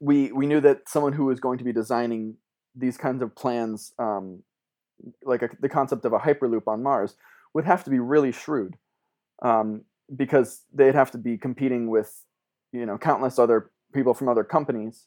we 0.00 0.32
we 0.32 0.46
knew 0.46 0.60
that 0.60 0.88
someone 0.88 1.12
who 1.12 1.26
was 1.26 1.40
going 1.40 1.58
to 1.58 1.64
be 1.64 1.72
designing 1.72 2.36
these 2.74 2.96
kinds 2.96 3.22
of 3.22 3.34
plans, 3.34 3.92
um, 3.98 4.42
like 5.24 5.42
a, 5.42 5.48
the 5.60 5.68
concept 5.68 6.04
of 6.04 6.12
a 6.12 6.18
hyperloop 6.18 6.66
on 6.66 6.82
Mars, 6.82 7.16
would 7.54 7.64
have 7.64 7.84
to 7.84 7.90
be 7.90 7.98
really 7.98 8.32
shrewd, 8.32 8.76
um, 9.42 9.82
because 10.14 10.62
they'd 10.72 10.94
have 10.94 11.10
to 11.10 11.18
be 11.18 11.36
competing 11.36 11.90
with, 11.90 12.24
you 12.72 12.86
know, 12.86 12.98
countless 12.98 13.38
other 13.38 13.70
people 13.92 14.14
from 14.14 14.28
other 14.28 14.44
companies 14.44 15.06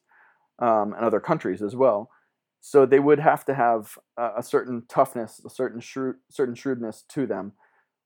um, 0.59 0.93
and 0.93 1.03
other 1.03 1.19
countries 1.19 1.61
as 1.61 1.75
well. 1.75 2.09
So 2.61 2.85
they 2.85 2.99
would 2.99 3.19
have 3.19 3.45
to 3.45 3.53
have 3.53 3.97
a, 4.17 4.31
a 4.37 4.43
certain 4.43 4.83
toughness, 4.87 5.41
a 5.45 5.49
certain 5.49 5.79
shrewd, 5.79 6.15
certain 6.29 6.55
shrewdness 6.55 7.03
to 7.09 7.25
them, 7.25 7.53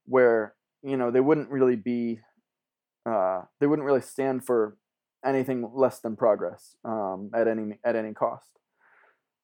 where 0.06 0.56
you 0.84 0.98
know 0.98 1.12
they 1.12 1.22
wouldn't 1.22 1.50
really 1.50 1.76
be, 1.76 2.20
uh, 3.06 3.42
they 3.60 3.68
wouldn't 3.68 3.86
really 3.86 4.02
stand 4.02 4.46
for 4.46 4.78
anything 5.26 5.70
less 5.74 6.00
than 6.00 6.16
progress 6.16 6.76
um, 6.86 7.32
at 7.34 7.48
any 7.48 7.80
at 7.84 7.96
any 7.96 8.14
cost. 8.14 8.50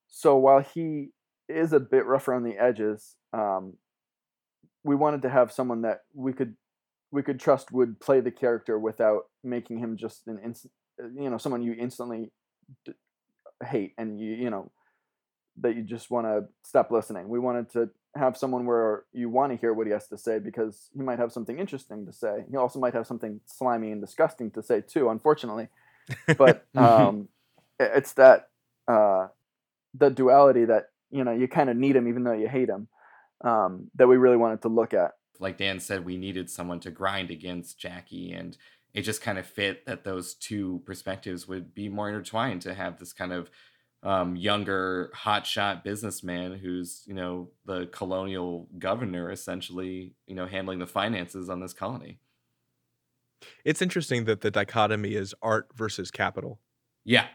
So 0.08 0.38
while 0.38 0.60
he 0.60 1.10
is 1.50 1.74
a 1.74 1.80
bit 1.80 2.06
rougher 2.06 2.34
on 2.34 2.44
the 2.44 2.58
edges, 2.58 3.16
um, 3.34 3.74
we 4.84 4.96
wanted 4.96 5.22
to 5.24 5.30
have 5.30 5.52
someone 5.52 5.82
that 5.82 6.02
we 6.14 6.34
could 6.34 6.56
we 7.12 7.24
could 7.24 7.40
trust 7.40 7.72
would 7.72 8.00
play 8.00 8.20
the 8.20 8.32
character 8.32 8.78
without 8.80 9.24
making 9.44 9.80
him 9.80 9.98
just 9.98 10.28
an 10.28 10.40
instant, 10.44 10.74
you 11.00 11.30
know, 11.30 11.38
someone 11.38 11.62
you 11.62 11.76
instantly 11.80 12.32
d- 12.86 12.94
hate 13.64 13.94
and 13.98 14.20
you 14.20 14.34
you 14.34 14.50
know 14.50 14.72
that 15.62 15.76
you 15.76 15.84
just 15.84 16.12
want 16.12 16.28
to 16.28 16.46
stop 16.64 16.92
listening. 16.92 17.30
We 17.30 17.40
wanted 17.40 17.72
to 17.72 17.90
have 18.16 18.38
someone 18.38 18.66
where 18.66 19.04
you 19.14 19.30
want 19.30 19.52
to 19.52 19.58
hear 19.58 19.74
what 19.74 19.88
he 19.88 19.94
has 19.94 20.08
to 20.08 20.18
say 20.18 20.40
because 20.40 20.90
he 20.96 21.02
might 21.02 21.20
have 21.20 21.32
something 21.32 21.60
interesting 21.60 22.06
to 22.06 22.14
say. 22.14 22.46
He 22.50 22.58
also 22.58 22.80
might 22.80 22.94
have 22.94 23.08
something 23.08 23.42
slimy 23.46 23.92
and 23.92 24.02
disgusting 24.02 24.52
to 24.52 24.64
say 24.64 24.82
too, 24.82 25.10
unfortunately. 25.10 25.68
But 26.38 26.66
um, 26.76 27.28
it's 27.80 28.14
that 28.14 28.50
uh, 28.88 29.28
the 29.94 30.10
duality 30.10 30.66
that 30.66 30.90
you 31.12 31.24
know 31.24 31.32
you 31.32 31.48
kind 31.48 31.70
of 31.70 31.78
need 31.78 31.96
him 31.96 32.08
even 32.08 32.24
though 32.24 32.34
you 32.34 32.48
hate 32.48 32.70
him 32.70 32.88
um, 33.42 33.92
that 33.96 34.08
we 34.08 34.18
really 34.18 34.38
wanted 34.38 34.62
to 34.64 34.70
look 34.70 34.94
at. 34.94 35.12
Like 35.40 35.58
Dan 35.58 35.80
said, 35.80 36.06
we 36.06 36.18
needed 36.18 36.50
someone 36.50 36.80
to 36.82 36.92
grind 36.92 37.30
against 37.32 37.78
Jackie, 37.78 38.32
and 38.32 38.58
it 38.94 39.02
just 39.02 39.22
kind 39.22 39.38
of 39.38 39.46
fit 39.46 39.86
that 39.86 40.06
those 40.06 40.34
two 40.34 40.82
perspectives 40.86 41.48
would 41.48 41.74
be 41.74 41.90
more 41.90 42.08
intertwined 42.08 42.62
to 42.62 42.74
have 42.74 42.98
this 42.98 43.12
kind 43.12 43.34
of 43.34 43.50
um, 44.06 44.36
younger 44.36 45.12
hotshot 45.16 45.84
businessman 45.84 46.54
who's 46.54 47.04
you 47.08 47.14
know 47.14 47.50
the 47.66 47.88
colonial 47.88 48.70
governor 48.78 49.32
essentially 49.32 50.14
you 50.28 50.36
know 50.36 50.46
handling 50.46 50.80
the 50.80 50.88
finances 50.88 51.50
on 51.50 51.60
this 51.60 51.74
colony. 51.74 52.20
It's 53.66 53.82
interesting 53.82 54.26
that 54.26 54.42
the 54.42 54.52
dichotomy 54.52 55.16
is 55.16 55.34
art 55.42 55.68
versus 55.76 56.12
capital. 56.12 56.60
Yeah. 57.04 57.28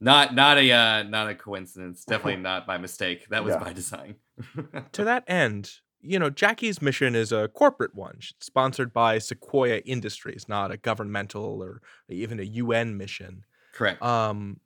Not 0.00 0.34
not 0.34 0.58
a 0.58 0.70
uh, 0.70 1.02
not 1.04 1.28
a 1.28 1.34
coincidence. 1.34 2.04
Definitely 2.04 2.36
not 2.42 2.66
by 2.66 2.78
mistake. 2.78 3.28
That 3.30 3.44
was 3.44 3.54
yeah. 3.54 3.64
by 3.64 3.72
design. 3.72 4.16
To 4.92 5.04
that 5.04 5.24
end 5.26 5.72
you 6.00 6.18
know 6.18 6.30
jackie's 6.30 6.80
mission 6.80 7.14
is 7.14 7.32
a 7.32 7.48
corporate 7.48 7.94
one. 7.94 8.16
She's 8.20 8.34
sponsored 8.40 8.92
by 8.92 9.18
sequoia 9.18 9.78
industries 9.78 10.48
not 10.48 10.70
a 10.70 10.76
governmental 10.76 11.62
or 11.62 11.82
even 12.08 12.40
a 12.40 12.44
un 12.44 12.96
mission. 12.96 13.44
Correct. 13.74 14.02
Um 14.02 14.60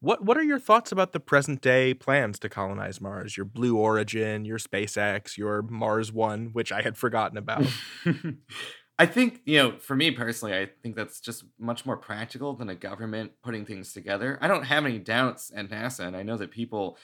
what 0.00 0.24
what 0.24 0.36
are 0.36 0.42
your 0.42 0.58
thoughts 0.58 0.92
about 0.92 1.12
the 1.12 1.20
present 1.20 1.60
day 1.60 1.94
plans 1.94 2.38
to 2.40 2.48
colonize 2.48 3.00
Mars? 3.00 3.36
Your 3.36 3.44
Blue 3.44 3.76
Origin, 3.76 4.44
your 4.44 4.58
SpaceX, 4.58 5.36
your 5.36 5.62
Mars 5.62 6.12
One, 6.12 6.50
which 6.52 6.72
I 6.72 6.82
had 6.82 6.96
forgotten 6.96 7.36
about. 7.36 7.66
I 8.98 9.06
think, 9.06 9.40
you 9.46 9.56
know, 9.56 9.78
for 9.78 9.96
me 9.96 10.10
personally, 10.10 10.54
I 10.54 10.68
think 10.82 10.94
that's 10.94 11.20
just 11.20 11.44
much 11.58 11.86
more 11.86 11.96
practical 11.96 12.52
than 12.52 12.68
a 12.68 12.74
government 12.74 13.32
putting 13.42 13.64
things 13.64 13.94
together. 13.94 14.38
I 14.42 14.46
don't 14.46 14.64
have 14.64 14.84
any 14.84 14.98
doubts 14.98 15.50
at 15.56 15.70
NASA, 15.70 16.00
and 16.00 16.14
I 16.14 16.22
know 16.22 16.36
that 16.36 16.50
people 16.50 16.98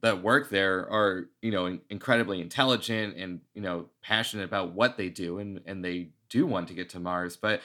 that 0.00 0.22
work 0.22 0.48
there 0.48 0.88
are, 0.88 1.28
you 1.42 1.50
know, 1.50 1.78
incredibly 1.90 2.40
intelligent 2.40 3.16
and, 3.16 3.40
you 3.52 3.62
know, 3.62 3.86
passionate 4.00 4.44
about 4.44 4.74
what 4.74 4.96
they 4.96 5.08
do 5.08 5.38
and 5.38 5.60
and 5.66 5.84
they 5.84 6.10
do 6.28 6.46
want 6.46 6.68
to 6.68 6.74
get 6.74 6.88
to 6.90 7.00
Mars. 7.00 7.36
But, 7.36 7.62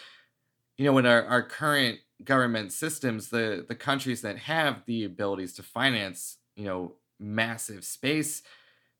you 0.77 0.85
know, 0.85 0.93
when 0.93 1.05
our, 1.05 1.23
our 1.25 1.43
current 1.43 1.99
government 2.23 2.71
systems, 2.71 3.29
the 3.29 3.65
the 3.67 3.75
countries 3.75 4.21
that 4.21 4.37
have 4.39 4.83
the 4.85 5.03
abilities 5.03 5.53
to 5.53 5.63
finance, 5.63 6.37
you 6.55 6.65
know, 6.65 6.93
massive 7.19 7.83
space 7.83 8.43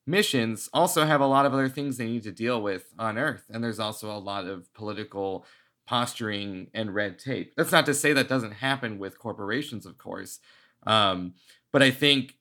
missions 0.08 0.69
also 0.73 1.06
have 1.06 1.21
a 1.21 1.25
lot 1.25 1.45
of 1.45 1.54
other 1.54 1.69
things 1.69 1.97
they 1.97 2.06
need 2.06 2.23
to 2.23 2.32
deal 2.32 2.62
with 2.62 2.93
on 2.99 3.18
Earth, 3.18 3.45
and 3.49 3.63
there's 3.63 3.80
also 3.80 4.11
a 4.11 4.18
lot 4.18 4.45
of 4.45 4.72
political 4.74 5.45
posturing 5.88 6.68
and 6.74 6.93
red 6.93 7.20
tape. 7.20 7.53
That's 7.55 7.72
not 7.72 7.86
to 7.88 7.93
say 7.93 8.13
that 8.13 8.28
doesn't 8.28 8.53
happen 8.53 8.97
with 8.97 9.20
corporations, 9.20 9.86
of 9.86 9.97
course, 9.97 10.39
um, 10.86 11.34
but 11.72 11.82
I 11.84 11.91
think 11.91 12.36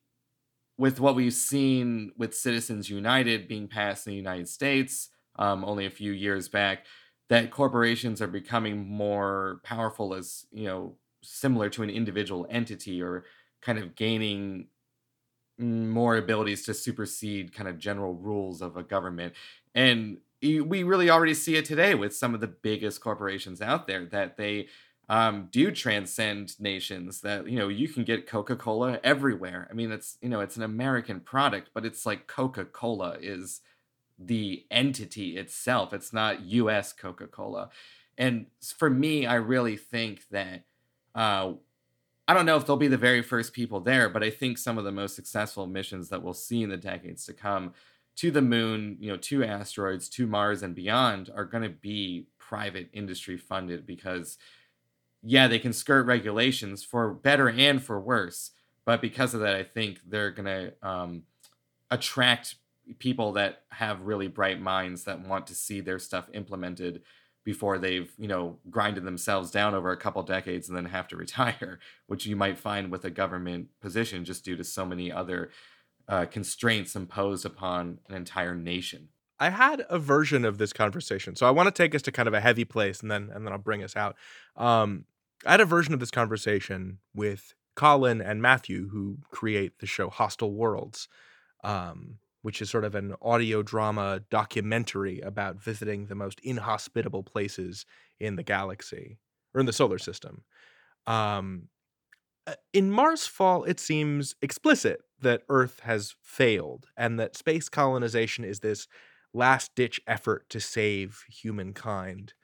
with 0.77 0.99
what 1.01 1.15
we've 1.15 1.33
seen 1.33 2.13
with 2.19 2.35
Citizens 2.35 2.91
United 2.91 3.49
being 3.49 3.69
passed 3.69 4.07
in 4.07 4.13
the 4.13 4.17
United 4.17 4.49
States 4.49 5.11
um, 5.37 5.65
only 5.65 5.87
a 5.87 5.91
few 5.91 6.13
years 6.13 6.49
back 6.49 6.85
that 7.29 7.51
corporations 7.51 8.21
are 8.21 8.27
becoming 8.27 8.87
more 8.89 9.61
powerful 9.65 10.15
as 10.15 10.47
you 10.53 10.65
know 10.65 10.97
similar 11.23 11.71
to 11.71 11.83
an 11.83 11.91
individual 11.91 12.47
entity 12.51 13.03
or 13.03 13.25
kind 13.63 13.79
of 13.79 13.95
gaining 13.95 14.69
more 15.59 16.17
abilities 16.17 16.65
to 16.65 16.75
supersede 16.75 17.55
kind 17.55 17.69
of 17.69 17.79
general 17.79 18.15
rules 18.15 18.61
of 18.61 18.77
a 18.77 18.83
government. 18.83 19.35
And 19.75 20.19
we 20.43 20.83
really 20.83 21.09
already 21.09 21.35
see 21.35 21.57
it 21.57 21.65
today 21.65 21.95
with 21.95 22.15
some 22.15 22.35
of 22.35 22.41
the 22.41 22.49
biggest 22.49 23.01
corporations 23.01 23.63
out 23.63 23.87
there 23.87 24.05
that 24.07 24.37
they 24.37 24.69
um, 25.09 25.49
do 25.51 25.71
transcend 25.71 26.59
nations 26.61 27.21
that 27.23 27.49
you 27.49 27.59
know 27.59 27.69
you 27.69 27.89
can 27.89 28.05
get 28.05 28.27
coca-cola 28.27 29.01
everywhere. 29.05 29.69
I 29.71 29.75
mean 29.75 29.91
it's 29.93 30.19
you 30.23 30.29
know 30.29 30.41
it's 30.41 30.57
an 30.57 30.63
american 30.63 31.21
product 31.21 31.71
but 31.75 31.85
it's 31.85 32.07
like 32.07 32.27
coca-cola 32.27 33.19
is 33.21 33.61
the 34.19 34.65
entity 34.71 35.37
itself 35.37 35.93
it's 35.93 36.13
not 36.13 36.41
us 36.43 36.93
coca-cola 36.93 37.69
and 38.17 38.47
for 38.77 38.89
me 38.89 39.27
i 39.27 39.35
really 39.35 39.77
think 39.77 40.23
that 40.31 40.65
uh, 41.15 41.53
i 42.29 42.35
don't 42.35 42.47
know 42.47 42.57
if 42.57 42.67
they'll 42.67 42.77
be 42.77 42.89
the 42.89 42.97
very 42.97 43.23
first 43.23 43.53
people 43.53 43.81
there 43.81 44.09
but 44.09 44.23
i 44.23 44.31
think 44.31 44.57
some 44.57 44.79
of 44.79 44.85
the 44.85 44.93
most 44.93 45.17
successful 45.17 45.67
missions 45.67 46.09
that 46.09 46.23
we'll 46.23 46.33
see 46.33 46.63
in 46.63 46.71
the 46.71 46.77
decades 46.77 47.25
to 47.25 47.33
come 47.33 47.73
to 48.15 48.31
the 48.31 48.43
moon 48.43 48.97
you 49.01 49.11
know 49.11 49.17
to 49.17 49.43
asteroids 49.45 50.09
to 50.09 50.27
mars 50.27 50.63
and 50.63 50.75
beyond 50.75 51.31
are 51.35 51.45
going 51.45 51.65
to 51.65 51.69
be 51.69 52.27
private 52.39 52.89
industry 52.93 53.37
funded 53.37 53.85
because 53.85 54.39
yeah, 55.25 55.49
they 55.49 55.59
can 55.59 55.73
skirt 55.73 56.07
regulations 56.07 56.85
for 56.85 57.13
better 57.13 57.49
and 57.49 57.83
for 57.83 57.99
worse. 57.99 58.51
But 58.85 59.01
because 59.01 59.33
of 59.33 59.41
that, 59.41 59.57
I 59.57 59.65
think 59.65 60.01
they're 60.07 60.31
going 60.31 60.47
to 60.47 60.87
um, 60.87 61.23
attract 61.91 62.57
people 62.99 63.33
that 63.33 63.63
have 63.71 64.03
really 64.03 64.29
bright 64.29 64.61
minds 64.61 65.05
that 65.05 65.27
want 65.27 65.47
to 65.47 65.55
see 65.55 65.81
their 65.81 65.99
stuff 65.99 66.29
implemented 66.33 67.03
before 67.45 67.79
they've 67.79 68.13
you 68.19 68.29
know 68.29 68.59
grinded 68.71 69.05
themselves 69.05 69.51
down 69.51 69.75
over 69.75 69.91
a 69.91 69.97
couple 69.97 70.23
decades 70.23 70.69
and 70.69 70.77
then 70.77 70.87
have 70.87 71.09
to 71.09 71.17
retire 71.25 71.79
which 72.07 72.27
you 72.27 72.37
might 72.37 72.59
find 72.59 72.91
with 72.91 73.05
a 73.05 73.11
government 73.11 73.69
position 73.81 74.25
just 74.25 74.45
due 74.45 74.57
to 74.57 74.65
so 74.65 74.85
many 74.85 75.11
other 75.11 75.51
uh, 76.09 76.27
constraints 76.27 76.95
imposed 76.97 77.47
upon 77.47 77.99
an 78.09 78.15
entire 78.15 78.55
nation 78.55 79.09
I 79.39 79.51
had 79.51 79.85
a 79.91 79.99
version 79.99 80.45
of 80.45 80.59
this 80.59 80.73
conversation, 80.73 81.35
so 81.35 81.47
I 81.47 81.51
want 81.51 81.67
to 81.67 81.73
take 81.73 81.95
us 81.95 82.03
to 82.03 82.13
kind 82.13 82.29
of 82.29 82.35
a 82.35 82.41
heavy 82.41 82.65
place, 82.65 83.01
and 83.01 83.11
then 83.11 83.31
and 83.35 83.45
then 83.45 83.53
I'll 83.53 83.59
bring 83.59 83.83
us 83.83 83.97
out. 83.97 84.17
Um, 84.57 85.07
I 85.45 85.51
had 85.51 85.61
a 85.61 85.67
version 85.67 85.93
of 85.93 86.01
this 86.01 86.13
conversation 86.13 86.99
with 87.15 87.53
Colin 87.75 88.21
and 88.21 88.41
Matthew, 88.41 88.89
who 88.89 89.19
create 89.31 89.81
the 89.81 89.87
show 89.87 90.09
Hostile 90.09 90.53
Worlds, 90.53 91.09
um, 91.65 92.19
which 92.45 92.61
is 92.61 92.69
sort 92.69 92.85
of 92.85 92.95
an 92.95 93.15
audio 93.23 93.63
drama 93.63 94.21
documentary 94.29 95.19
about 95.21 95.57
visiting 95.57 96.05
the 96.05 96.15
most 96.15 96.39
inhospitable 96.41 97.23
places 97.23 97.87
in 98.21 98.37
the 98.37 98.43
galaxy 98.43 99.17
or 99.55 99.61
in 99.61 99.67
the 99.67 99.73
solar 99.73 99.97
system. 99.97 100.45
Um, 101.07 101.69
uh, 102.47 102.53
in 102.75 102.91
Marsfall, 102.91 103.67
it 103.67 103.81
seems 103.81 104.35
explicit 104.43 105.01
that 105.23 105.45
Earth 105.49 105.81
has 105.85 106.15
failed 106.23 106.89
and 106.99 107.19
that 107.19 107.35
space 107.35 107.71
colonization 107.71 108.45
is 108.45 108.61
this 108.61 108.89
last 109.33 109.75
ditch 109.75 109.99
effort 110.07 110.51
to 110.51 110.61
save 110.61 111.25
humankind. 111.31 112.35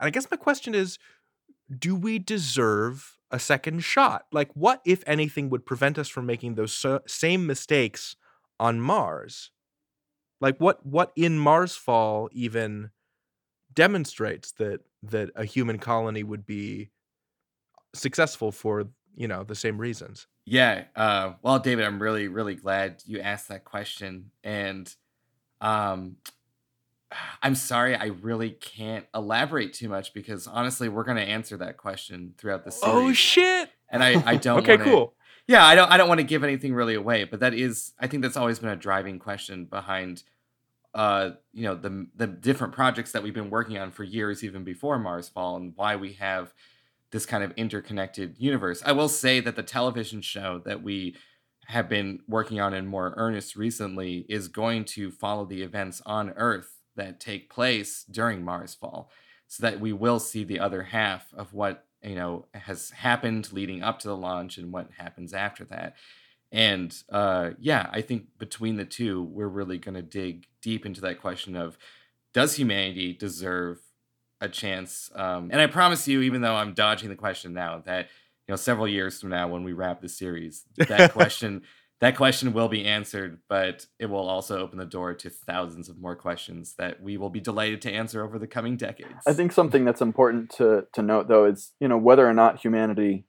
And 0.00 0.08
I 0.08 0.10
guess 0.10 0.26
my 0.28 0.36
question 0.36 0.74
is 0.74 0.98
do 1.78 1.94
we 1.94 2.18
deserve 2.18 3.16
a 3.30 3.38
second 3.38 3.84
shot? 3.84 4.26
Like, 4.32 4.50
what, 4.54 4.80
if 4.84 5.04
anything, 5.06 5.50
would 5.50 5.66
prevent 5.66 5.98
us 5.98 6.08
from 6.08 6.26
making 6.26 6.56
those 6.56 6.72
so- 6.72 7.02
same 7.06 7.46
mistakes 7.46 8.16
on 8.58 8.80
Mars? 8.80 9.50
Like, 10.40 10.58
what, 10.58 10.84
what 10.84 11.12
in 11.16 11.38
Marsfall 11.38 12.28
even 12.32 12.90
demonstrates 13.72 14.52
that 14.52 14.80
that 15.02 15.30
a 15.36 15.44
human 15.44 15.78
colony 15.78 16.24
would 16.24 16.46
be 16.46 16.90
successful 17.94 18.50
for 18.50 18.88
you 19.14 19.28
know 19.28 19.44
the 19.44 19.54
same 19.54 19.78
reasons? 19.78 20.26
Yeah. 20.44 20.84
Uh, 20.94 21.32
well, 21.42 21.58
David, 21.58 21.84
I'm 21.84 22.00
really, 22.00 22.28
really 22.28 22.54
glad 22.54 23.02
you 23.06 23.20
asked 23.20 23.48
that 23.48 23.64
question, 23.64 24.30
and 24.44 24.94
um, 25.60 26.16
I'm 27.42 27.54
sorry, 27.54 27.96
I 27.96 28.06
really 28.06 28.50
can't 28.50 29.06
elaborate 29.14 29.72
too 29.72 29.88
much 29.88 30.12
because 30.12 30.46
honestly, 30.46 30.88
we're 30.88 31.04
going 31.04 31.16
to 31.16 31.22
answer 31.22 31.56
that 31.58 31.76
question 31.76 32.34
throughout 32.38 32.64
the 32.64 32.70
oh, 32.82 32.92
series. 32.92 33.10
Oh 33.10 33.12
shit! 33.12 33.70
And 33.88 34.02
I, 34.02 34.22
I 34.24 34.36
don't. 34.36 34.58
okay, 34.62 34.76
wanna, 34.76 34.90
cool. 34.90 35.14
Yeah, 35.48 35.64
I 35.64 35.74
don't. 35.74 35.90
I 35.90 35.96
don't 35.96 36.08
want 36.08 36.18
to 36.18 36.26
give 36.26 36.42
anything 36.42 36.74
really 36.74 36.94
away, 36.94 37.24
but 37.24 37.40
that 37.40 37.54
is, 37.54 37.92
I 38.00 38.08
think 38.08 38.22
that's 38.22 38.36
always 38.36 38.58
been 38.58 38.70
a 38.70 38.76
driving 38.76 39.18
question 39.18 39.64
behind, 39.66 40.24
uh, 40.92 41.30
you 41.52 41.62
know, 41.62 41.76
the 41.76 42.08
the 42.16 42.26
different 42.26 42.72
projects 42.72 43.12
that 43.12 43.22
we've 43.22 43.34
been 43.34 43.50
working 43.50 43.78
on 43.78 43.92
for 43.92 44.02
years, 44.02 44.42
even 44.42 44.64
before 44.64 44.98
Marsfall, 44.98 45.56
and 45.56 45.72
why 45.76 45.94
we 45.94 46.14
have 46.14 46.52
this 47.12 47.26
kind 47.26 47.44
of 47.44 47.52
interconnected 47.56 48.36
universe. 48.38 48.82
I 48.84 48.92
will 48.92 49.08
say 49.08 49.38
that 49.40 49.54
the 49.54 49.62
television 49.62 50.20
show 50.20 50.60
that 50.64 50.82
we 50.82 51.14
have 51.66 51.88
been 51.88 52.20
working 52.28 52.60
on 52.60 52.74
in 52.74 52.86
more 52.86 53.14
earnest 53.16 53.56
recently 53.56 54.26
is 54.28 54.48
going 54.48 54.84
to 54.84 55.10
follow 55.10 55.44
the 55.44 55.62
events 55.62 56.02
on 56.06 56.30
Earth 56.36 56.80
that 56.96 57.20
take 57.20 57.50
place 57.50 58.04
during 58.10 58.42
Marsfall 58.42 59.08
so 59.48 59.62
that 59.62 59.80
we 59.80 59.92
will 59.92 60.18
see 60.18 60.44
the 60.44 60.60
other 60.60 60.82
half 60.82 61.32
of 61.34 61.52
what 61.52 61.84
you 62.06 62.14
know 62.14 62.46
has 62.54 62.90
happened 62.90 63.52
leading 63.52 63.82
up 63.82 63.98
to 63.98 64.08
the 64.08 64.16
launch 64.16 64.56
and 64.56 64.72
what 64.72 64.88
happens 64.96 65.34
after 65.34 65.64
that. 65.64 65.96
And 66.52 66.94
uh, 67.10 67.50
yeah 67.58 67.90
i 67.92 68.00
think 68.00 68.38
between 68.38 68.76
the 68.76 68.84
two 68.84 69.24
we're 69.24 69.48
really 69.48 69.78
going 69.78 69.96
to 69.96 70.02
dig 70.02 70.46
deep 70.62 70.86
into 70.86 71.00
that 71.02 71.20
question 71.20 71.56
of 71.56 71.76
does 72.32 72.54
humanity 72.54 73.12
deserve 73.12 73.80
a 74.40 74.48
chance 74.48 75.10
um, 75.16 75.50
and 75.50 75.60
i 75.60 75.66
promise 75.66 76.06
you 76.06 76.22
even 76.22 76.42
though 76.42 76.54
i'm 76.54 76.72
dodging 76.72 77.08
the 77.08 77.16
question 77.16 77.52
now 77.52 77.82
that 77.84 78.08
you 78.46 78.52
know 78.52 78.56
several 78.56 78.86
years 78.86 79.20
from 79.20 79.30
now 79.30 79.48
when 79.48 79.64
we 79.64 79.72
wrap 79.72 80.00
the 80.00 80.08
series 80.08 80.64
that 80.76 81.12
question 81.20 81.62
that 82.00 82.16
question 82.16 82.52
will 82.52 82.68
be 82.68 82.84
answered, 82.84 83.38
but 83.48 83.86
it 83.98 84.06
will 84.06 84.28
also 84.28 84.58
open 84.58 84.78
the 84.78 84.84
door 84.84 85.14
to 85.14 85.30
thousands 85.30 85.88
of 85.88 85.98
more 85.98 86.14
questions 86.14 86.74
that 86.78 87.02
we 87.02 87.16
will 87.16 87.30
be 87.30 87.40
delighted 87.40 87.80
to 87.82 87.92
answer 87.92 88.22
over 88.22 88.38
the 88.38 88.46
coming 88.46 88.76
decades. 88.76 89.22
I 89.26 89.32
think 89.32 89.52
something 89.52 89.84
that's 89.84 90.02
important 90.02 90.50
to 90.56 90.86
to 90.92 91.02
note, 91.02 91.28
though, 91.28 91.46
is 91.46 91.72
you 91.80 91.88
know 91.88 91.98
whether 91.98 92.28
or 92.28 92.34
not 92.34 92.60
humanity 92.60 93.24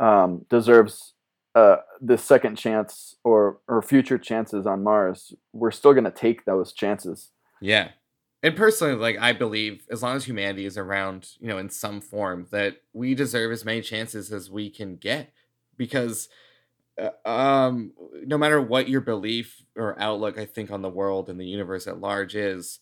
um, 0.00 0.46
deserves 0.48 1.14
uh, 1.54 1.76
this 2.00 2.24
second 2.24 2.56
chance 2.56 3.16
or 3.22 3.58
or 3.68 3.82
future 3.82 4.18
chances 4.18 4.66
on 4.66 4.82
Mars. 4.82 5.34
We're 5.52 5.70
still 5.70 5.92
going 5.92 6.04
to 6.04 6.10
take 6.10 6.46
those 6.46 6.72
chances. 6.72 7.30
Yeah, 7.60 7.90
and 8.42 8.56
personally, 8.56 8.94
like 8.94 9.18
I 9.18 9.34
believe, 9.34 9.86
as 9.90 10.02
long 10.02 10.16
as 10.16 10.24
humanity 10.24 10.64
is 10.64 10.78
around, 10.78 11.32
you 11.38 11.48
know, 11.48 11.58
in 11.58 11.68
some 11.68 12.00
form, 12.00 12.46
that 12.50 12.78
we 12.94 13.14
deserve 13.14 13.52
as 13.52 13.64
many 13.64 13.82
chances 13.82 14.32
as 14.32 14.50
we 14.50 14.70
can 14.70 14.96
get, 14.96 15.32
because 15.76 16.30
um, 17.24 17.92
no 18.26 18.36
matter 18.36 18.60
what 18.60 18.88
your 18.88 19.00
belief 19.00 19.64
or 19.76 20.00
outlook, 20.00 20.38
I 20.38 20.44
think, 20.44 20.70
on 20.70 20.82
the 20.82 20.88
world 20.88 21.28
and 21.28 21.40
the 21.40 21.46
universe 21.46 21.86
at 21.86 22.00
large 22.00 22.34
is, 22.34 22.80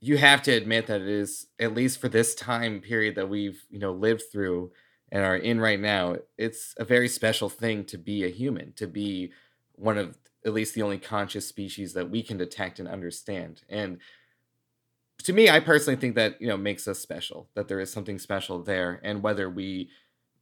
you 0.00 0.16
have 0.18 0.42
to 0.42 0.52
admit 0.52 0.86
that 0.86 1.00
it 1.00 1.08
is, 1.08 1.48
at 1.58 1.74
least 1.74 2.00
for 2.00 2.08
this 2.08 2.34
time 2.34 2.80
period 2.80 3.16
that 3.16 3.28
we've, 3.28 3.64
you 3.68 3.78
know, 3.78 3.92
lived 3.92 4.22
through 4.30 4.70
and 5.10 5.24
are 5.24 5.36
in 5.36 5.60
right 5.60 5.80
now, 5.80 6.16
it's 6.36 6.74
a 6.78 6.84
very 6.84 7.08
special 7.08 7.48
thing 7.48 7.84
to 7.86 7.98
be 7.98 8.24
a 8.24 8.28
human, 8.28 8.72
to 8.74 8.86
be 8.86 9.32
one 9.72 9.98
of 9.98 10.18
at 10.44 10.52
least 10.52 10.74
the 10.74 10.82
only 10.82 10.98
conscious 10.98 11.48
species 11.48 11.94
that 11.94 12.10
we 12.10 12.22
can 12.22 12.36
detect 12.36 12.78
and 12.78 12.88
understand. 12.88 13.62
And 13.68 13.98
to 15.24 15.32
me, 15.32 15.50
I 15.50 15.58
personally 15.60 15.98
think 15.98 16.14
that, 16.14 16.40
you 16.40 16.46
know, 16.46 16.56
makes 16.56 16.86
us 16.86 17.00
special, 17.00 17.48
that 17.54 17.66
there 17.66 17.80
is 17.80 17.92
something 17.92 18.18
special 18.18 18.62
there. 18.62 19.00
And 19.02 19.22
whether 19.22 19.50
we 19.50 19.90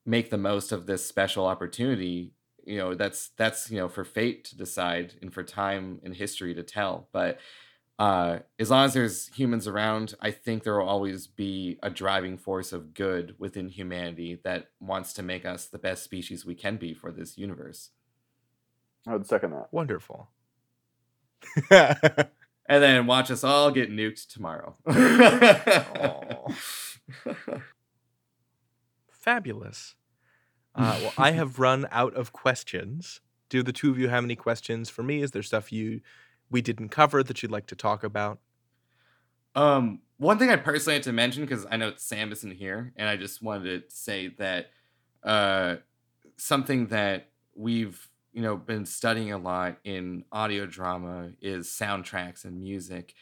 make 0.04 0.30
the 0.30 0.36
most 0.36 0.70
of 0.70 0.86
this 0.86 1.04
special 1.04 1.46
opportunity 1.46 2.32
you 2.67 2.79
know 2.79 2.95
that's 2.95 3.31
that's 3.37 3.71
you 3.71 3.79
know 3.79 3.89
for 3.89 4.05
fate 4.05 4.45
to 4.45 4.57
decide 4.57 5.14
and 5.23 5.33
for 5.33 5.43
time 5.43 6.01
and 6.05 6.14
history 6.14 6.55
to 6.55 6.62
tell 6.62 7.09
but 7.12 7.39
uh, 7.99 8.41
as 8.59 8.71
long 8.71 8.85
as 8.85 8.93
there's 8.93 9.29
humans 9.29 9.67
around 9.67 10.14
i 10.21 10.31
think 10.31 10.62
there 10.62 10.79
will 10.79 10.89
always 10.89 11.27
be 11.27 11.79
a 11.83 11.89
driving 11.89 12.37
force 12.37 12.73
of 12.73 12.93
good 12.93 13.35
within 13.39 13.69
humanity 13.69 14.39
that 14.45 14.67
wants 14.81 15.14
to 15.14 15.23
make 15.23 15.47
us 15.47 15.67
the 15.67 15.79
best 15.79 16.03
species 16.03 16.45
we 16.45 16.55
can 16.55 16.77
be 16.77 16.93
for 16.93 17.11
this 17.11 17.39
universe. 17.39 17.91
I 19.07 19.12
would 19.12 19.27
second 19.27 19.53
that. 19.53 19.69
Wonderful. 19.71 20.29
And 22.69 22.83
then 22.83 23.07
watch 23.07 23.31
us 23.31 23.45
all 23.45 23.71
get 23.71 23.91
nuked 23.93 24.27
tomorrow. 24.27 24.75
Fabulous 29.11 29.95
uh, 30.77 30.99
well, 31.03 31.12
I 31.18 31.31
have 31.33 31.59
run 31.59 31.87
out 31.91 32.14
of 32.14 32.33
questions. 32.33 33.20
Do 33.49 33.62
the 33.62 33.72
two 33.72 33.91
of 33.91 33.99
you 33.99 34.09
have 34.09 34.24
any 34.24 34.37
questions 34.37 34.91
for 34.91 35.03
me? 35.03 35.22
Is 35.22 35.31
there 35.31 35.43
stuff 35.43 35.72
you 35.72 36.01
we 36.51 36.62
didn't 36.62 36.91
cover 36.91 37.22
that 37.22 37.43
you'd 37.43 37.51
like 37.51 37.66
to 37.66 37.74
talk 37.74 38.05
about? 38.05 38.39
Um, 39.55 40.01
one 40.18 40.39
thing 40.39 40.51
I 40.51 40.57
personally 40.57 40.95
had 40.95 41.03
to 41.05 41.12
mention 41.12 41.45
because 41.45 41.66
I 41.70 41.77
know 41.77 41.93
Sam 41.97 42.31
isn't 42.31 42.53
here, 42.53 42.93
and 42.97 43.09
I 43.09 43.16
just 43.16 43.43
wanted 43.43 43.89
to 43.89 43.95
say 43.95 44.29
that 44.39 44.70
uh, 45.22 45.77
something 46.37 46.89
that 46.89 47.31
we've 47.55 48.09
you 48.33 48.43
know 48.43 48.57
been 48.57 48.85
studying 48.85 49.33
a 49.33 49.39
lot 49.39 49.79
in 49.83 50.24
audio 50.31 50.66
drama 50.66 51.31
is 51.41 51.68
soundtracks 51.68 52.45
and 52.45 52.61
music. 52.61 53.14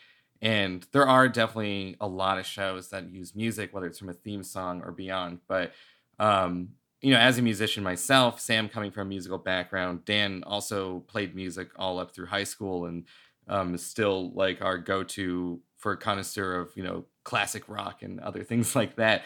And 0.43 0.87
there 0.93 1.07
are 1.07 1.29
definitely 1.29 1.97
a 2.01 2.07
lot 2.07 2.39
of 2.39 2.45
shows 2.45 2.91
that 2.91 3.11
use 3.11 3.35
music, 3.35 3.73
whether 3.73 3.87
it's 3.87 3.99
from 3.99 4.11
a 4.11 4.15
theme 4.15 4.43
song 4.43 4.83
or 4.85 4.93
beyond. 4.93 5.39
But 5.49 5.73
um, 6.19 6.71
you 7.05 7.13
know, 7.13 7.21
as 7.21 7.37
a 7.37 7.43
musician 7.43 7.85
myself, 7.85 8.41
Sam 8.41 8.67
coming 8.67 8.91
from 8.91 9.09
a 9.09 9.11
musical 9.11 9.37
background, 9.37 10.07
Dan 10.07 10.43
also 10.47 11.01
played 11.01 11.35
music 11.35 11.69
all 11.77 11.99
up 11.99 12.15
through 12.15 12.27
high 12.27 12.45
school 12.45 12.87
and 12.87 13.05
um, 13.47 13.75
is 13.75 13.85
still 13.85 14.33
like 14.33 14.63
our 14.63 14.79
go-to 14.79 15.61
for 15.77 15.97
connoisseur 15.97 16.55
of 16.61 16.71
you 16.75 16.83
know 16.83 17.05
classic 17.23 17.69
rock 17.69 18.03
and 18.03 18.21
other 18.21 18.43
things 18.51 18.75
like 18.75 18.97
that. 18.97 19.25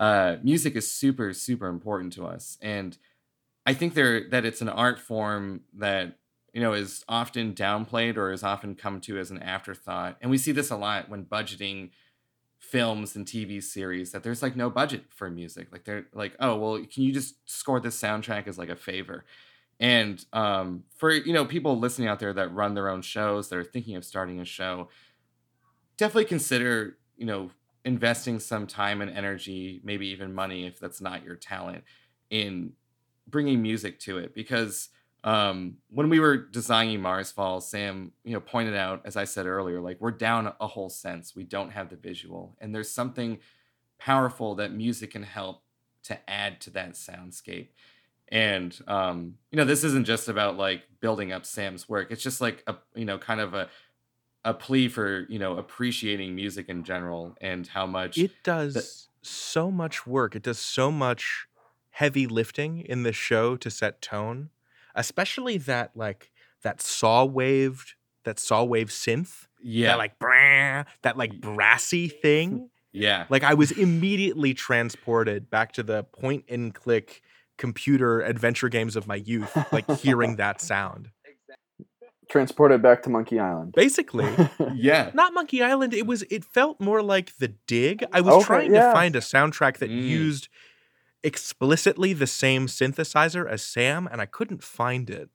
uh, 0.00 0.38
music 0.42 0.74
is 0.74 0.92
super 0.92 1.32
super 1.32 1.68
important 1.68 2.12
to 2.14 2.26
us, 2.26 2.58
and 2.60 2.98
I 3.64 3.74
think 3.74 3.94
there 3.94 4.28
that 4.30 4.44
it's 4.44 4.60
an 4.60 4.68
art 4.68 4.98
form 4.98 5.60
that 5.74 6.18
you 6.52 6.60
know 6.60 6.72
is 6.72 7.04
often 7.08 7.54
downplayed 7.54 8.16
or 8.16 8.32
is 8.32 8.42
often 8.42 8.74
come 8.74 9.00
to 9.02 9.20
as 9.20 9.30
an 9.30 9.38
afterthought, 9.38 10.16
and 10.20 10.32
we 10.32 10.38
see 10.38 10.50
this 10.50 10.70
a 10.70 10.76
lot 10.76 11.08
when 11.08 11.24
budgeting 11.26 11.90
films 12.60 13.16
and 13.16 13.26
TV 13.26 13.62
series 13.62 14.12
that 14.12 14.22
there's 14.22 14.42
like 14.42 14.54
no 14.54 14.70
budget 14.70 15.04
for 15.08 15.28
music. 15.30 15.68
Like 15.72 15.84
they're 15.84 16.06
like, 16.12 16.36
oh 16.38 16.56
well, 16.56 16.76
can 16.84 17.02
you 17.02 17.12
just 17.12 17.34
score 17.50 17.80
this 17.80 18.00
soundtrack 18.00 18.46
as 18.46 18.58
like 18.58 18.68
a 18.68 18.76
favor? 18.76 19.24
And 19.80 20.24
um, 20.34 20.84
for 20.96 21.10
you 21.10 21.32
know 21.32 21.46
people 21.46 21.78
listening 21.78 22.06
out 22.06 22.20
there 22.20 22.34
that 22.34 22.54
run 22.54 22.74
their 22.74 22.88
own 22.88 23.02
shows, 23.02 23.48
that 23.48 23.58
are 23.58 23.64
thinking 23.64 23.96
of 23.96 24.04
starting 24.04 24.38
a 24.38 24.44
show, 24.44 24.90
definitely 25.96 26.26
consider 26.26 26.98
you 27.16 27.26
know 27.26 27.50
investing 27.84 28.38
some 28.38 28.66
time 28.66 29.00
and 29.00 29.10
energy, 29.10 29.80
maybe 29.82 30.06
even 30.08 30.34
money 30.34 30.66
if 30.66 30.78
that's 30.78 31.00
not 31.00 31.24
your 31.24 31.34
talent, 31.34 31.82
in 32.28 32.74
bringing 33.26 33.62
music 33.62 33.98
to 34.00 34.18
it 34.18 34.34
because 34.34 34.90
um, 35.22 35.76
when 35.90 36.08
we 36.08 36.20
were 36.20 36.36
designing 36.36 37.00
Marsfall, 37.00 37.62
Sam, 37.62 38.12
you 38.24 38.32
know, 38.32 38.40
pointed 38.40 38.74
out, 38.74 39.02
as 39.04 39.16
I 39.16 39.24
said 39.24 39.46
earlier, 39.46 39.80
like 39.80 40.00
we're 40.00 40.10
down 40.10 40.52
a 40.60 40.66
whole 40.66 40.88
sense. 40.88 41.36
We 41.36 41.44
don't 41.44 41.70
have 41.70 41.90
the 41.90 41.96
visual, 41.96 42.56
and 42.60 42.74
there's 42.74 42.90
something 42.90 43.38
powerful 43.98 44.54
that 44.56 44.72
music 44.72 45.12
can 45.12 45.22
help 45.22 45.62
to 46.04 46.18
add 46.30 46.60
to 46.62 46.70
that 46.70 46.92
soundscape. 46.92 47.68
And 48.28 48.78
um, 48.86 49.34
you 49.50 49.56
know, 49.56 49.64
this 49.64 49.84
isn't 49.84 50.06
just 50.06 50.28
about 50.28 50.56
like 50.56 50.84
building 51.00 51.32
up 51.32 51.44
Sam's 51.44 51.88
work. 51.88 52.10
It's 52.10 52.22
just 52.22 52.40
like 52.40 52.62
a 52.66 52.76
you 52.94 53.04
know, 53.04 53.18
kind 53.18 53.40
of 53.40 53.52
a 53.52 53.68
a 54.44 54.54
plea 54.54 54.88
for 54.88 55.26
you 55.28 55.38
know 55.38 55.58
appreciating 55.58 56.34
music 56.34 56.70
in 56.70 56.82
general 56.82 57.36
and 57.42 57.66
how 57.66 57.86
much 57.86 58.16
it 58.16 58.32
does 58.42 59.08
so 59.22 59.70
much 59.70 60.06
work. 60.06 60.34
It 60.34 60.42
does 60.42 60.58
so 60.58 60.90
much 60.90 61.46
heavy 61.90 62.26
lifting 62.26 62.78
in 62.80 63.02
the 63.02 63.12
show 63.12 63.56
to 63.56 63.70
set 63.70 64.00
tone 64.00 64.48
especially 65.00 65.56
that 65.58 65.90
like 65.96 66.30
that 66.62 66.80
saw 66.80 67.24
waved 67.24 67.94
that 68.24 68.38
saw 68.38 68.62
wave 68.62 68.88
synth 68.90 69.46
yeah. 69.62 69.88
that 69.88 69.98
like 69.98 70.18
brah, 70.18 70.84
that 71.02 71.16
like 71.16 71.40
brassy 71.40 72.08
thing. 72.08 72.68
Yeah. 72.92 73.24
Like 73.30 73.44
i 73.44 73.54
was 73.54 73.70
immediately 73.72 74.52
transported 74.54 75.48
back 75.50 75.72
to 75.72 75.82
the 75.82 76.04
point 76.04 76.44
and 76.48 76.74
click 76.74 77.22
computer 77.56 78.20
adventure 78.20 78.68
games 78.68 78.96
of 78.96 79.06
my 79.06 79.16
youth 79.16 79.56
like 79.72 79.90
hearing 80.00 80.36
that 80.36 80.60
sound. 80.72 81.10
Transported 82.30 82.80
back 82.80 83.02
to 83.02 83.10
Monkey 83.10 83.38
Island. 83.40 83.72
basically. 83.74 84.28
Yeah. 84.74 85.10
Not 85.14 85.34
monkey 85.34 85.62
island 85.62 85.92
it 85.94 86.06
was 86.06 86.22
it 86.30 86.44
felt 86.44 86.80
more 86.80 87.02
like 87.02 87.36
the 87.38 87.48
dig. 87.66 88.04
I 88.12 88.20
was 88.20 88.34
Okay, 88.34 88.44
trying 88.44 88.74
yeah. 88.74 88.86
to 88.88 88.92
find 88.92 89.16
a 89.16 89.20
soundtrack 89.20 89.78
that 89.78 89.90
Mm. 89.90 90.02
used 90.02 90.48
explicitly 91.22 92.12
the 92.12 92.26
same 92.26 92.66
synthesizer 92.66 93.48
as 93.48 93.62
sam 93.62 94.08
and 94.10 94.20
i 94.20 94.26
couldn't 94.26 94.62
find 94.62 95.10
it 95.10 95.28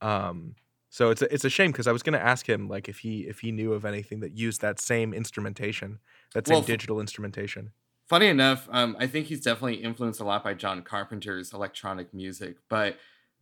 um 0.00 0.54
so 0.88 1.10
it's 1.10 1.22
a, 1.22 1.32
it's 1.32 1.44
a 1.44 1.50
shame 1.50 1.70
because 1.70 1.86
i 1.86 1.92
was 1.92 2.02
going 2.02 2.18
to 2.18 2.24
ask 2.24 2.48
him 2.48 2.68
like 2.68 2.88
if 2.88 2.98
he 2.98 3.20
if 3.20 3.40
he 3.40 3.52
knew 3.52 3.72
of 3.72 3.84
anything 3.84 4.20
that 4.20 4.32
used 4.32 4.60
that 4.60 4.80
same 4.80 5.12
instrumentation 5.12 5.98
that 6.34 6.46
same 6.46 6.56
Well, 6.56 6.62
digital 6.62 7.00
instrumentation 7.00 7.72
funny 8.10 8.26
enough, 8.26 8.68
um, 8.72 8.96
I 8.98 9.06
think 9.06 9.26
he's 9.28 9.40
definitely 9.40 9.76
influenced 9.76 10.20
a 10.20 10.24
lot 10.24 10.42
by 10.42 10.52
John 10.54 10.82
Carpenter's 10.82 11.52
electronic 11.52 12.12
music. 12.12 12.56
But 12.68 12.98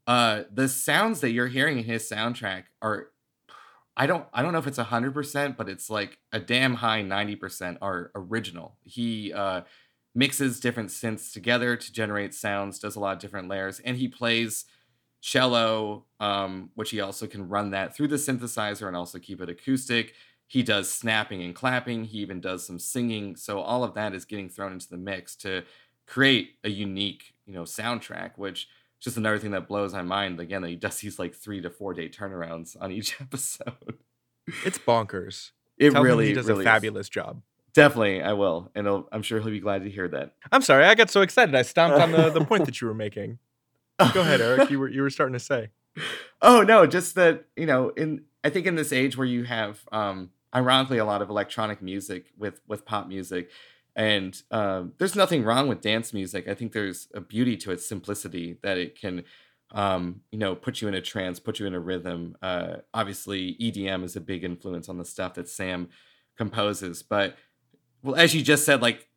uh, 0.07 0.43
the 0.53 0.69
sounds 0.69 1.21
that 1.21 1.31
you're 1.31 1.49
hearing 1.49 1.79
in 1.79 1.85
his 1.85 2.09
soundtrack 2.09 2.65
are, 2.83 3.09
I 3.97 4.07
don't, 4.07 4.27
I 4.33 4.43
don't 4.43 4.53
know 4.53 4.59
if 4.59 4.67
it's 4.67 4.77
hundred 4.77 5.15
percent, 5.15 5.57
but 5.57 5.71
it's 5.71 5.89
like 5.89 6.19
a 6.33 6.39
damn 6.39 6.75
high 6.75 7.01
ninety 7.01 7.35
percent 7.35 7.79
are 7.81 8.11
original. 8.15 8.77
He 8.85 9.33
uh, 9.33 9.63
mixes 10.15 10.61
different 10.61 10.91
synths 10.91 11.33
together 11.33 11.77
to 11.77 11.93
generate 11.93 12.35
sounds, 12.35 12.79
does 12.79 12.97
a 12.97 13.01
lot 13.01 13.15
of 13.15 13.19
different 13.21 13.49
layers, 13.49 13.81
and 13.81 13.97
he 13.97 14.09
plays 14.09 14.65
cello, 15.21 16.05
um, 16.21 16.71
which 16.75 16.91
he 16.91 17.01
also 17.01 17.27
can 17.27 17.49
run 17.49 17.71
that 17.71 17.95
through 17.95 18.09
the 18.09 18.17
synthesizer 18.17 18.87
and 18.87 18.97
also 18.97 19.19
keep 19.19 19.41
it 19.41 19.49
acoustic. 19.49 20.15
He 20.47 20.63
does 20.63 20.91
snapping 20.91 21.43
and 21.43 21.55
clapping. 21.55 22.05
He 22.05 22.19
even 22.19 22.41
does 22.41 22.65
some 22.67 22.79
singing. 22.79 23.37
So 23.37 23.61
all 23.61 23.85
of 23.85 23.95
that 23.95 24.15
is 24.15 24.25
getting 24.25 24.49
thrown 24.49 24.73
into 24.73 24.89
the 24.89 24.97
mix 24.97 25.37
to 25.37 25.65
create 26.07 26.53
a 26.65 26.71
unique, 26.71 27.35
you 27.47 27.53
know, 27.53 27.65
soundtrack, 27.65 28.33
which 28.37 28.63
is 28.63 29.05
just 29.05 29.17
another 29.19 29.39
thing 29.39 29.51
that 29.51 29.69
blows 29.69 29.93
my 29.93 30.03
mind. 30.03 30.41
Again, 30.41 30.63
that 30.63 30.69
he 30.69 30.77
does 30.77 30.99
these 31.01 31.19
like 31.19 31.35
three 31.35 31.61
to 31.61 31.69
four 31.69 31.93
day 31.93 32.09
turnarounds 32.09 32.77
on 32.81 32.93
each 32.93 33.21
episode. 33.21 33.99
it's 34.65 34.79
bonkers 34.79 35.51
It 35.77 35.91
Tell 35.91 36.03
really 36.03 36.27
he 36.29 36.33
does 36.33 36.47
really 36.47 36.65
a 36.65 36.69
is. 36.69 36.73
fabulous 36.73 37.09
job 37.09 37.43
Definitely, 37.79 38.23
I 38.23 38.33
will, 38.35 38.71
and 38.75 38.87
I'll, 38.87 39.09
I'm 39.13 39.23
sure 39.23 39.41
he'll 39.41 39.51
be 39.51 39.61
glad 39.61 39.85
to 39.85 39.91
hear 39.91 40.09
that. 40.09 40.35
i'm 40.53 40.63
sorry 40.63 40.85
i 40.85 40.95
got 40.95 41.11
so 41.11 41.23
excited 41.23 41.55
i 41.55 41.63
stomped 41.63 41.99
on 41.99 42.13
the, 42.13 42.31
the 42.31 42.45
point 42.45 42.67
that 42.67 42.79
you 42.81 42.89
were 42.89 42.95
making. 42.95 43.39
Go 44.13 44.21
ahead 44.21 44.41
eric 44.41 44.71
you 44.71 44.79
were 44.79 44.89
you 44.89 45.03
were 45.03 45.11
starting 45.11 45.35
to 45.35 45.41
say. 45.41 45.71
Oh 46.41 46.63
no, 46.63 46.87
just 46.87 47.17
that 47.17 47.47
you 47.57 47.67
know, 47.67 47.89
in 47.91 48.23
I 48.45 48.51
think 48.51 48.67
in 48.67 48.77
this 48.77 48.93
age 48.93 49.17
where 49.17 49.27
you 49.27 49.43
have 49.43 49.81
um 49.91 50.31
ironically 50.55 50.99
a 50.99 51.05
lot 51.05 51.21
of 51.23 51.31
electronic 51.31 51.83
music 51.83 52.27
with 52.39 52.61
with 52.69 52.85
pop 52.85 53.09
music 53.09 53.51
and 53.97 54.41
um, 54.53 54.93
there's 54.99 55.17
nothing 55.17 55.43
wrong 55.45 55.67
with 55.69 55.81
dance 55.81 56.13
music 56.13 56.47
i 56.49 56.55
think 56.55 56.73
there's 56.73 57.09
a 57.15 57.21
beauty 57.21 57.57
to 57.57 57.71
its 57.73 57.85
simplicity 57.87 58.57
that 58.63 58.79
it 58.79 58.99
can 58.99 59.25
um, 59.73 60.21
you 60.31 60.39
know 60.39 60.55
put 60.55 60.81
you 60.81 60.89
in 60.89 60.95
a 60.95 61.01
trance 61.03 61.41
put 61.41 61.59
you 61.59 61.67
in 61.67 61.75
a 61.75 61.81
rhythm. 61.81 62.37
Uh, 62.41 62.77
obviously 62.95 63.57
edm 63.61 64.05
is 64.05 64.15
a 64.17 64.21
big 64.21 64.45
influence 64.45 64.89
on 64.89 64.97
the 64.99 65.05
stuff 65.05 65.35
that 65.35 65.49
sam 65.49 65.89
composes 66.37 67.03
but 67.03 67.37
well 68.03 68.17
as 68.17 68.35
you 68.35 68.43
just 68.43 68.65
said 68.65 68.83
like 68.83 69.09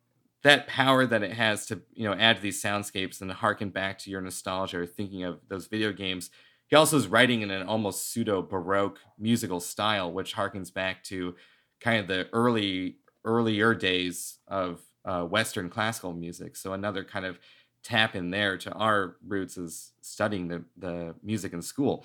that 0.42 0.66
power 0.66 1.06
that 1.06 1.22
it 1.22 1.32
has 1.32 1.66
to 1.66 1.80
you 1.94 2.08
know 2.08 2.14
add 2.14 2.36
to 2.36 2.42
these 2.42 2.62
soundscapes 2.62 3.20
and 3.20 3.30
harken 3.30 3.70
back 3.70 3.98
to 3.98 4.10
your 4.10 4.20
nostalgia 4.20 4.80
or 4.80 4.86
thinking 4.86 5.24
of 5.24 5.40
those 5.48 5.66
video 5.66 5.92
games 5.92 6.30
he 6.66 6.76
also 6.76 6.96
is 6.96 7.06
writing 7.06 7.42
in 7.42 7.50
an 7.50 7.66
almost 7.66 8.10
pseudo 8.10 8.42
baroque 8.42 8.98
musical 9.18 9.60
style 9.60 10.12
which 10.12 10.34
harkens 10.34 10.72
back 10.72 11.02
to 11.04 11.34
kind 11.80 12.00
of 12.00 12.06
the 12.06 12.28
early 12.32 12.96
earlier 13.24 13.74
days 13.74 14.38
of 14.48 14.80
uh, 15.04 15.22
western 15.22 15.68
classical 15.68 16.12
music. 16.12 16.56
So 16.56 16.72
another 16.72 17.04
kind 17.04 17.26
of 17.26 17.38
tap 17.82 18.14
in 18.14 18.30
there 18.30 18.56
to 18.58 18.72
our 18.72 19.16
roots 19.26 19.56
is 19.56 19.92
studying 20.00 20.48
the, 20.48 20.64
the 20.76 21.14
music 21.22 21.52
in 21.52 21.62
school. 21.62 22.04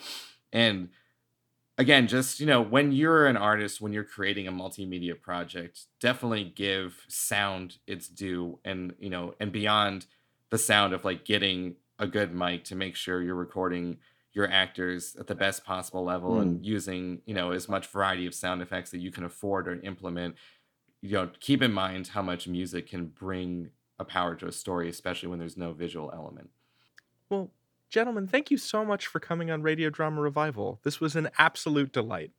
And 0.51 0.89
again 1.77 2.07
just 2.07 2.39
you 2.39 2.45
know 2.45 2.61
when 2.61 2.91
you're 2.91 3.27
an 3.27 3.37
artist 3.37 3.79
when 3.81 3.93
you're 3.93 4.03
creating 4.03 4.47
a 4.47 4.51
multimedia 4.51 5.19
project 5.19 5.85
definitely 5.99 6.43
give 6.43 7.05
sound 7.07 7.77
its 7.87 8.07
due 8.07 8.59
and 8.65 8.93
you 8.99 9.09
know 9.09 9.33
and 9.39 9.51
beyond 9.51 10.05
the 10.49 10.57
sound 10.57 10.93
of 10.93 11.05
like 11.05 11.25
getting 11.25 11.75
a 11.99 12.07
good 12.07 12.33
mic 12.33 12.63
to 12.63 12.75
make 12.75 12.95
sure 12.95 13.21
you're 13.21 13.35
recording 13.35 13.97
your 14.33 14.49
actors 14.51 15.15
at 15.19 15.27
the 15.27 15.35
best 15.35 15.65
possible 15.65 16.03
level 16.03 16.39
and 16.39 16.59
mm. 16.59 16.65
using 16.65 17.21
you 17.25 17.33
know 17.33 17.51
as 17.51 17.67
much 17.67 17.87
variety 17.87 18.25
of 18.25 18.33
sound 18.33 18.61
effects 18.61 18.91
that 18.91 18.99
you 18.99 19.11
can 19.11 19.23
afford 19.23 19.67
or 19.67 19.79
implement 19.81 20.35
you 21.01 21.11
know 21.11 21.29
keep 21.39 21.61
in 21.61 21.71
mind 21.71 22.07
how 22.07 22.21
much 22.21 22.47
music 22.47 22.87
can 22.87 23.07
bring 23.07 23.69
a 23.99 24.05
power 24.05 24.35
to 24.35 24.47
a 24.47 24.51
story 24.51 24.89
especially 24.89 25.29
when 25.29 25.39
there's 25.39 25.57
no 25.57 25.73
visual 25.73 26.11
element. 26.13 26.49
Well, 27.29 27.49
gentlemen, 27.89 28.27
thank 28.27 28.51
you 28.51 28.57
so 28.57 28.83
much 28.85 29.07
for 29.07 29.19
coming 29.19 29.49
on 29.51 29.61
Radio 29.61 29.89
Drama 29.89 30.21
Revival. 30.21 30.79
This 30.83 30.99
was 30.99 31.15
an 31.15 31.29
absolute 31.37 31.91
delight. 31.91 32.31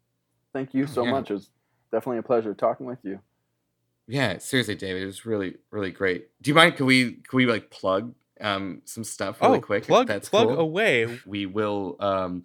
Thank 0.52 0.74
you 0.74 0.86
so 0.86 1.04
Yeah. 1.04 1.10
much. 1.12 1.30
It 1.30 1.34
was 1.34 1.50
definitely 1.90 2.18
a 2.18 2.22
pleasure 2.22 2.54
talking 2.54 2.86
with 2.86 2.98
you. 3.02 3.20
Yeah, 4.06 4.38
seriously, 4.38 4.74
David, 4.74 5.02
it 5.02 5.06
was 5.06 5.26
really, 5.26 5.56
really 5.70 5.90
great. 5.90 6.28
Do 6.40 6.50
you 6.50 6.54
mind? 6.54 6.76
Can 6.76 6.86
we, 6.86 7.12
can 7.12 7.36
we 7.36 7.46
like 7.46 7.70
plug 7.70 8.14
um 8.40 8.82
some 8.84 9.02
stuff 9.02 9.40
really 9.42 9.58
oh, 9.58 9.60
quick? 9.60 9.84
plug 9.84 10.06
That's 10.06 10.28
plug 10.28 10.48
cool? 10.48 10.58
away. 10.58 11.18
We 11.26 11.46
will 11.46 11.96
um 12.00 12.44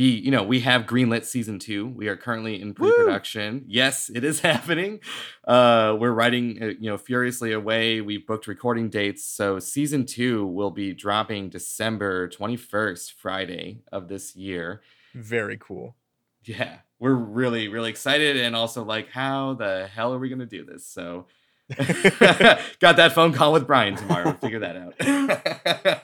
be, 0.00 0.18
you 0.18 0.30
know, 0.30 0.42
we 0.42 0.60
have 0.60 0.86
greenlit 0.86 1.26
season 1.26 1.58
two. 1.58 1.86
We 1.86 2.08
are 2.08 2.16
currently 2.16 2.58
in 2.58 2.72
pre-production. 2.72 3.66
Yes, 3.68 4.08
it 4.08 4.24
is 4.24 4.40
happening. 4.50 5.00
Uh, 5.46 5.94
we're 6.00 6.12
writing, 6.12 6.62
uh, 6.62 6.66
you 6.80 6.88
know, 6.88 6.96
furiously 6.96 7.52
away. 7.52 8.00
We've 8.00 8.26
booked 8.26 8.46
recording 8.46 8.88
dates, 8.88 9.22
so 9.26 9.58
season 9.58 10.06
two 10.06 10.46
will 10.46 10.70
be 10.70 10.94
dropping 10.94 11.50
December 11.50 12.30
twenty 12.30 12.56
first, 12.56 13.12
Friday 13.12 13.82
of 13.92 14.08
this 14.08 14.34
year. 14.34 14.80
Very 15.12 15.58
cool. 15.58 15.96
Yeah, 16.44 16.78
we're 16.98 17.12
really, 17.12 17.68
really 17.68 17.90
excited, 17.90 18.38
and 18.38 18.56
also 18.56 18.82
like, 18.82 19.10
how 19.10 19.52
the 19.52 19.86
hell 19.86 20.14
are 20.14 20.18
we 20.18 20.30
gonna 20.30 20.46
do 20.46 20.64
this? 20.64 20.86
So, 20.86 21.26
got 21.76 22.96
that 22.96 23.12
phone 23.12 23.34
call 23.34 23.52
with 23.52 23.66
Brian 23.66 23.96
tomorrow. 23.96 24.32
Figure 24.32 24.60
that 24.60 24.76
out. 24.76 24.94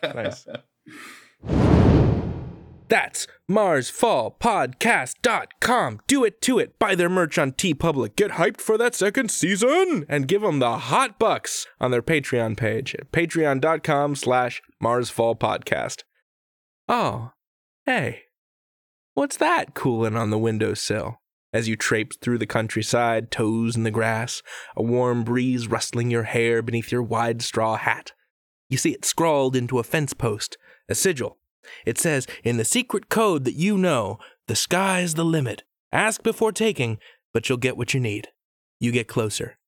Nice. 0.14 0.46
That's 2.88 3.26
MarsFallPodcast.com. 3.50 6.00
Do 6.06 6.24
it 6.24 6.40
to 6.42 6.58
it. 6.58 6.78
Buy 6.78 6.94
their 6.94 7.08
merch 7.08 7.38
on 7.38 7.52
TeePublic. 7.52 8.16
Get 8.16 8.32
hyped 8.32 8.60
for 8.60 8.76
that 8.78 8.94
second 8.94 9.30
season 9.30 10.04
and 10.08 10.28
give 10.28 10.42
them 10.42 10.58
the 10.58 10.78
hot 10.78 11.18
bucks 11.18 11.66
on 11.80 11.90
their 11.90 12.02
Patreon 12.02 12.54
page 12.56 12.94
at 12.94 13.10
patreon.com 13.12 14.16
slash 14.16 14.62
MarsFallPodcast. 14.82 16.02
Oh, 16.88 17.32
hey, 17.84 18.22
what's 19.14 19.36
that 19.38 19.74
cooling 19.74 20.16
on 20.16 20.30
the 20.30 20.38
windowsill? 20.38 21.18
as 21.56 21.68
you 21.68 21.74
traipse 21.74 22.16
through 22.16 22.36
the 22.36 22.46
countryside, 22.46 23.30
toes 23.30 23.76
in 23.76 23.82
the 23.82 23.90
grass, 23.90 24.42
a 24.76 24.82
warm 24.82 25.24
breeze 25.24 25.68
rustling 25.68 26.10
your 26.10 26.24
hair 26.24 26.60
beneath 26.60 26.92
your 26.92 27.02
wide 27.02 27.40
straw 27.40 27.76
hat. 27.76 28.12
You 28.68 28.76
see 28.76 28.90
it 28.90 29.06
scrawled 29.06 29.56
into 29.56 29.78
a 29.78 29.82
fence 29.82 30.12
post, 30.12 30.58
a 30.88 30.94
sigil. 30.94 31.38
It 31.84 31.98
says, 31.98 32.26
in 32.44 32.56
the 32.56 32.64
secret 32.64 33.08
code 33.08 33.44
that 33.44 33.54
you 33.54 33.76
know, 33.78 34.18
the 34.48 34.56
sky's 34.56 35.14
the 35.14 35.24
limit. 35.24 35.62
Ask 35.92 36.22
before 36.22 36.52
taking, 36.52 36.98
but 37.32 37.48
you'll 37.48 37.58
get 37.58 37.76
what 37.76 37.94
you 37.94 38.00
need. 38.00 38.28
You 38.80 38.92
get 38.92 39.08
closer. 39.08 39.58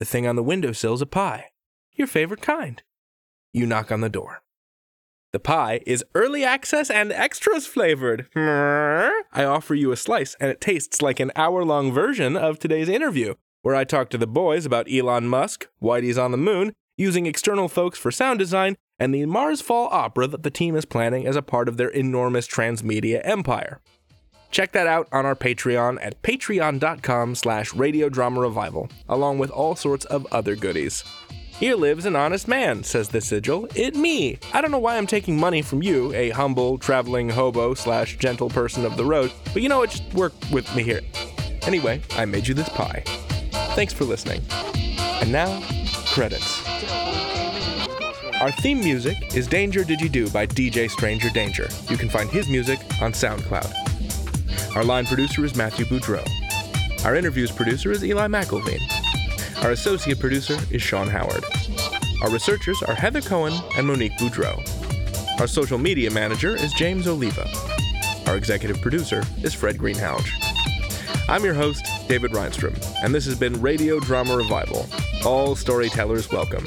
The 0.00 0.06
thing 0.06 0.26
on 0.26 0.36
the 0.36 0.42
windowsill's 0.42 1.02
a 1.02 1.06
pie, 1.06 1.50
your 1.92 2.06
favorite 2.06 2.40
kind. 2.40 2.82
You 3.52 3.66
knock 3.66 3.92
on 3.92 4.00
the 4.00 4.08
door. 4.08 4.42
The 5.32 5.40
pie 5.40 5.80
is 5.84 6.04
early 6.14 6.44
access 6.44 6.90
and 6.90 7.10
extras 7.10 7.66
flavored. 7.66 8.28
I 8.36 9.44
offer 9.44 9.74
you 9.74 9.90
a 9.90 9.96
slice, 9.96 10.36
and 10.38 10.48
it 10.50 10.60
tastes 10.60 11.02
like 11.02 11.18
an 11.18 11.32
hour 11.34 11.64
long 11.64 11.92
version 11.92 12.36
of 12.36 12.58
today's 12.58 12.88
interview, 12.88 13.34
where 13.62 13.74
I 13.74 13.82
talk 13.82 14.10
to 14.10 14.18
the 14.18 14.28
boys 14.28 14.64
about 14.64 14.86
Elon 14.88 15.26
Musk, 15.26 15.68
Whitey's 15.82 16.18
on 16.18 16.30
the 16.30 16.36
moon, 16.36 16.72
using 16.96 17.26
external 17.26 17.68
folks 17.68 17.98
for 17.98 18.12
sound 18.12 18.38
design, 18.38 18.76
and 18.98 19.14
the 19.14 19.22
Marsfall 19.22 19.88
Opera 19.90 20.26
that 20.28 20.42
the 20.42 20.50
team 20.50 20.76
is 20.76 20.84
planning 20.84 21.26
as 21.26 21.36
a 21.36 21.42
part 21.42 21.68
of 21.68 21.76
their 21.76 21.88
enormous 21.88 22.46
transmedia 22.46 23.20
empire. 23.24 23.80
Check 24.50 24.72
that 24.72 24.86
out 24.86 25.08
on 25.10 25.26
our 25.26 25.34
Patreon 25.34 25.98
at 26.00 26.22
patreon.com 26.22 27.34
slash 27.34 27.72
radiodrama 27.72 28.40
revival, 28.40 28.88
along 29.08 29.38
with 29.38 29.50
all 29.50 29.74
sorts 29.74 30.04
of 30.04 30.26
other 30.32 30.54
goodies. 30.54 31.02
Here 31.58 31.76
lives 31.76 32.04
an 32.04 32.16
honest 32.16 32.48
man, 32.48 32.82
says 32.82 33.08
the 33.08 33.20
sigil. 33.20 33.68
It 33.74 33.94
me. 33.96 34.38
I 34.52 34.60
don't 34.60 34.70
know 34.70 34.78
why 34.78 34.96
I'm 34.96 35.06
taking 35.06 35.38
money 35.38 35.62
from 35.62 35.82
you, 35.82 36.12
a 36.12 36.30
humble, 36.30 36.78
traveling 36.78 37.28
hobo 37.28 37.74
slash 37.74 38.16
gentle 38.16 38.48
person 38.48 38.84
of 38.84 38.96
the 38.96 39.04
road, 39.04 39.32
but 39.52 39.62
you 39.62 39.68
know 39.68 39.78
what? 39.78 39.90
Just 39.90 40.12
work 40.14 40.32
with 40.52 40.72
me 40.74 40.82
here. 40.82 41.00
Anyway, 41.62 42.00
I 42.12 42.24
made 42.24 42.46
you 42.46 42.54
this 42.54 42.68
pie. 42.68 43.02
Thanks 43.74 43.92
for 43.92 44.04
listening. 44.04 44.40
And 45.20 45.32
now, 45.32 45.62
credits. 46.06 46.62
Our 48.44 48.52
theme 48.52 48.80
music 48.80 49.34
is 49.34 49.46
Danger 49.46 49.84
Did 49.84 50.02
You 50.02 50.10
Do 50.10 50.28
by 50.28 50.46
DJ 50.46 50.90
Stranger 50.90 51.30
Danger. 51.30 51.66
You 51.88 51.96
can 51.96 52.10
find 52.10 52.28
his 52.28 52.46
music 52.46 52.78
on 53.00 53.12
SoundCloud. 53.12 54.76
Our 54.76 54.84
line 54.84 55.06
producer 55.06 55.46
is 55.46 55.56
Matthew 55.56 55.86
Boudreau. 55.86 56.22
Our 57.06 57.14
interviews 57.14 57.50
producer 57.50 57.90
is 57.90 58.04
Eli 58.04 58.26
McElveen. 58.26 58.82
Our 59.64 59.70
associate 59.70 60.20
producer 60.20 60.58
is 60.70 60.82
Sean 60.82 61.08
Howard. 61.08 61.42
Our 62.20 62.30
researchers 62.30 62.82
are 62.82 62.94
Heather 62.94 63.22
Cohen 63.22 63.54
and 63.78 63.86
Monique 63.86 64.18
Boudreau. 64.18 64.60
Our 65.40 65.46
social 65.46 65.78
media 65.78 66.10
manager 66.10 66.54
is 66.54 66.74
James 66.74 67.08
Oliva. 67.08 67.48
Our 68.26 68.36
executive 68.36 68.78
producer 68.82 69.22
is 69.42 69.54
Fred 69.54 69.78
Greenhalgh. 69.78 70.28
I'm 71.30 71.44
your 71.44 71.54
host, 71.54 71.86
David 72.08 72.32
Rheinstrom, 72.32 72.78
and 73.02 73.14
this 73.14 73.24
has 73.24 73.38
been 73.38 73.58
Radio 73.62 74.00
Drama 74.00 74.36
Revival. 74.36 74.86
All 75.24 75.56
storytellers 75.56 76.30
welcome. 76.30 76.66